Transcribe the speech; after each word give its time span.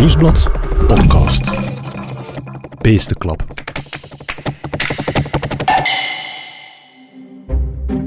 Nieuwsblad 0.00 0.50
podcast. 0.86 1.50
Beestenklap. 2.80 3.44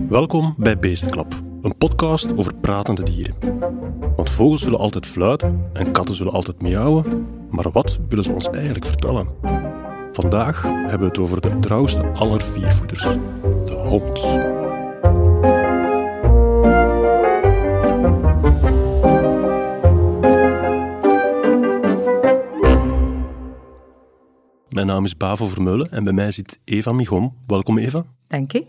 Welkom 0.10 0.54
bij 0.58 0.80
Beestenklap, 0.80 1.34
een 1.62 1.78
podcast 1.78 2.38
over 2.38 2.56
pratende 2.56 3.04
dieren. 3.04 3.36
Want 4.16 4.30
vogels 4.30 4.62
zullen 4.62 4.80
altijd 4.80 5.06
fluiten 5.06 5.70
en 5.74 5.92
katten 5.92 6.16
zullen 6.16 6.34
altijd 6.34 6.62
miauwen, 6.62 7.28
maar 7.50 7.72
wat 7.72 8.00
willen 8.10 8.24
ze 8.24 8.32
ons 8.32 8.50
eigenlijk 8.50 8.86
vertellen? 8.86 9.28
Vandaag 10.12 10.62
hebben 10.62 11.00
we 11.00 11.06
het 11.06 11.20
over 11.20 11.42
de 11.42 11.60
trouwste 11.60 12.04
aller 12.04 12.42
viervoeters, 12.42 13.04
de 13.66 13.84
hond. 13.88 14.22
Mijn 24.74 24.88
naam 24.88 25.06
is 25.06 25.18
Bavo 25.18 25.48
Vermeulen 25.48 25.92
en 25.92 26.04
bij 26.04 26.14
mij 26.14 26.32
zit 26.32 26.60
Eva 26.64 26.92
Migom. 26.92 27.38
Welkom 27.48 27.78
Eva. 27.78 28.06
Dank 28.24 28.52
je. 28.52 28.66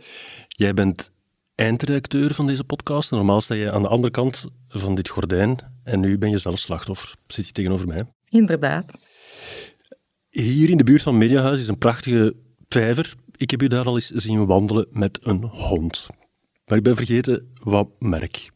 Jij 0.48 0.74
bent 0.74 1.10
eindredacteur 1.54 2.34
van 2.34 2.46
deze 2.46 2.64
podcast. 2.64 3.10
Normaal 3.10 3.40
sta 3.40 3.54
je 3.54 3.72
aan 3.72 3.82
de 3.82 3.88
andere 3.88 4.10
kant 4.10 4.46
van 4.68 4.94
dit 4.94 5.08
gordijn 5.08 5.58
en 5.82 6.00
nu 6.00 6.18
ben 6.18 6.30
je 6.30 6.38
zelf 6.38 6.58
slachtoffer. 6.58 7.14
Zit 7.26 7.46
je 7.46 7.52
tegenover 7.52 7.86
mij. 7.86 8.04
Inderdaad. 8.28 8.92
Hier 10.30 10.70
in 10.70 10.76
de 10.76 10.84
buurt 10.84 11.02
van 11.02 11.18
Mediahuis 11.18 11.60
is 11.60 11.68
een 11.68 11.78
prachtige 11.78 12.34
vijver. 12.68 13.14
Ik 13.36 13.50
heb 13.50 13.62
u 13.62 13.66
daar 13.66 13.84
al 13.84 13.94
eens 13.94 14.10
zien 14.10 14.46
wandelen 14.46 14.86
met 14.90 15.18
een 15.22 15.42
hond. 15.42 16.06
Maar 16.66 16.78
ik 16.78 16.84
ben 16.84 16.96
vergeten 16.96 17.52
wat 17.62 17.88
merk. 17.98 18.50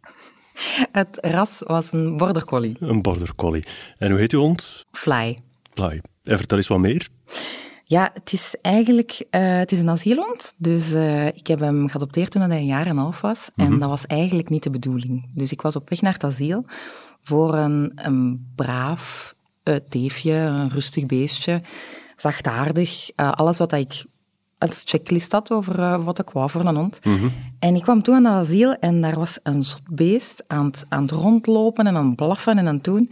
Het 0.92 1.18
ras 1.20 1.62
was 1.66 1.92
een 1.92 2.16
border 2.16 2.44
collie. 2.44 2.76
Een 2.80 3.02
border 3.02 3.34
collie. 3.34 3.66
En 3.98 4.10
hoe 4.10 4.20
heet 4.20 4.32
uw 4.32 4.40
hond? 4.40 4.86
Fly. 4.90 5.38
Fly. 5.74 6.00
En 6.28 6.36
vertel 6.38 6.56
eens 6.56 6.68
wat 6.68 6.78
meer. 6.78 7.08
Ja, 7.84 8.10
het 8.14 8.32
is 8.32 8.54
eigenlijk 8.62 9.26
uh, 9.30 9.58
het 9.58 9.72
is 9.72 9.78
een 9.78 9.88
asielhond. 9.90 10.52
Dus 10.56 10.92
uh, 10.92 11.26
ik 11.26 11.46
heb 11.46 11.58
hem 11.60 11.88
geadopteerd 11.88 12.30
toen 12.30 12.42
hij 12.42 12.58
een 12.58 12.66
jaar 12.66 12.84
en 12.84 12.90
een 12.90 12.96
half 12.96 13.20
was. 13.20 13.50
En 13.56 13.70
Mhm. 13.70 13.78
dat 13.78 13.88
was 13.88 14.06
eigenlijk 14.06 14.48
niet 14.48 14.62
de 14.62 14.70
bedoeling. 14.70 15.30
Dus 15.34 15.52
ik 15.52 15.62
was 15.62 15.76
op 15.76 15.88
weg 15.88 16.00
naar 16.00 16.12
het 16.12 16.24
asiel 16.24 16.64
voor 17.22 17.54
een, 17.54 17.92
een 17.94 18.46
braaf 18.54 19.34
uh, 19.64 19.74
teefje, 19.88 20.32
een 20.32 20.68
rustig 20.68 21.06
beestje, 21.06 21.62
zachtaardig. 22.16 23.10
Alles 23.14 23.58
wat 23.58 23.72
ik 23.72 24.04
als 24.58 24.82
checklist 24.84 25.32
had 25.32 25.50
over 25.50 26.02
wat 26.02 26.18
ik 26.18 26.30
wou 26.30 26.50
voor 26.50 26.64
een 26.66 26.76
hond. 26.76 27.04
Mhm. 27.04 27.28
En 27.58 27.74
ik 27.74 27.82
kwam 27.82 28.02
toe 28.02 28.14
aan 28.14 28.22
dat 28.22 28.32
asiel 28.32 28.72
en 28.74 29.00
daar 29.00 29.18
was 29.18 29.38
een 29.42 29.62
zot 29.62 29.82
beest 29.90 30.44
aan 30.46 30.66
het, 30.66 30.84
aan 30.88 31.02
het 31.02 31.10
rondlopen 31.10 31.86
en 31.86 31.96
aan 31.96 32.06
het 32.06 32.16
blaffen 32.16 32.58
en 32.58 32.66
aan 32.68 32.74
het 32.74 32.84
doen. 32.84 33.10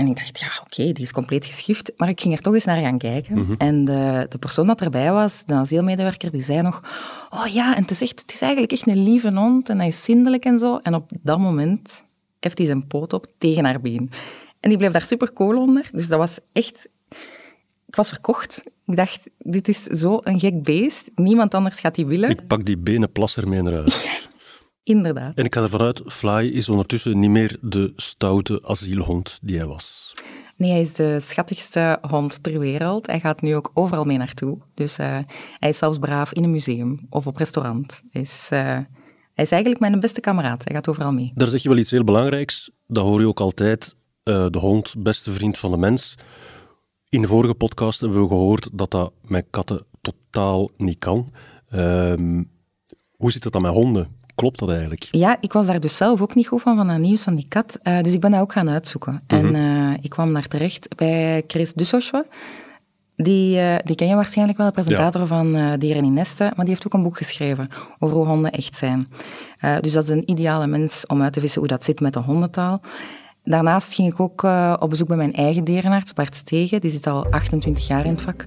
En 0.00 0.06
ik 0.06 0.16
dacht, 0.16 0.40
ja, 0.40 0.46
oké, 0.46 0.80
okay, 0.80 0.92
die 0.92 1.04
is 1.04 1.12
compleet 1.12 1.44
geschift. 1.44 1.92
Maar 1.96 2.08
ik 2.08 2.20
ging 2.20 2.34
er 2.34 2.40
toch 2.40 2.54
eens 2.54 2.64
naar 2.64 2.82
gaan 2.82 2.98
kijken. 2.98 3.38
Mhm. 3.38 3.52
En 3.58 3.84
de, 3.84 4.26
de 4.28 4.38
persoon 4.38 4.66
dat 4.66 4.80
erbij 4.80 5.12
was, 5.12 5.44
de 5.44 5.54
asielmedewerker, 5.54 6.30
die 6.30 6.42
zei 6.42 6.62
nog... 6.62 6.82
Oh 7.30 7.46
ja, 7.46 7.76
en 7.76 7.82
het 7.82 7.90
is, 7.90 8.00
echt, 8.00 8.20
het 8.20 8.32
is 8.32 8.40
eigenlijk 8.40 8.72
echt 8.72 8.88
een 8.88 9.02
lieve 9.02 9.32
hond 9.32 9.68
en 9.68 9.78
hij 9.78 9.88
is 9.88 10.02
zindelijk 10.02 10.44
en 10.44 10.58
zo. 10.58 10.76
En 10.76 10.94
op 10.94 11.10
dat 11.22 11.38
moment 11.38 12.04
heeft 12.38 12.58
hij 12.58 12.66
zijn 12.66 12.86
poot 12.86 13.12
op 13.12 13.26
tegen 13.38 13.64
haar 13.64 13.80
been. 13.80 14.10
En 14.60 14.68
die 14.68 14.78
bleef 14.78 14.92
daar 14.92 15.02
super 15.02 15.32
cool 15.32 15.60
onder. 15.60 15.88
Dus 15.92 16.08
dat 16.08 16.18
was 16.18 16.38
echt... 16.52 16.88
Ik 17.86 17.96
was 17.96 18.08
verkocht. 18.08 18.62
Ik 18.84 18.96
dacht, 18.96 19.30
dit 19.38 19.68
is 19.68 19.82
zo 19.82 20.18
een 20.22 20.40
gek 20.40 20.62
beest. 20.62 21.10
Niemand 21.14 21.54
anders 21.54 21.80
gaat 21.80 21.94
die 21.94 22.06
willen. 22.06 22.30
Ik 22.30 22.46
pak 22.46 22.64
die 22.64 22.78
benen 22.78 23.12
plasser 23.12 23.48
mee 23.48 23.62
naar 23.62 23.72
huis. 23.72 24.06
Inderdaad. 24.82 25.34
En 25.34 25.44
ik 25.44 25.54
ga 25.54 25.62
ervan 25.62 25.80
uit, 25.80 26.02
Fly 26.06 26.50
is 26.52 26.68
ondertussen 26.68 27.18
niet 27.18 27.30
meer 27.30 27.56
de 27.60 27.92
stoute 27.96 28.60
asielhond 28.64 29.38
die 29.42 29.56
hij 29.56 29.66
was. 29.66 30.12
Nee, 30.56 30.70
hij 30.70 30.80
is 30.80 30.92
de 30.92 31.20
schattigste 31.20 31.98
hond 32.08 32.42
ter 32.42 32.58
wereld. 32.58 33.06
Hij 33.06 33.20
gaat 33.20 33.40
nu 33.40 33.54
ook 33.54 33.70
overal 33.74 34.04
mee 34.04 34.18
naartoe. 34.18 34.58
Dus 34.74 34.98
uh, 34.98 35.18
hij 35.58 35.68
is 35.68 35.78
zelfs 35.78 35.98
braaf 35.98 36.32
in 36.32 36.44
een 36.44 36.50
museum 36.50 37.06
of 37.10 37.26
op 37.26 37.36
restaurant. 37.36 38.02
Hij 38.10 38.22
is, 38.22 38.48
uh, 38.52 38.58
hij 38.58 39.44
is 39.44 39.50
eigenlijk 39.50 39.80
mijn 39.80 40.00
beste 40.00 40.20
kameraad. 40.20 40.64
Hij 40.64 40.74
gaat 40.74 40.88
overal 40.88 41.12
mee. 41.12 41.32
Daar 41.34 41.48
zeg 41.48 41.62
je 41.62 41.68
wel 41.68 41.78
iets 41.78 41.90
heel 41.90 42.04
belangrijks. 42.04 42.70
Dat 42.86 43.04
hoor 43.04 43.20
je 43.20 43.26
ook 43.26 43.40
altijd. 43.40 43.96
Uh, 44.24 44.46
de 44.50 44.58
hond, 44.58 44.94
beste 44.98 45.32
vriend 45.32 45.58
van 45.58 45.70
de 45.70 45.76
mens. 45.76 46.14
In 47.08 47.20
de 47.20 47.26
vorige 47.26 47.54
podcast 47.54 48.00
hebben 48.00 48.20
we 48.20 48.28
gehoord 48.28 48.68
dat 48.72 48.90
dat 48.90 49.12
met 49.22 49.46
katten 49.50 49.86
totaal 50.00 50.70
niet 50.76 50.98
kan. 50.98 51.32
Um, 51.74 52.50
hoe 53.16 53.32
zit 53.32 53.44
het 53.44 53.52
dan 53.52 53.62
met 53.62 53.72
honden? 53.72 54.19
Klopt 54.40 54.58
dat 54.58 54.68
eigenlijk? 54.68 55.08
Ja, 55.10 55.36
ik 55.40 55.52
was 55.52 55.66
daar 55.66 55.80
dus 55.80 55.96
zelf 55.96 56.20
ook 56.20 56.34
niet 56.34 56.46
goed 56.46 56.62
van, 56.62 56.76
van 56.76 56.88
dat 56.88 56.98
nieuws 56.98 57.22
van 57.22 57.34
die 57.34 57.46
kat. 57.48 57.78
Uh, 57.82 58.00
dus 58.00 58.12
ik 58.12 58.20
ben 58.20 58.30
dat 58.30 58.40
ook 58.40 58.52
gaan 58.52 58.70
uitzoeken. 58.70 59.12
Mm 59.12 59.38
-hmm. 59.38 59.54
En 59.54 59.54
uh, 59.54 59.96
ik 60.00 60.10
kwam 60.10 60.32
daar 60.32 60.46
terecht 60.46 60.96
bij 60.96 61.44
Chris 61.46 61.72
Dussochwe. 61.72 62.26
Die, 63.16 63.56
uh, 63.56 63.74
die 63.84 63.96
ken 63.96 64.08
je 64.08 64.14
waarschijnlijk 64.14 64.58
wel, 64.58 64.66
de 64.66 64.72
presentator 64.72 65.20
ja. 65.20 65.26
van 65.26 65.78
Dieren 65.78 66.04
in 66.04 66.12
Nesten. 66.12 66.46
Maar 66.46 66.64
die 66.64 66.74
heeft 66.74 66.86
ook 66.86 66.92
een 66.92 67.02
boek 67.02 67.16
geschreven 67.16 67.68
over 67.98 68.16
hoe 68.16 68.26
honden 68.26 68.50
echt 68.50 68.76
zijn. 68.76 69.08
dus 69.80 69.92
dat 69.92 70.04
is 70.04 70.10
een 70.10 70.30
ideale 70.30 70.66
mens 70.66 71.06
om 71.06 71.22
uit 71.22 71.32
te 71.32 71.40
vissen 71.40 71.60
hoe 71.60 71.68
dat 71.68 71.84
zit 71.84 72.00
met 72.00 72.12
de 72.12 72.20
hondentaal. 72.20 72.80
Daarnaast 73.44 73.94
ging 73.94 74.12
ik 74.12 74.20
ook 74.20 74.42
uh, 74.42 74.76
op 74.78 74.90
bezoek 74.90 75.08
bij 75.08 75.16
mijn 75.16 75.32
eigen 75.32 75.64
dierenarts, 75.64 76.12
Bart 76.12 76.34
Stegen. 76.34 76.80
Die 76.80 76.90
zit 76.90 77.06
al 77.06 77.26
28 77.26 77.86
jaar 77.86 78.04
in 78.04 78.10
het 78.10 78.22
vak. 78.22 78.46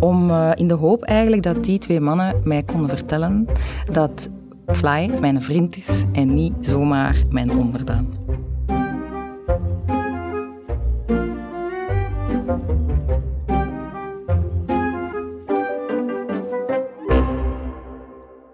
Om 0.00 0.30
uh, 0.30 0.50
in 0.54 0.68
de 0.68 0.74
hoop 0.74 1.02
eigenlijk 1.02 1.42
dat 1.42 1.64
die 1.64 1.78
twee 1.78 2.00
mannen 2.00 2.40
mij 2.44 2.62
konden 2.62 2.96
vertellen 2.96 3.46
dat 3.92 4.28
Fly 4.66 5.18
mijn 5.20 5.42
vriend 5.42 5.76
is 5.76 6.04
en 6.12 6.34
niet 6.34 6.54
zomaar 6.60 7.22
mijn 7.30 7.50
onderdaan. 7.50 8.22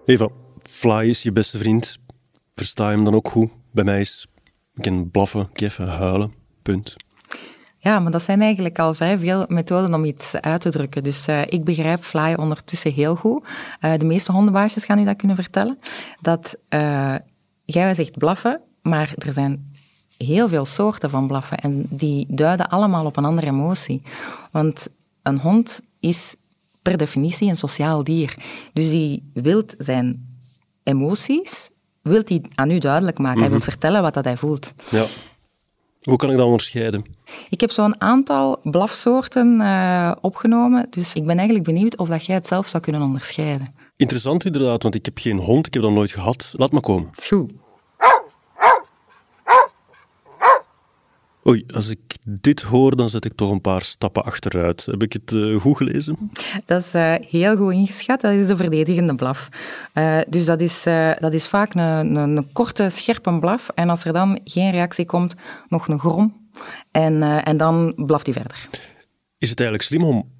Eva, 0.05 0.29
Fly 0.61 1.09
is 1.09 1.23
je 1.23 1.31
beste 1.31 1.57
vriend. 1.57 1.97
Versta 2.55 2.89
je 2.89 2.95
hem 2.95 3.03
dan 3.03 3.13
ook 3.13 3.27
goed? 3.27 3.49
Bij 3.71 3.83
mij 3.83 3.99
is 3.99 4.27
ik 4.75 4.83
kan 4.83 5.11
blaffen, 5.11 5.51
keffen, 5.51 5.87
huilen, 5.87 6.33
punt. 6.61 6.95
Ja, 7.83 7.99
maar 7.99 8.11
dat 8.11 8.21
zijn 8.21 8.41
eigenlijk 8.41 8.79
al 8.79 8.93
vrij 8.93 9.17
veel 9.17 9.45
methoden 9.47 9.93
om 9.93 10.05
iets 10.05 10.35
uit 10.35 10.61
te 10.61 10.69
drukken. 10.69 11.03
Dus 11.03 11.27
uh, 11.27 11.41
ik 11.41 11.63
begrijp 11.63 12.03
Fly 12.03 12.33
ondertussen 12.33 12.93
heel 12.93 13.15
goed. 13.15 13.43
Uh, 13.81 13.93
de 13.97 14.05
meeste 14.05 14.31
hondenbaasjes 14.31 14.83
gaan 14.83 14.99
u 14.99 15.03
dat 15.05 15.15
kunnen 15.15 15.35
vertellen. 15.35 15.79
Dat 16.19 16.57
uh, 16.69 17.15
jij 17.65 17.95
zegt 17.95 18.17
blaffen, 18.17 18.61
maar 18.81 19.13
er 19.17 19.33
zijn 19.33 19.73
heel 20.17 20.49
veel 20.49 20.65
soorten 20.65 21.09
van 21.09 21.27
blaffen. 21.27 21.57
En 21.57 21.85
die 21.89 22.25
duiden 22.29 22.69
allemaal 22.69 23.05
op 23.05 23.17
een 23.17 23.25
andere 23.25 23.47
emotie. 23.47 24.01
Want 24.51 24.87
een 25.23 25.39
hond 25.39 25.81
is 25.99 26.35
per 26.81 26.97
definitie 26.97 27.49
een 27.49 27.57
sociaal 27.57 28.03
dier. 28.03 28.35
Dus 28.73 28.89
die 28.89 29.31
wil 29.33 29.63
zijn 29.77 30.37
emoties 30.83 31.69
wil 32.01 32.21
hij 32.25 32.41
aan 32.55 32.71
u 32.71 32.77
duidelijk 32.77 33.17
maken. 33.17 33.37
Mm 33.37 33.43
-hmm. 33.43 33.51
Hij 33.51 33.61
wil 33.61 33.71
vertellen 33.71 34.01
wat 34.01 34.13
dat 34.13 34.25
hij 34.25 34.37
voelt. 34.37 34.73
Ja. 34.89 35.05
Hoe 36.01 36.17
kan 36.17 36.31
ik 36.31 36.37
dat 36.37 36.45
onderscheiden? 36.45 37.05
Ik 37.49 37.61
heb 37.61 37.71
zo'n 37.71 38.01
aantal 38.01 38.59
blafsoorten 38.63 39.59
uh, 39.59 40.11
opgenomen, 40.21 40.87
dus 40.89 41.13
ik 41.13 41.25
ben 41.25 41.35
eigenlijk 41.37 41.65
benieuwd 41.65 41.97
of 41.97 42.07
dat 42.07 42.25
jij 42.25 42.35
het 42.35 42.47
zelf 42.47 42.67
zou 42.67 42.83
kunnen 42.83 43.01
onderscheiden. 43.01 43.73
Interessant 43.95 44.45
inderdaad, 44.45 44.83
want 44.83 44.95
ik 44.95 45.05
heb 45.05 45.17
geen 45.17 45.37
hond, 45.37 45.67
ik 45.67 45.73
heb 45.73 45.83
dat 45.83 45.91
nooit 45.91 46.11
gehad. 46.11 46.53
Laat 46.57 46.71
me 46.71 46.79
komen. 46.79 47.09
Goed. 47.27 47.51
Oei, 51.47 51.63
als 51.73 51.87
ik 51.87 51.99
dit 52.27 52.61
hoor, 52.61 52.95
dan 52.95 53.09
zet 53.09 53.25
ik 53.25 53.35
toch 53.35 53.51
een 53.51 53.61
paar 53.61 53.81
stappen 53.81 54.23
achteruit. 54.23 54.85
Heb 54.85 55.03
ik 55.03 55.13
het 55.13 55.31
uh, 55.31 55.61
goed 55.61 55.77
gelezen? 55.77 56.31
Dat 56.65 56.83
is 56.83 56.95
uh, 56.95 57.15
heel 57.29 57.57
goed 57.57 57.73
ingeschat. 57.73 58.21
Dat 58.21 58.31
is 58.31 58.47
de 58.47 58.55
verdedigende 58.55 59.15
blaf. 59.15 59.49
Uh, 59.93 60.19
dus 60.27 60.45
dat 60.45 60.61
is, 60.61 60.83
dat 61.19 61.33
is 61.33 61.47
vaak 61.47 61.73
een, 61.73 61.81
een, 61.81 62.15
een, 62.15 62.51
korte, 62.51 62.89
scherpe 62.89 63.39
blaf. 63.39 63.69
En 63.69 63.89
als 63.89 64.05
er 64.05 64.13
dan 64.13 64.39
geen 64.43 64.71
reactie 64.71 65.05
komt, 65.05 65.33
nog 65.67 65.87
een 65.87 65.99
grom. 65.99 66.49
En, 66.91 67.21
en 67.43 67.57
dan 67.57 67.93
blaft 67.95 68.25
hij 68.25 68.33
verder. 68.33 68.67
Is 69.37 69.49
het 69.49 69.59
eigenlijk 69.59 69.89
slim 69.89 70.03
om 70.03 70.31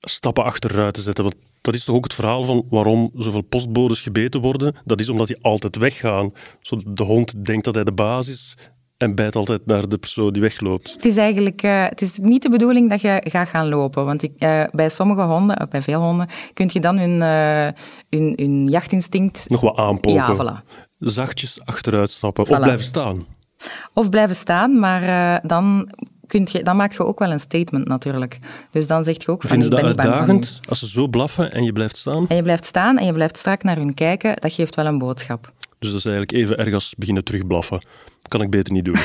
stappen 0.00 0.44
achteruit 0.44 0.94
te 0.94 1.00
zetten? 1.00 1.24
Want 1.24 1.36
dat 1.60 1.74
is 1.74 1.84
toch 1.84 1.96
ook 1.96 2.04
het 2.04 2.14
verhaal 2.14 2.44
van 2.44 2.66
waarom 2.70 3.10
zoveel 3.14 3.42
postbodes 3.42 4.02
gebeten 4.02 4.40
worden? 4.40 4.74
Dat 4.84 5.00
is 5.00 5.08
omdat 5.08 5.26
die 5.26 5.42
altijd 5.42 5.76
weggaan. 5.76 6.32
Zodat 6.60 6.96
de 6.96 7.02
hond 7.02 7.44
denkt 7.44 7.64
dat 7.64 7.74
hij 7.74 7.84
de 7.84 7.92
baas 7.92 8.28
is 8.28 8.56
en 8.96 9.14
bijt 9.14 9.36
altijd 9.36 9.66
naar 9.66 9.88
de 9.88 9.98
persoon 9.98 10.32
die 10.32 10.42
wegloopt. 10.42 10.92
Het 10.92 11.04
is 11.04 11.16
eigenlijk 11.16 11.62
uh, 11.62 11.84
het 11.84 12.02
is 12.02 12.18
niet 12.18 12.42
de 12.42 12.50
bedoeling 12.50 12.90
dat 12.90 13.00
je 13.00 13.22
gaat 13.24 13.48
gaan 13.48 13.68
lopen. 13.68 14.04
Want 14.04 14.22
ik, 14.22 14.32
uh, 14.38 14.64
bij 14.72 14.88
sommige 14.88 15.22
honden, 15.22 15.68
bij 15.70 15.82
veel 15.82 16.00
honden, 16.00 16.28
kun 16.54 16.70
je 16.72 16.80
dan 16.80 16.98
hun, 16.98 17.20
uh, 17.20 17.80
hun, 18.10 18.32
hun 18.36 18.68
jachtinstinct... 18.68 19.48
Nog 19.48 19.60
wat 19.60 19.76
aanpoken. 19.76 20.36
Ja, 20.36 20.62
voilà. 20.62 20.84
Zachtjes 20.98 21.60
achteruit 21.64 22.10
stappen. 22.10 22.46
Voilà. 22.46 22.50
Of 22.50 22.58
blijven 22.58 22.84
staan. 22.84 23.26
Of 23.92 24.08
blijven 24.08 24.36
staan, 24.36 24.78
maar 24.78 25.40
dan, 25.46 25.88
kunt 26.26 26.50
je, 26.50 26.62
dan 26.62 26.76
maak 26.76 26.92
je 26.92 27.04
ook 27.04 27.18
wel 27.18 27.30
een 27.30 27.40
statement 27.40 27.88
natuurlijk. 27.88 28.38
Dus 28.70 28.86
dan 28.86 29.04
zeg 29.04 29.22
je 29.24 29.28
ook 29.28 29.40
van, 29.40 29.50
Vinden 29.50 29.68
ze 29.70 29.76
ik 29.76 29.82
ben 29.82 29.96
dat 29.96 30.04
uitdagend, 30.04 30.48
van 30.48 30.68
als 30.68 30.78
ze 30.78 30.88
zo 30.88 31.08
blaffen 31.08 31.52
en 31.52 31.64
je 31.64 31.72
blijft 31.72 31.96
staan? 31.96 32.28
En 32.28 32.36
je 32.36 32.42
blijft 32.42 32.64
staan 32.64 32.98
en 32.98 33.06
je 33.06 33.12
blijft 33.12 33.36
strak 33.36 33.62
naar 33.62 33.76
hun 33.76 33.94
kijken, 33.94 34.36
dat 34.36 34.52
geeft 34.52 34.74
wel 34.74 34.86
een 34.86 34.98
boodschap. 34.98 35.52
Dus 35.78 35.90
dat 35.90 35.98
is 35.98 36.04
eigenlijk 36.04 36.32
even 36.32 36.58
erg 36.58 36.74
als 36.74 36.94
beginnen 36.98 37.24
terugblaffen. 37.24 37.86
Kan 38.28 38.42
ik 38.42 38.50
beter 38.50 38.72
niet 38.72 38.84
doen. 38.84 38.96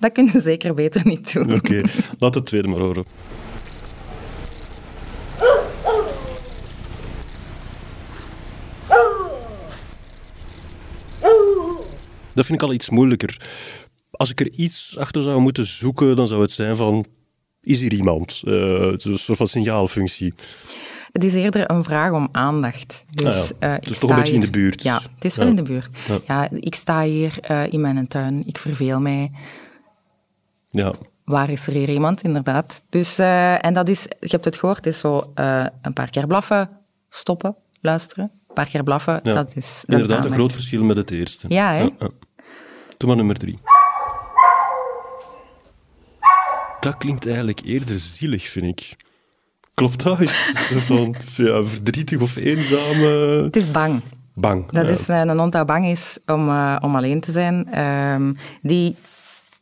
Dat 0.00 0.12
kun 0.12 0.30
je 0.32 0.40
zeker 0.40 0.74
beter 0.74 1.06
niet 1.06 1.32
doen. 1.32 1.54
Oké, 1.54 1.82
laat 2.18 2.34
het 2.34 2.46
tweede 2.46 2.68
maar 2.68 2.80
horen. 2.80 3.04
Dat 12.34 12.46
vind 12.46 12.62
ik 12.62 12.68
al 12.68 12.74
iets 12.74 12.90
moeilijker. 12.90 13.40
Als 14.10 14.30
ik 14.30 14.40
er 14.40 14.50
iets 14.50 14.96
achter 14.98 15.22
zou 15.22 15.40
moeten 15.40 15.66
zoeken, 15.66 16.16
dan 16.16 16.26
zou 16.26 16.42
het 16.42 16.50
zijn 16.50 16.76
van... 16.76 17.06
Is 17.62 17.80
hier 17.80 17.92
iemand? 17.92 18.42
Uh, 18.44 18.54
een 18.96 19.18
soort 19.18 19.38
van 19.38 19.48
signaalfunctie. 19.48 20.34
Het 21.16 21.24
is 21.24 21.34
eerder 21.34 21.70
een 21.70 21.84
vraag 21.84 22.12
om 22.12 22.28
aandacht. 22.32 23.04
Dus, 23.10 23.52
ah 23.52 23.58
ja. 23.60 23.74
uh, 23.74 23.80
dus 23.80 23.98
toch 23.98 24.10
een 24.10 24.16
beetje 24.16 24.34
in 24.34 24.40
de 24.40 24.50
buurt. 24.50 24.82
Ja, 24.82 25.00
het 25.14 25.24
is 25.24 25.36
wel 25.36 25.46
in 25.46 25.56
de 25.56 25.62
buurt. 25.62 25.98
Ja. 26.06 26.18
ja. 26.26 26.48
ik 26.50 26.74
sta 26.74 27.02
hier 27.02 27.38
uh, 27.50 27.72
in 27.72 27.80
mijn 27.80 28.08
tuin, 28.08 28.46
ik 28.46 28.58
verveel 28.58 29.00
mij. 29.00 29.30
Ja. 30.70 30.94
Waar 31.24 31.50
is 31.50 31.66
er 31.66 31.72
hier 31.72 31.88
iemand, 31.88 32.22
inderdaad? 32.22 32.82
Dus, 32.88 33.18
uh, 33.18 33.64
en 33.64 33.74
dat 33.74 33.88
is, 33.88 34.02
je 34.02 34.28
hebt 34.28 34.44
het 34.44 34.56
gehoord, 34.56 34.76
het 34.76 34.86
is 34.86 34.98
zo 34.98 35.32
een 35.82 35.92
paar 35.92 36.10
keer 36.10 36.26
blaffen, 36.26 36.70
stoppen, 37.08 37.56
luisteren. 37.80 38.24
Een 38.48 38.54
paar 38.54 38.68
keer 38.68 38.82
blaffen, 38.82 39.20
ja. 39.22 39.34
dat 39.34 39.56
is... 39.56 39.84
Inderdaad, 39.86 40.24
een 40.24 40.32
groot 40.32 40.52
verschil 40.52 40.84
met 40.84 40.96
het 40.96 41.10
eerste. 41.10 41.46
Ja, 41.48 41.72
hè? 41.72 41.88
Doe 42.96 43.08
maar 43.08 43.16
nummer 43.16 43.36
drie. 43.36 43.58
Dat 46.80 46.96
klinkt 46.96 47.26
eigenlijk 47.26 47.60
eerder 47.64 47.98
zielig, 47.98 48.44
vind 48.44 48.66
ik. 48.66 49.04
Klopt 49.76 50.02
dat? 50.02 50.20
Is 50.20 50.32
het 50.56 50.82
van 50.82 51.14
ja, 51.34 51.64
verdrietig 51.64 52.20
of 52.20 52.36
eenzaam? 52.36 53.02
Het 53.44 53.56
is 53.56 53.70
bang. 53.70 54.00
Bang. 54.34 54.70
Dat 54.70 54.84
ja. 54.84 54.90
is 54.90 55.08
een 55.08 55.38
hond 55.38 55.52
dat 55.52 55.66
bang 55.66 55.86
is 55.86 56.18
om, 56.26 56.48
uh, 56.48 56.76
om 56.80 56.96
alleen 56.96 57.20
te 57.20 57.32
zijn. 57.32 57.82
Um, 57.82 58.36
die, 58.62 58.96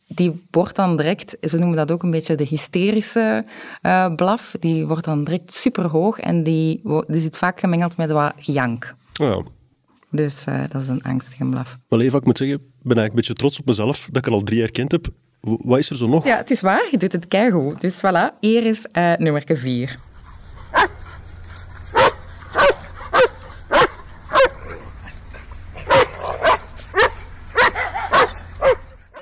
die 0.07 0.45
wordt 0.51 0.75
dan 0.75 0.97
direct, 0.97 1.37
ze 1.41 1.57
noemen 1.57 1.77
dat 1.77 1.91
ook 1.91 2.03
een 2.03 2.11
beetje 2.11 2.35
de 2.35 2.43
hysterische 2.43 3.45
uh, 3.81 4.15
blaf, 4.15 4.55
die 4.59 4.85
wordt 4.85 5.05
dan 5.05 5.23
direct 5.23 5.53
superhoog 5.53 6.19
en 6.19 6.43
die, 6.43 6.81
die 7.07 7.21
zit 7.21 7.37
vaak 7.37 7.59
gemengeld 7.59 7.97
met 7.97 8.11
wat 8.11 8.33
gejank. 8.37 8.95
Ja. 9.11 9.41
Dus 10.11 10.43
dat 10.69 10.81
is 10.81 10.87
een 10.87 11.03
angstige 11.03 11.45
blaf. 11.45 11.77
Wel 11.87 12.01
even, 12.01 12.19
ik 12.19 12.25
moet 12.25 12.37
zeggen, 12.37 12.57
ik 12.57 12.63
ben 12.63 12.97
eigenlijk 12.97 13.09
een 13.09 13.15
beetje 13.15 13.33
trots 13.33 13.59
op 13.59 13.65
mezelf 13.65 14.07
dat 14.07 14.17
ik 14.17 14.25
er 14.25 14.31
al 14.31 14.43
drie 14.43 14.59
herkend 14.59 14.91
heb. 14.91 15.07
Wat 15.45 15.79
is 15.79 15.89
er 15.89 15.95
zo 15.95 16.07
nog? 16.07 16.25
Ja, 16.25 16.37
het 16.37 16.51
is 16.51 16.61
waar. 16.61 16.87
Je 16.91 16.97
doet 16.97 17.11
het 17.11 17.27
keigoed. 17.27 17.81
Dus 17.81 17.97
voilà, 17.97 18.39
hier 18.39 18.65
is 18.65 18.87
uh, 18.93 19.13
nummer 19.15 19.43
4. 19.45 19.95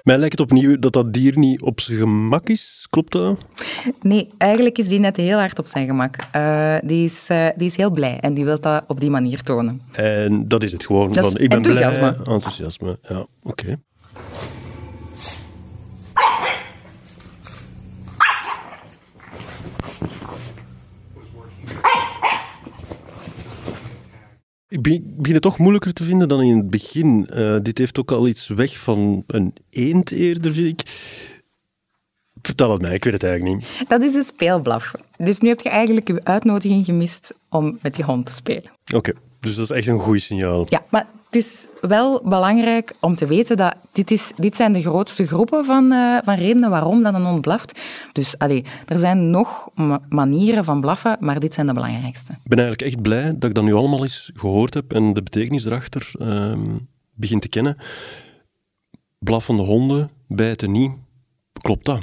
Mij 0.03 0.17
lijkt 0.17 0.39
het 0.39 0.51
opnieuw 0.51 0.79
dat 0.79 0.93
dat 0.93 1.13
dier 1.13 1.37
niet 1.37 1.61
op 1.61 1.79
zijn 1.79 1.97
gemak 1.97 2.49
is. 2.49 2.87
Klopt 2.89 3.11
dat? 3.11 3.47
Nee, 4.01 4.29
eigenlijk 4.37 4.77
is 4.77 4.87
die 4.87 4.99
net 4.99 5.17
heel 5.17 5.37
hard 5.37 5.59
op 5.59 5.67
zijn 5.67 5.87
gemak. 5.87 6.15
Uh, 6.35 6.75
die, 6.83 7.05
is, 7.05 7.29
uh, 7.31 7.47
die 7.55 7.67
is 7.67 7.75
heel 7.75 7.91
blij 7.91 8.19
en 8.19 8.33
die 8.33 8.45
wil 8.45 8.59
dat 8.59 8.83
op 8.87 8.99
die 8.99 9.09
manier 9.09 9.41
tonen. 9.41 9.81
En 9.91 10.47
dat 10.47 10.63
is 10.63 10.71
het 10.71 10.85
gewoon. 10.85 11.11
Dat 11.11 11.23
van, 11.23 11.37
ik 11.37 11.49
ben 11.49 11.57
enthousiasme. 11.57 12.13
blij. 12.13 12.33
Enthousiasme. 12.33 12.97
Ja, 13.01 13.17
oké. 13.17 13.27
Okay. 13.43 13.77
Ik 24.73 24.81
begin 24.81 25.33
het 25.33 25.41
toch 25.41 25.57
moeilijker 25.57 25.93
te 25.93 26.03
vinden 26.03 26.27
dan 26.27 26.41
in 26.41 26.57
het 26.57 26.69
begin. 26.69 27.27
Uh, 27.29 27.55
dit 27.61 27.77
heeft 27.77 27.99
ook 27.99 28.11
al 28.11 28.27
iets 28.27 28.47
weg 28.47 28.77
van 28.77 29.23
een 29.27 29.53
eend 29.69 30.11
eerder, 30.11 30.53
vind 30.53 30.81
ik. 30.81 30.89
Vertel 32.41 32.71
het 32.71 32.81
mij, 32.81 32.93
ik 32.93 33.03
weet 33.03 33.13
het 33.13 33.23
eigenlijk 33.23 33.55
niet. 33.55 33.89
Dat 33.89 34.01
is 34.01 34.15
een 34.15 34.23
speelblaf. 34.23 34.91
Dus 35.17 35.39
nu 35.39 35.47
heb 35.47 35.61
je 35.61 35.69
eigenlijk 35.69 36.07
je 36.07 36.21
uitnodiging 36.23 36.85
gemist 36.85 37.33
om 37.49 37.77
met 37.81 37.97
je 37.97 38.03
hond 38.03 38.25
te 38.25 38.31
spelen. 38.31 38.71
Oké, 38.85 38.95
okay, 38.95 39.13
dus 39.39 39.55
dat 39.55 39.69
is 39.69 39.77
echt 39.77 39.87
een 39.87 39.99
goed 39.99 40.21
signaal. 40.21 40.65
Ja, 40.69 40.83
maar 40.89 41.07
het 41.33 41.43
is 41.43 41.67
wel 41.81 42.21
belangrijk 42.23 42.93
om 42.99 43.15
te 43.15 43.25
weten 43.25 43.57
dat 43.57 43.75
dit, 43.91 44.11
is, 44.11 44.31
dit 44.35 44.55
zijn 44.55 44.73
de 44.73 44.81
grootste 44.81 45.27
groepen 45.27 45.65
van, 45.65 45.91
uh, 45.91 46.17
van 46.23 46.35
redenen 46.35 46.69
waarom 46.69 47.03
dat 47.03 47.13
een 47.13 47.25
hond 47.25 47.41
blaft. 47.41 47.79
Dus 48.11 48.37
allee, 48.37 48.65
er 48.87 48.97
zijn 48.97 49.29
nog 49.29 49.69
manieren 50.09 50.63
van 50.63 50.81
blaffen, 50.81 51.17
maar 51.19 51.39
dit 51.39 51.53
zijn 51.53 51.67
de 51.67 51.73
belangrijkste. 51.73 52.31
Ik 52.31 52.49
ben 52.49 52.59
eigenlijk 52.59 52.91
echt 52.91 53.01
blij 53.01 53.23
dat 53.23 53.49
ik 53.49 53.55
dat 53.55 53.63
nu 53.63 53.73
allemaal 53.73 54.01
eens 54.01 54.31
gehoord 54.33 54.73
heb 54.73 54.93
en 54.93 55.13
de 55.13 55.23
betekenis 55.23 55.65
erachter 55.65 56.11
uh, 56.19 56.57
begin 57.13 57.39
te 57.39 57.49
kennen. 57.49 57.77
Blaffende 59.19 59.63
honden 59.63 60.11
bijten 60.27 60.71
niet. 60.71 60.91
Klopt 61.61 61.85
dat? 61.85 61.99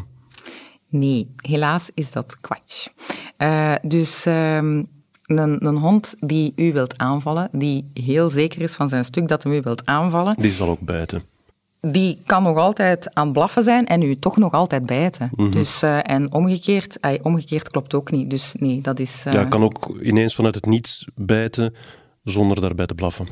Nee, 0.88 1.34
helaas 1.36 1.90
is 1.94 2.12
dat 2.12 2.40
kwatsch. 2.40 2.86
Uh, 3.38 3.74
dus... 3.82 4.26
Uh, 4.26 4.82
een, 5.38 5.66
een, 5.66 5.76
hond 5.76 6.14
die 6.18 6.52
u 6.56 6.72
wilt 6.72 6.98
aanvallen, 6.98 7.48
die 7.52 7.90
heel 7.94 8.30
zeker 8.30 8.62
is 8.62 8.74
van 8.74 8.88
zijn 8.88 9.04
stuk 9.04 9.28
dat 9.28 9.42
hem 9.42 9.52
u 9.52 9.60
wilt 9.60 9.86
aanvallen. 9.86 10.34
Die 10.38 10.52
zal 10.52 10.68
ook 10.68 10.80
bijten. 10.80 11.22
Die 11.80 12.18
kan 12.26 12.42
nog 12.42 12.56
altijd 12.56 13.14
aan 13.14 13.24
het 13.24 13.32
blaffen 13.32 13.62
zijn 13.62 13.86
en 13.86 14.02
u 14.02 14.18
toch 14.18 14.36
nog 14.36 14.52
altijd 14.52 14.86
bijten. 14.86 15.30
Mhm. 15.34 15.50
Dus, 15.50 15.82
uh, 15.82 15.98
en 16.02 16.32
omgekeerd, 16.32 17.00
ay, 17.00 17.20
omgekeerd 17.22 17.70
klopt 17.70 17.94
ook 17.94 18.10
niet. 18.10 18.30
Dus 18.30 18.54
nee, 18.58 18.80
dat 18.80 18.98
is... 18.98 19.24
Uh, 19.26 19.32
ja, 19.32 19.44
kan 19.44 19.62
ook 19.62 19.98
ineens 20.02 20.34
vanuit 20.34 20.54
het 20.54 20.66
niets 20.66 21.06
bijten 21.14 21.74
zonder 22.24 22.60
daarbij 22.60 22.86
te 22.86 22.94
blaffen. 22.94 23.26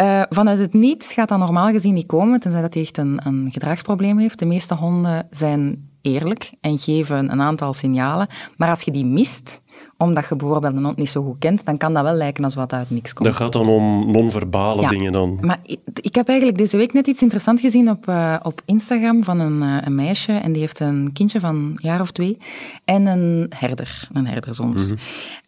Uh, 0.00 0.22
vanuit 0.28 0.58
het 0.58 0.72
niets 0.72 1.12
gaat 1.12 1.28
dat 1.28 1.38
normaal 1.38 1.70
gezien 1.70 1.94
niet 1.94 2.06
komen, 2.06 2.40
tenzij 2.40 2.60
dat 2.60 2.74
hij 2.74 2.82
echt 2.82 2.98
een, 2.98 3.20
een 3.24 3.48
gedragsprobleem 3.52 4.18
heeft. 4.18 4.38
De 4.38 4.46
meeste 4.46 4.74
honden 4.74 5.26
zijn 5.30 5.88
eerlijk 6.04 6.52
en 6.60 6.78
geven 6.78 7.32
een 7.32 7.40
aantal 7.40 7.72
signalen. 7.72 8.26
Maar 8.56 8.68
als 8.68 8.82
je 8.82 8.90
die 8.90 9.04
mist, 9.04 9.60
omdat 9.96 10.28
je 10.28 10.36
bijvoorbeeld 10.36 10.76
een 10.76 10.84
hond 10.84 10.96
niet 10.96 11.10
zo 11.10 11.22
goed 11.22 11.38
kent, 11.38 11.64
dan 11.64 11.76
kan 11.76 11.94
dat 11.94 12.02
wel 12.02 12.14
lijken 12.14 12.44
als 12.44 12.54
wat 12.54 12.72
uit 12.72 12.90
niks 12.90 13.12
komt. 13.12 13.28
Dat 13.28 13.36
gaat 13.36 13.52
dan 13.52 13.68
om 13.68 14.12
non-verbale 14.12 14.80
ja, 14.80 14.88
dingen 14.88 15.12
dan? 15.12 15.38
Maar 15.40 15.58
ik, 15.62 15.78
ik, 16.00 16.14
heb 16.14 16.28
eigenlijk 16.28 16.58
deze 16.58 16.76
week 16.76 16.92
net 16.92 17.06
iets 17.06 17.22
interessants 17.22 17.62
gezien 17.62 17.90
op, 17.90 18.08
uh, 18.08 18.36
op 18.42 18.62
Instagram 18.64 19.24
van 19.24 19.40
een, 19.40 19.62
uh, 19.62 19.76
een, 19.84 19.94
meisje 19.94 20.32
en 20.32 20.52
die 20.52 20.60
heeft 20.60 20.80
een 20.80 21.10
kindje 21.12 21.40
van 21.40 21.54
een 21.54 21.78
jaar 21.82 22.00
of 22.00 22.10
twee 22.10 22.38
en 22.84 23.06
een 23.06 23.52
herder, 23.56 24.08
een 24.12 24.26
herdershond. 24.26 24.88
Mm 24.88 24.98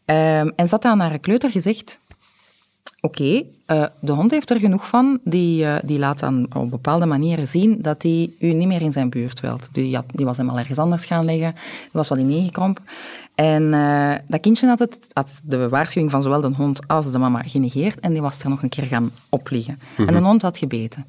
-hmm. 0.06 0.16
um, 0.16 0.52
en 0.56 0.68
zat 0.68 0.84
aan 0.84 1.00
haar 1.00 1.18
kleuter 1.18 1.50
gezegd, 1.50 2.00
oké, 3.06 3.22
okay, 3.22 3.80
uh, 3.80 3.86
de 4.00 4.12
hond 4.12 4.30
heeft 4.30 4.50
er 4.50 4.58
genoeg 4.58 4.88
van, 4.88 5.20
die, 5.24 5.62
uh, 5.64 5.76
die 5.84 5.98
laat 5.98 6.18
dan 6.18 6.46
op 6.56 6.70
bepaalde 6.70 7.06
manieren 7.06 7.48
zien 7.48 7.82
dat 7.82 8.02
hij 8.02 8.30
u 8.38 8.52
niet 8.52 8.68
meer 8.68 8.80
in 8.80 8.92
zijn 8.92 9.10
buurt 9.10 9.40
wilt. 9.40 9.68
Die, 9.72 9.94
had, 9.94 10.04
die 10.12 10.24
was 10.24 10.36
hem 10.36 10.48
al 10.48 10.58
ergens 10.58 10.78
anders 10.78 11.04
gaan 11.04 11.24
liggen, 11.24 11.52
die 11.80 11.90
was 11.92 12.08
wat 12.08 12.18
ineengekrompen. 12.18 12.84
En 13.34 13.62
uh, 13.62 14.14
dat 14.28 14.40
kindje 14.40 14.66
had, 14.66 14.78
het, 14.78 14.98
had 15.12 15.40
de 15.44 15.68
waarschuwing 15.68 16.10
van 16.10 16.22
zowel 16.22 16.40
de 16.40 16.52
hond 16.56 16.88
als 16.88 17.12
de 17.12 17.18
mama 17.18 17.42
genegeerd 17.42 18.00
en 18.00 18.12
die 18.12 18.22
was 18.22 18.42
er 18.42 18.48
nog 18.48 18.62
een 18.62 18.68
keer 18.68 18.86
gaan 18.86 19.10
opliggen. 19.28 19.74
Mm 19.74 19.84
Mhm. 19.86 19.96
-hmm. 19.96 20.08
En 20.08 20.22
de 20.22 20.28
hond 20.28 20.42
had 20.42 20.58
gebeten. 20.58 21.06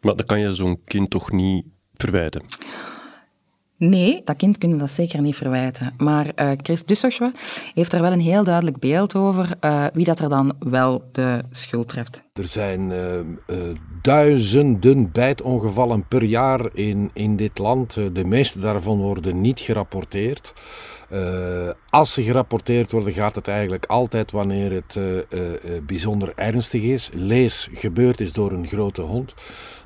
Maar 0.00 0.16
dan 0.16 0.26
kan 0.26 0.40
je 0.40 0.54
zo'n 0.54 0.80
kind 0.84 1.10
toch 1.10 1.32
niet 1.32 1.64
verwijten? 1.96 2.42
Nee, 3.78 4.22
dat 4.24 4.36
kind 4.36 4.58
kunnen 4.58 4.78
dat 4.78 4.90
zeker 4.90 5.20
niet 5.20 5.36
verwijten. 5.36 5.94
Maar 5.98 6.26
uh, 6.36 6.50
Chris 6.56 6.84
Dussochwe 6.84 7.32
heeft 7.74 7.92
er 7.92 8.00
wel 8.00 8.12
een 8.12 8.20
heel 8.20 8.44
duidelijk 8.44 8.78
beeld 8.78 9.14
over 9.14 9.56
uh, 9.60 9.84
wie 9.92 10.04
dat 10.04 10.18
er 10.18 10.28
dan 10.28 10.52
wel 10.58 11.08
de 11.12 11.40
schuld 11.50 11.88
treft. 11.88 12.22
Er 12.32 12.46
zijn 12.46 12.90
uh, 12.90 13.56
duizenden 14.02 15.12
bijtongevallen 15.12 16.06
per 16.08 16.24
jaar 16.24 16.68
in, 16.74 17.10
in 17.12 17.36
dit 17.36 17.58
land. 17.58 17.94
de 18.12 18.24
meeste 18.24 18.60
daarvan 18.60 18.98
worden 18.98 19.40
niet 19.40 19.60
gerapporteerd. 19.60 20.52
Uh, 21.12 21.70
als 21.90 22.12
ze 22.12 22.22
gerapporteerd 22.22 22.92
worden, 22.92 23.12
gaat 23.12 23.34
het 23.34 23.48
eigenlijk 23.48 23.86
altijd 23.86 24.30
wanneer 24.30 24.72
het 24.72 24.94
uh, 24.98 25.14
uh, 25.14 25.22
bijzonder 25.82 26.32
ernstig 26.36 26.82
is. 26.82 27.10
Lees 27.12 27.68
gebeurd 27.72 28.20
is 28.20 28.32
door 28.32 28.52
een 28.52 28.68
grote 28.68 29.02
hond. 29.02 29.34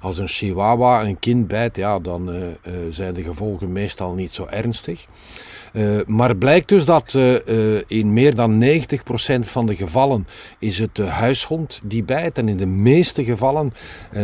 Als 0.00 0.18
een 0.18 0.28
chihuahua 0.28 1.02
een 1.02 1.18
kind 1.18 1.46
bijt, 1.48 1.76
ja, 1.76 1.98
dan 1.98 2.30
zijn 2.88 3.14
de 3.14 3.22
gevolgen 3.22 3.72
meestal 3.72 4.14
niet 4.14 4.30
zo 4.30 4.46
ernstig. 4.46 5.06
Uh, 5.72 6.00
maar 6.06 6.36
blijkt 6.36 6.68
dus 6.68 6.84
dat 6.84 7.14
uh, 7.16 7.32
uh, 7.32 7.80
in 7.86 8.12
meer 8.12 8.34
dan 8.34 8.64
90% 8.64 8.66
van 9.40 9.66
de 9.66 9.76
gevallen 9.76 10.26
is 10.58 10.78
het 10.78 10.96
de 10.96 11.04
huishond 11.04 11.80
die 11.84 12.02
bijt. 12.02 12.38
En 12.38 12.48
in 12.48 12.56
de 12.56 12.66
meeste 12.66 13.24
gevallen 13.24 13.72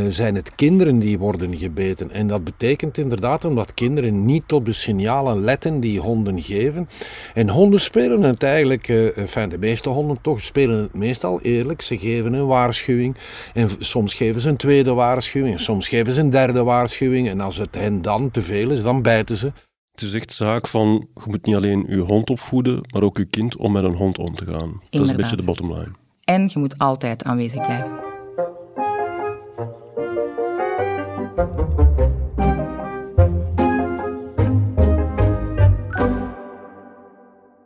zijn 0.08 0.34
het 0.34 0.54
kinderen 0.54 0.98
die 0.98 1.18
worden 1.18 1.56
gebeten. 1.56 2.10
En 2.10 2.26
dat 2.26 2.44
betekent 2.44 2.98
inderdaad 2.98 3.44
omdat 3.44 3.74
kinderen 3.74 4.24
niet 4.24 4.52
op 4.52 4.64
de 4.64 4.72
signalen 4.72 5.44
letten 5.44 5.80
die 5.80 6.00
honden 6.00 6.42
geven. 6.42 6.88
En 7.34 7.48
honden 7.48 7.80
spelen 7.80 8.22
het 8.22 8.42
eigenlijk, 8.42 8.86
de 8.86 9.56
meeste 9.58 9.88
honden 9.88 10.18
toch, 10.20 10.40
spelen 10.40 10.82
het 10.82 10.94
meestal 10.94 11.40
eerlijk. 11.40 11.82
Ze 11.82 11.98
geven 11.98 12.32
een 12.32 12.46
waarschuwing 12.46 13.16
en 13.54 13.70
soms 13.78 14.14
geven 14.14 14.40
ze 14.40 14.48
een 14.48 14.56
tweede 14.56 14.92
waarschuwing. 14.92 15.60
Soms 15.60 15.88
geven 15.88 16.12
ze 16.12 16.20
een 16.20 16.30
derde 16.30 16.62
waarschuwing. 16.62 17.28
En 17.28 17.40
als 17.40 17.56
het 17.56 17.74
hen 17.74 18.02
dan 18.02 18.30
te 18.30 18.42
veel 18.42 18.70
is, 18.70 18.82
dan 18.82 19.02
bijten 19.02 19.36
ze. 19.36 19.52
Het 19.96 20.04
is 20.04 20.14
echt 20.14 20.32
zaak 20.32 20.66
van, 20.66 21.08
je 21.14 21.22
moet 21.26 21.46
niet 21.46 21.56
alleen 21.56 21.84
je 21.88 21.96
hond 21.96 22.30
opvoeden, 22.30 22.80
maar 22.92 23.02
ook 23.02 23.16
je 23.16 23.24
kind 23.24 23.56
om 23.56 23.72
met 23.72 23.84
een 23.84 23.94
hond 23.94 24.18
om 24.18 24.34
te 24.34 24.44
gaan. 24.44 24.80
Dat 24.90 25.02
is 25.02 25.08
een 25.08 25.16
beetje 25.16 25.36
de 25.36 25.44
bottom 25.44 25.72
line. 25.72 25.92
En 26.24 26.50
je 26.52 26.58
moet 26.58 26.78
altijd 26.78 27.24
aanwezig 27.24 27.60
blijven. 27.60 27.98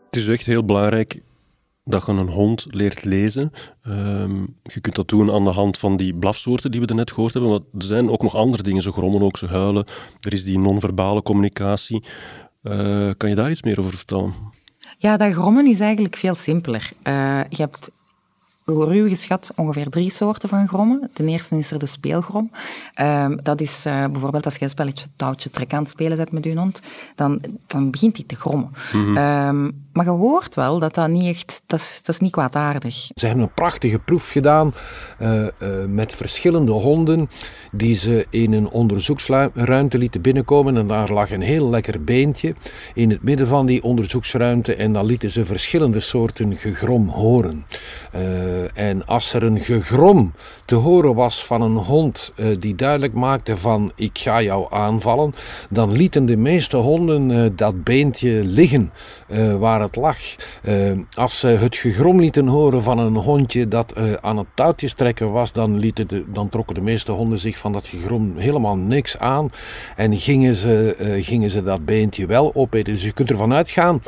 Het 0.05 0.17
is 0.17 0.29
echt 0.29 0.47
heel 0.47 0.65
belangrijk 0.65 1.21
dat 1.91 2.07
je 2.07 2.13
een 2.13 2.29
hond 2.29 2.67
leert 2.69 3.05
lezen. 3.05 3.53
Ehm, 3.83 4.41
je 4.63 4.81
kunt 4.81 4.95
dat 4.95 5.09
doen 5.09 5.31
aan 5.31 5.45
de 5.45 5.51
hand 5.51 5.79
van 5.79 5.97
die 5.97 6.15
blafsoorten 6.15 6.71
die 6.71 6.81
we 6.81 6.95
net 6.95 7.13
gehoord 7.13 7.33
hebben, 7.33 7.51
maar 7.51 7.61
er 7.79 7.83
zijn 7.83 8.11
ook 8.11 8.23
nog 8.23 8.35
andere 8.35 8.63
dingen. 8.63 8.83
Ze 8.83 8.93
grommen 8.93 9.23
ook, 9.23 9.37
ze 9.37 9.47
huilen. 9.47 9.87
Er 10.21 10.33
is 10.33 10.45
die 10.45 10.59
non-verbale 10.59 11.23
communicatie. 11.23 12.05
Uh, 12.63 13.11
kan 13.17 13.29
je 13.29 13.35
daar 13.35 13.51
iets 13.51 13.63
meer 13.63 13.79
over 13.79 13.97
vertellen? 13.97 14.33
Ja, 14.99 15.17
dat 15.17 15.33
grommen 15.33 15.67
is 15.67 15.81
eigenlijk 15.81 16.17
veel 16.17 16.35
simpeler. 16.35 16.91
Uh, 17.03 17.41
je 17.49 17.63
hebt 17.63 17.91
ruw 18.65 19.09
geschat 19.09 19.53
ongeveer 19.57 19.89
drie 19.89 20.11
soorten 20.11 20.49
van 20.49 20.69
grommen. 20.69 21.11
Ten 21.13 21.29
eerste 21.29 21.59
is 21.59 21.71
er 21.71 21.79
de 21.79 21.87
speelgrom. 21.87 22.51
Um, 23.01 23.43
dat 23.43 23.61
is 23.61 23.87
uh, 23.87 24.05
bijvoorbeeld 24.07 24.45
als 24.45 24.55
je 24.55 24.65
een 24.65 24.71
spelletje 24.71 25.07
touwtje 25.17 25.51
trek 25.51 25.73
aan 25.73 25.83
het 25.83 25.91
spelen 25.91 26.17
bent 26.17 26.33
met 26.33 26.45
je 26.45 26.57
hond, 26.57 26.81
dan, 27.15 27.41
dan 27.67 27.91
begint 27.91 28.17
hij 28.17 28.27
te 28.27 28.37
grommen. 28.37 28.71
Mm 28.93 29.05
-hmm. 29.05 29.17
um, 29.17 29.89
maar 30.01 30.09
je 30.09 30.21
hoort 30.21 30.55
wel 30.55 30.79
dat 30.79 30.95
dat 30.95 31.09
niet 31.09 31.35
echt, 31.35 31.63
dat 31.67 31.79
is, 31.79 32.01
dat 32.03 32.15
is 32.15 32.21
niet 32.21 32.33
kwaadaardig. 32.33 32.95
Ze 33.15 33.27
hebben 33.27 33.45
een 33.45 33.55
prachtige 33.55 33.99
proef 33.99 34.31
gedaan 34.31 34.75
uh, 35.19 35.43
uh, 35.43 35.49
met 35.89 36.15
verschillende 36.15 36.73
honden 36.73 37.31
die 37.73 37.95
ze 37.95 38.27
in 38.31 38.53
een 38.53 38.69
onderzoeksruimte 38.69 39.99
lieten 39.99 40.21
binnenkomen 40.21 40.77
en 40.77 40.87
daar 40.87 41.13
lag 41.13 41.31
een 41.31 41.41
heel 41.41 41.69
lekker 41.71 42.05
beentje 42.05 42.55
in 42.95 43.11
het 43.11 43.23
midden 43.23 43.47
van 43.47 43.67
die 43.67 43.83
onderzoeksruimte 43.83 44.75
en 44.75 44.93
dan 44.93 45.07
lieten 45.07 45.31
ze 45.31 45.45
verschillende 45.45 46.01
soorten 46.01 46.57
gegrom 46.57 47.09
horen. 47.09 47.67
Uh, 48.15 48.79
en 48.79 49.07
als 49.07 49.33
er 49.33 49.43
een 49.43 49.61
gegrom 49.61 50.33
te 50.65 50.75
horen 50.75 51.15
was 51.15 51.45
van 51.45 51.63
een 51.63 51.77
hond 51.77 52.33
die 52.59 52.75
duidelijk 52.75 53.13
maakte 53.13 53.57
van 53.57 53.93
ik 53.95 54.19
ga 54.19 54.43
jou 54.43 54.67
aanvallen, 54.71 55.35
dan 55.71 55.93
lieten 55.93 56.27
de 56.27 56.37
meeste 56.37 56.77
honden 56.77 57.53
dat 57.57 57.85
beentje 57.85 58.45
liggen 58.45 58.93
waar 59.59 59.81
het 59.81 59.90
lag. 59.97 60.19
Uh, 60.63 60.93
als 61.15 61.41
ze 61.41 61.47
het 61.47 61.77
gegrom 61.77 62.21
lieten 62.21 62.47
horen 62.47 62.83
van 62.83 62.99
een 62.99 63.17
hondje 63.17 63.69
dat 63.69 63.95
uh, 63.99 64.13
aan 64.21 64.39
het 64.39 64.47
touwtjes 64.55 64.93
trekken 64.95 65.33
was, 65.33 65.53
dan, 65.53 65.79
lieten 65.79 66.09
de, 66.09 66.25
dan 66.33 66.49
trokken 66.49 66.75
de 66.75 66.81
meeste 66.81 67.13
honden 67.13 67.39
zich 67.39 67.59
van 67.59 67.73
dat 67.73 67.87
gegrom 67.87 68.37
helemaal 68.37 68.77
niks 68.77 69.19
aan. 69.19 69.53
En 69.97 70.17
gingen 70.17 70.55
ze, 70.55 70.97
uh, 71.01 71.25
gingen 71.25 71.51
ze 71.51 71.63
dat 71.63 71.85
beentje 71.85 72.27
wel 72.27 72.55
opeten. 72.55 72.93
Dus 72.93 73.05
je 73.05 73.13
kunt 73.13 73.31
ervan 73.31 73.53
uitgaan 73.53 74.03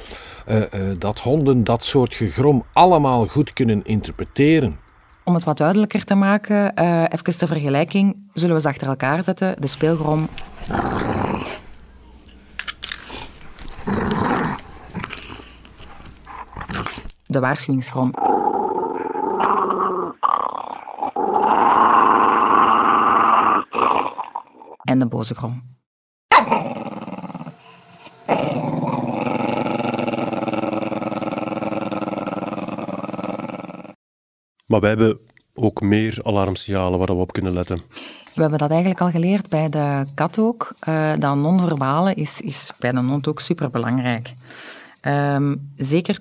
dat 0.98 1.20
honden 1.20 1.64
dat 1.64 1.84
soort 1.84 2.14
gegrom 2.14 2.64
allemaal 2.72 3.26
goed 3.26 3.52
kunnen 3.52 3.80
interpreteren. 3.84 4.78
Om 5.24 5.34
het 5.34 5.44
wat 5.44 5.56
duidelijker 5.56 6.04
te 6.04 6.14
maken, 6.14 6.74
even 7.08 7.38
de 7.38 7.46
vergelijking, 7.46 8.16
zullen 8.32 8.54
we 8.54 8.60
ze 8.60 8.68
achter 8.68 8.88
elkaar 8.88 9.22
zetten. 9.22 9.60
De 9.60 9.66
speelgrom 9.66 10.28
de 17.32 17.40
waarschuwingsgrom. 17.40 18.14
En 24.82 24.98
de 24.98 25.06
boze 25.06 25.34
grom. 25.34 25.62
Maar 34.66 34.80
wij 34.80 34.88
hebben 34.88 35.18
ook 35.54 35.80
meer 35.80 36.20
alarmsignalen 36.22 36.98
waar 36.98 37.06
we 37.08 37.14
op 37.14 37.32
kunnen 37.32 37.52
letten. 37.52 37.80
We 38.34 38.40
hebben 38.40 38.58
dat 38.58 38.70
eigenlijk 38.70 39.00
al 39.00 39.10
geleerd 39.10 39.48
bij 39.48 39.68
de 39.68 40.06
kat 40.14 40.38
ook. 40.38 40.74
Uh, 40.88 41.12
dat 41.18 41.36
non-verbale 41.36 42.14
is, 42.14 42.40
is 42.40 42.72
bij 42.78 42.92
de 42.92 43.00
hond 43.00 43.28
ook 43.28 43.40
superbelangrijk. 43.40 44.34
Um, 45.06 45.72
zeker 45.76 46.18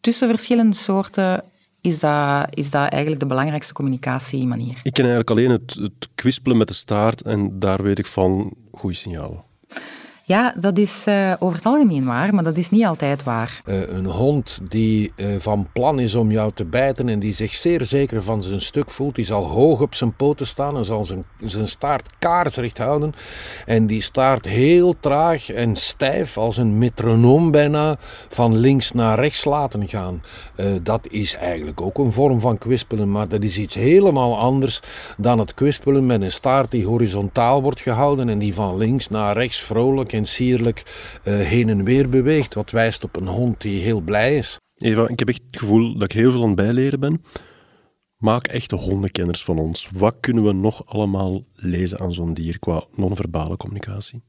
tussen 0.00 0.28
verschillende 0.28 0.76
soorten 0.76 1.44
is 1.80 1.98
dat, 1.98 2.46
is 2.50 2.70
dat 2.70 2.88
eigenlijk 2.88 3.20
de 3.20 3.26
belangrijkste 3.26 3.72
communicatiemanier. 3.72 4.80
Ik 4.82 4.92
ken 4.92 5.04
eigenlijk 5.04 5.30
alleen 5.30 5.50
het, 5.50 5.74
het 5.74 6.08
kwispelen 6.14 6.56
met 6.56 6.68
de 6.68 6.74
staart 6.74 7.22
en 7.22 7.58
daar 7.58 7.82
weet 7.82 7.98
ik 7.98 8.06
van 8.06 8.54
goede 8.72 8.96
signalen. 8.96 9.44
Ja, 10.30 10.54
dat 10.56 10.78
is 10.78 11.06
uh, 11.08 11.32
over 11.38 11.56
het 11.56 11.66
algemeen 11.66 12.04
waar, 12.04 12.34
maar 12.34 12.44
dat 12.44 12.56
is 12.56 12.70
niet 12.70 12.84
altijd 12.84 13.22
waar. 13.22 13.60
Uh, 13.64 13.88
een 13.88 14.06
hond 14.06 14.60
die 14.68 15.12
uh, 15.16 15.34
van 15.38 15.66
plan 15.72 16.00
is 16.00 16.14
om 16.14 16.30
jou 16.30 16.52
te 16.54 16.64
bijten 16.64 17.08
en 17.08 17.18
die 17.18 17.32
zich 17.32 17.54
zeer 17.54 17.84
zeker 17.84 18.22
van 18.22 18.42
zijn 18.42 18.60
stuk 18.60 18.90
voelt, 18.90 19.14
die 19.14 19.24
zal 19.24 19.46
hoog 19.46 19.80
op 19.80 19.94
zijn 19.94 20.16
poten 20.16 20.46
staan 20.46 20.76
en 20.76 20.84
zal 20.84 21.04
zijn, 21.04 21.24
zijn 21.40 21.68
staart 21.68 22.10
kaarsrecht 22.18 22.78
houden. 22.78 23.14
En 23.66 23.86
die 23.86 24.00
staart 24.00 24.48
heel 24.48 24.94
traag 25.00 25.50
en 25.50 25.76
stijf 25.76 26.36
als 26.36 26.56
een 26.56 26.78
metronoom 26.78 27.50
bijna 27.50 27.96
van 28.28 28.56
links 28.56 28.92
naar 28.92 29.18
rechts 29.18 29.44
laten 29.44 29.88
gaan. 29.88 30.22
dat 30.82 31.06
is 31.08 31.34
eigenlijk 31.34 31.80
ook 31.80 31.98
een 31.98 32.12
vorm 32.12 32.40
van 32.40 32.58
kwispelen, 32.58 33.10
maar 33.10 33.28
dat 33.28 33.42
is 33.42 33.58
iets 33.58 33.74
helemaal 33.74 34.38
anders 34.38 34.80
dan 35.16 35.38
het 35.38 35.54
kwispelen 35.54 36.06
met 36.06 36.22
een 36.22 36.32
staart 36.32 36.70
die 36.70 36.86
horizontaal 36.86 37.62
wordt 37.62 37.80
gehouden 37.80 38.28
en 38.28 38.38
die 38.38 38.54
van 38.54 38.76
links 38.76 39.08
naar 39.08 39.36
rechts 39.36 39.62
vrolijk 39.62 40.12
en 40.12 40.19
sierlijk 40.26 40.82
uh, 41.24 41.34
heen 41.34 41.68
en 41.68 41.84
weer 41.84 42.08
beweegt, 42.08 42.54
wat 42.54 42.70
wijst 42.70 43.04
op 43.04 43.16
een 43.16 43.26
hond 43.26 43.60
die 43.60 43.82
heel 43.82 44.00
blij 44.00 44.36
is. 44.36 44.58
Eva, 44.76 45.08
ik 45.08 45.18
heb 45.18 45.28
echt 45.28 45.42
het 45.50 45.60
gevoel 45.60 45.92
dat 45.92 46.02
ik 46.02 46.12
heel 46.12 46.30
veel 46.30 46.40
aan 46.42 46.46
het 46.46 46.56
bijleren 46.56 47.00
ben. 47.00 47.22
Maak 48.16 48.46
echte 48.46 48.76
hondenkenners 48.76 49.44
van 49.44 49.58
ons. 49.58 49.88
Wat 49.92 50.14
kunnen 50.20 50.44
we 50.44 50.52
nog 50.52 50.86
allemaal 50.86 51.44
lezen 51.54 52.00
aan 52.00 52.12
zo'n 52.12 52.34
dier 52.34 52.58
qua 52.58 52.84
non-verbale 52.94 53.56
communicatie? 53.56 54.22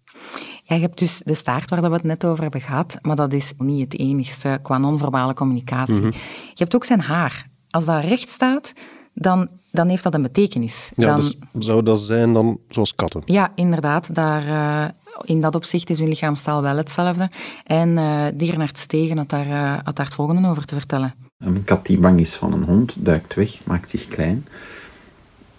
Ja, 0.64 0.76
je 0.76 0.82
hebt 0.82 1.00
dus 1.00 1.22
de 1.26 1.34
staart 1.34 1.70
waar 1.70 1.82
we 1.82 1.90
het 1.90 2.04
net 2.04 2.26
over 2.26 2.42
hebben 2.42 2.62
gehad, 2.62 2.98
maar 3.02 3.16
dat 3.16 3.34
is 3.34 3.54
niet 3.58 3.92
het 3.92 4.02
enigste 4.02 4.60
qua 4.62 4.78
non-verbale 4.78 5.34
communicatie. 5.34 5.94
Mm 5.94 6.02
-hmm. 6.02 6.12
Je 6.50 6.64
hebt 6.64 6.76
ook 6.76 6.86
zijn 6.86 7.02
haar. 7.02 7.50
Als 7.70 7.86
dat 7.86 8.04
recht 8.04 8.30
staat, 8.30 8.74
dan, 9.14 9.50
dan 9.72 9.88
heeft 9.88 10.04
dat 10.04 10.14
een 10.14 10.22
betekenis. 10.22 10.92
Ja, 10.96 11.08
dan... 11.08 11.16
dus 11.16 11.38
zou 11.66 11.84
dat 11.84 12.00
zijn 12.00 12.34
dan 12.34 12.60
zoals 12.70 12.96
katten? 12.96 13.22
Ja, 13.26 13.52
inderdaad. 13.56 14.16
Daar, 14.16 14.46
uh, 14.46 14.90
in 15.26 15.42
dat 15.42 15.56
opzicht 15.56 15.90
is 15.90 16.00
hun 16.00 16.08
lichaamstaal 16.08 16.62
wel 16.62 16.78
hetzelfde. 16.78 17.30
En 17.64 17.90
uh, 17.90 18.26
Dierenarts 18.34 18.82
Stegen 18.82 19.18
had 19.18 19.30
daar, 19.30 19.48
uh, 19.48 19.78
had 19.84 19.96
daar 19.96 20.06
het 20.06 20.16
volgende 20.16 20.48
over 20.48 20.66
te 20.66 20.76
vertellen. 20.76 21.14
Een 21.38 21.64
kat 21.64 21.86
die 21.86 22.00
bang 22.00 22.20
is 22.20 22.36
van 22.36 22.54
een 22.54 22.64
hond 22.64 22.94
duikt 22.98 23.34
weg, 23.34 23.58
maakt 23.64 23.90
zich 23.90 24.08
klein. 24.08 24.48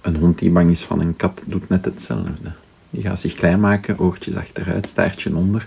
Een 0.00 0.16
hond 0.16 0.38
die 0.38 0.50
bang 0.50 0.70
is 0.70 0.82
van 0.82 1.00
een 1.00 1.16
kat 1.16 1.42
doet 1.46 1.68
net 1.68 1.84
hetzelfde. 1.84 2.52
Die 2.90 3.02
gaat 3.02 3.20
zich 3.20 3.34
klein 3.34 3.60
maken, 3.60 3.98
oortjes 3.98 4.36
achteruit, 4.36 4.88
staartje 4.88 5.36
onder. 5.36 5.66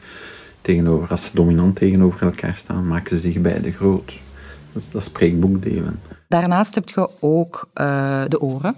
Tegenover, 0.62 1.10
als 1.10 1.24
ze 1.24 1.30
dominant 1.34 1.76
tegenover 1.76 2.22
elkaar 2.22 2.58
staan, 2.58 2.88
maken 2.88 3.10
ze 3.10 3.32
zich 3.32 3.42
beide 3.42 3.72
groot. 3.72 4.14
Dat 4.74 4.82
is, 4.82 4.90
dat 4.90 5.02
is 5.02 5.08
spreekboekdelen. 5.08 6.00
Daarnaast 6.28 6.76
heb 6.76 6.90
je 6.90 7.10
ook 7.20 7.70
uh, 7.76 8.22
de 8.28 8.42
oren. 8.42 8.76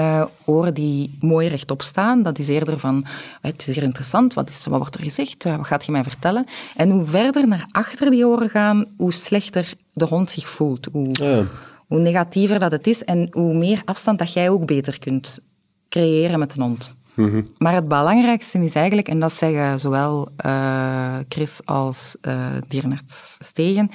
Uh, 0.00 0.24
oren 0.44 0.74
die 0.74 1.16
mooi 1.20 1.48
rechtop 1.48 1.82
staan. 1.82 2.22
Dat 2.22 2.38
is 2.38 2.48
eerder 2.48 2.78
van, 2.78 3.06
het 3.40 3.66
is 3.68 3.74
hier 3.74 3.84
interessant, 3.84 4.34
wat, 4.34 4.48
is, 4.48 4.66
wat 4.66 4.78
wordt 4.78 4.94
er 4.94 5.02
gezegd, 5.02 5.46
uh, 5.46 5.56
wat 5.56 5.66
gaat 5.66 5.84
je 5.84 5.92
mij 5.92 6.02
vertellen? 6.02 6.46
En 6.76 6.90
hoe 6.90 7.06
verder 7.06 7.48
naar 7.48 7.66
achter 7.70 8.10
die 8.10 8.26
oren 8.26 8.50
gaan, 8.50 8.84
hoe 8.96 9.12
slechter 9.12 9.72
de 9.92 10.04
hond 10.04 10.30
zich 10.30 10.48
voelt. 10.48 10.88
Hoe, 10.92 11.08
ja. 11.12 11.44
hoe 11.86 11.98
negatiever 11.98 12.58
dat 12.58 12.72
het 12.72 12.86
is 12.86 13.04
en 13.04 13.28
hoe 13.30 13.54
meer 13.54 13.82
afstand 13.84 14.18
dat 14.18 14.32
jij 14.32 14.50
ook 14.50 14.66
beter 14.66 14.98
kunt 14.98 15.40
creëren 15.88 16.38
met 16.38 16.54
een 16.54 16.62
hond. 16.62 16.94
Mm 17.14 17.30
-hmm. 17.30 17.48
Maar 17.58 17.74
het 17.74 17.88
belangrijkste 17.88 18.64
is 18.64 18.74
eigenlijk, 18.74 19.08
en 19.08 19.20
dat 19.20 19.32
zeggen 19.32 19.80
zowel 19.80 20.28
uh, 20.46 21.14
Chris 21.28 21.60
als 21.64 22.16
dierenarts 22.68 23.36
Stegen, 23.38 23.90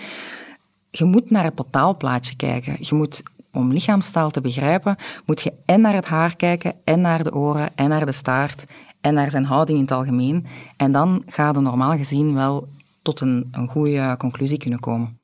je 0.98 1.06
moet 1.06 1.30
naar 1.30 1.44
het 1.44 1.56
totaalplaatje 1.56 2.36
kijken. 2.36 2.76
Je 2.80 2.96
moet, 2.96 3.24
om 3.56 3.72
lichaamstaal 3.72 4.30
te 4.30 4.42
begrijpen, 4.42 4.96
moet 5.26 5.42
je 5.42 5.54
en 5.66 5.82
naar 5.82 5.94
het 5.94 6.06
haar 6.06 6.36
kijken, 6.36 6.74
en 6.84 7.02
naar 7.02 7.24
de 7.24 7.34
oren, 7.34 7.76
en 7.76 7.90
naar 7.90 8.06
de 8.06 8.12
staart, 8.12 8.66
en 9.02 9.14
naar 9.14 9.32
zijn 9.32 9.46
houding 9.46 9.78
in 9.78 9.84
het 9.84 9.94
algemeen. 9.94 10.46
En 10.78 10.92
dan 10.92 11.24
ga 11.26 11.52
je 11.54 11.60
normaal 11.60 11.98
gezien 11.98 12.34
wel 12.34 12.68
tot 13.02 13.22
een, 13.22 13.48
een 13.52 13.68
goede 13.68 14.16
conclusie 14.18 14.58
kunnen 14.58 14.80
komen. 14.80 15.20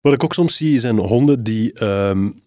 Wat 0.00 0.12
ik 0.12 0.24
ook 0.24 0.34
soms 0.34 0.56
zie, 0.56 0.78
zijn 0.78 0.98
honden 0.98 1.42
die 1.42 1.84
um, 1.84 2.42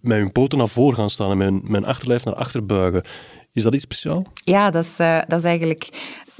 met 0.00 0.18
hun 0.18 0.32
poten 0.32 0.58
naar 0.58 0.68
voren 0.68 0.96
gaan 0.96 1.10
staan 1.10 1.30
en 1.30 1.36
met 1.36 1.48
hun, 1.48 1.60
met 1.62 1.72
hun 1.72 1.84
achterlijf 1.84 2.24
naar 2.24 2.34
achter 2.34 2.66
buigen. 2.66 3.04
Is 3.52 3.62
dat 3.62 3.74
iets 3.74 3.82
speciaals? 3.82 4.26
Ja, 4.44 4.70
dat 4.70 4.84
is, 4.84 5.00
uh, 5.00 5.20
dat 5.28 5.38
is 5.38 5.44
eigenlijk... 5.44 5.88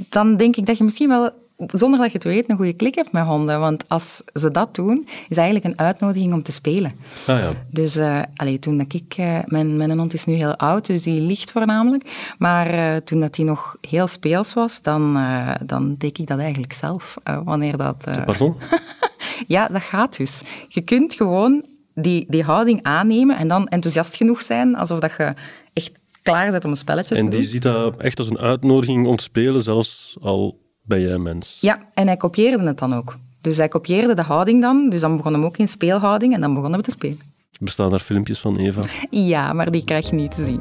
Dan 0.09 0.37
denk 0.37 0.57
ik 0.57 0.67
dat 0.67 0.79
je 0.79 0.85
misschien 0.85 1.09
wel 1.09 1.31
zonder 1.67 2.01
dat 2.01 2.13
je 2.13 2.19
het 2.19 2.25
weet, 2.25 2.51
een 2.51 2.57
goede 2.57 2.73
klik 2.73 2.95
hebt 2.95 3.13
met 3.13 3.25
honden. 3.25 3.61
Want 3.61 3.85
als 3.89 4.23
ze 4.35 4.51
dat 4.51 4.75
doen, 4.75 5.09
is 5.29 5.37
eigenlijk 5.37 5.67
een 5.67 5.79
uitnodiging 5.79 6.33
om 6.33 6.43
te 6.43 6.53
spelen. 6.53 6.93
Ah, 7.27 7.39
ja. 7.39 7.51
Dus 7.71 7.97
uh, 7.97 8.23
allee, 8.37 8.59
toen 8.59 8.79
dat 8.79 8.93
ik... 8.93 9.15
Uh, 9.19 9.39
mijn, 9.47 9.77
mijn 9.77 9.99
hond 9.99 10.15
is 10.15 10.25
nu 10.25 10.35
heel 10.35 10.57
oud, 10.57 10.87
dus 10.87 11.03
die 11.03 11.21
ligt 11.21 11.51
voornamelijk. 11.51 12.35
Maar 12.39 12.75
uh, 12.75 12.97
toen 12.97 13.21
dat 13.21 13.37
hij 13.37 13.45
nog 13.45 13.77
heel 13.89 14.07
speels 14.07 14.55
was, 14.55 14.83
dan, 14.83 15.19
dan 15.67 15.95
deed 15.99 16.19
ik 16.19 16.27
dat 16.27 16.39
eigenlijk 16.39 16.73
zelf. 16.73 17.15
wanneer 17.45 17.77
dat... 17.77 18.09
Pardon? 18.25 18.57
ja, 19.47 19.67
dat 19.67 19.83
gaat 19.83 20.17
dus. 20.17 20.43
Je 20.69 20.81
kunt 20.81 21.15
gewoon 21.15 21.65
die, 21.95 22.25
die 22.29 22.43
houding 22.43 22.83
aannemen 22.83 23.37
en 23.37 23.49
dan 23.49 23.69
enthousiast 23.69 24.17
genoeg 24.17 24.43
zijn, 24.43 24.77
alsof 24.77 24.99
dat 24.99 25.13
je 25.19 25.35
echt 25.73 25.93
klaar 26.23 26.51
bent 26.51 26.65
om 26.65 26.71
een 26.71 26.77
spelletje 26.77 27.15
en 27.15 27.21
te 27.21 27.27
doen. 27.27 27.35
En 27.35 27.41
die 27.41 27.49
ziet 27.49 27.63
dat 27.63 27.97
echt 27.97 28.19
als 28.19 28.29
een 28.29 28.39
uitnodiging 28.39 29.07
om 29.07 29.17
te 29.17 29.23
spelen, 29.23 29.63
zelfs 29.63 30.17
al 30.21 30.61
ben 30.83 31.01
jij 31.01 31.19
mens. 31.19 31.59
Ja, 31.61 31.89
en 31.95 32.07
hij 32.07 32.17
kopieerde 32.17 32.65
het 32.67 32.79
dan 32.79 32.95
ook. 32.95 33.19
Dus 33.41 33.57
hij 33.57 33.69
kopieerde 33.69 34.15
de 34.15 34.23
houding 34.23 34.61
dan. 34.61 34.89
Dus 34.89 35.01
dan 35.01 35.17
begon 35.17 35.33
hem 35.33 35.45
ook 35.45 35.57
in 35.57 35.69
speelhouding 35.69 36.35
en 36.35 36.41
dan 36.41 36.55
begonnen 36.55 36.79
we 36.79 36.85
te 36.85 36.91
spelen. 36.91 37.21
Bestaan 37.61 37.93
er 37.93 37.99
filmpjes 37.99 38.41
van 38.41 38.57
Eva? 38.57 38.83
Ja, 39.11 39.53
maar 39.53 39.71
die 39.71 39.85
krijg 39.85 40.09
je 40.09 40.15
niet 40.15 40.35
te 40.35 40.45
zien. 40.45 40.61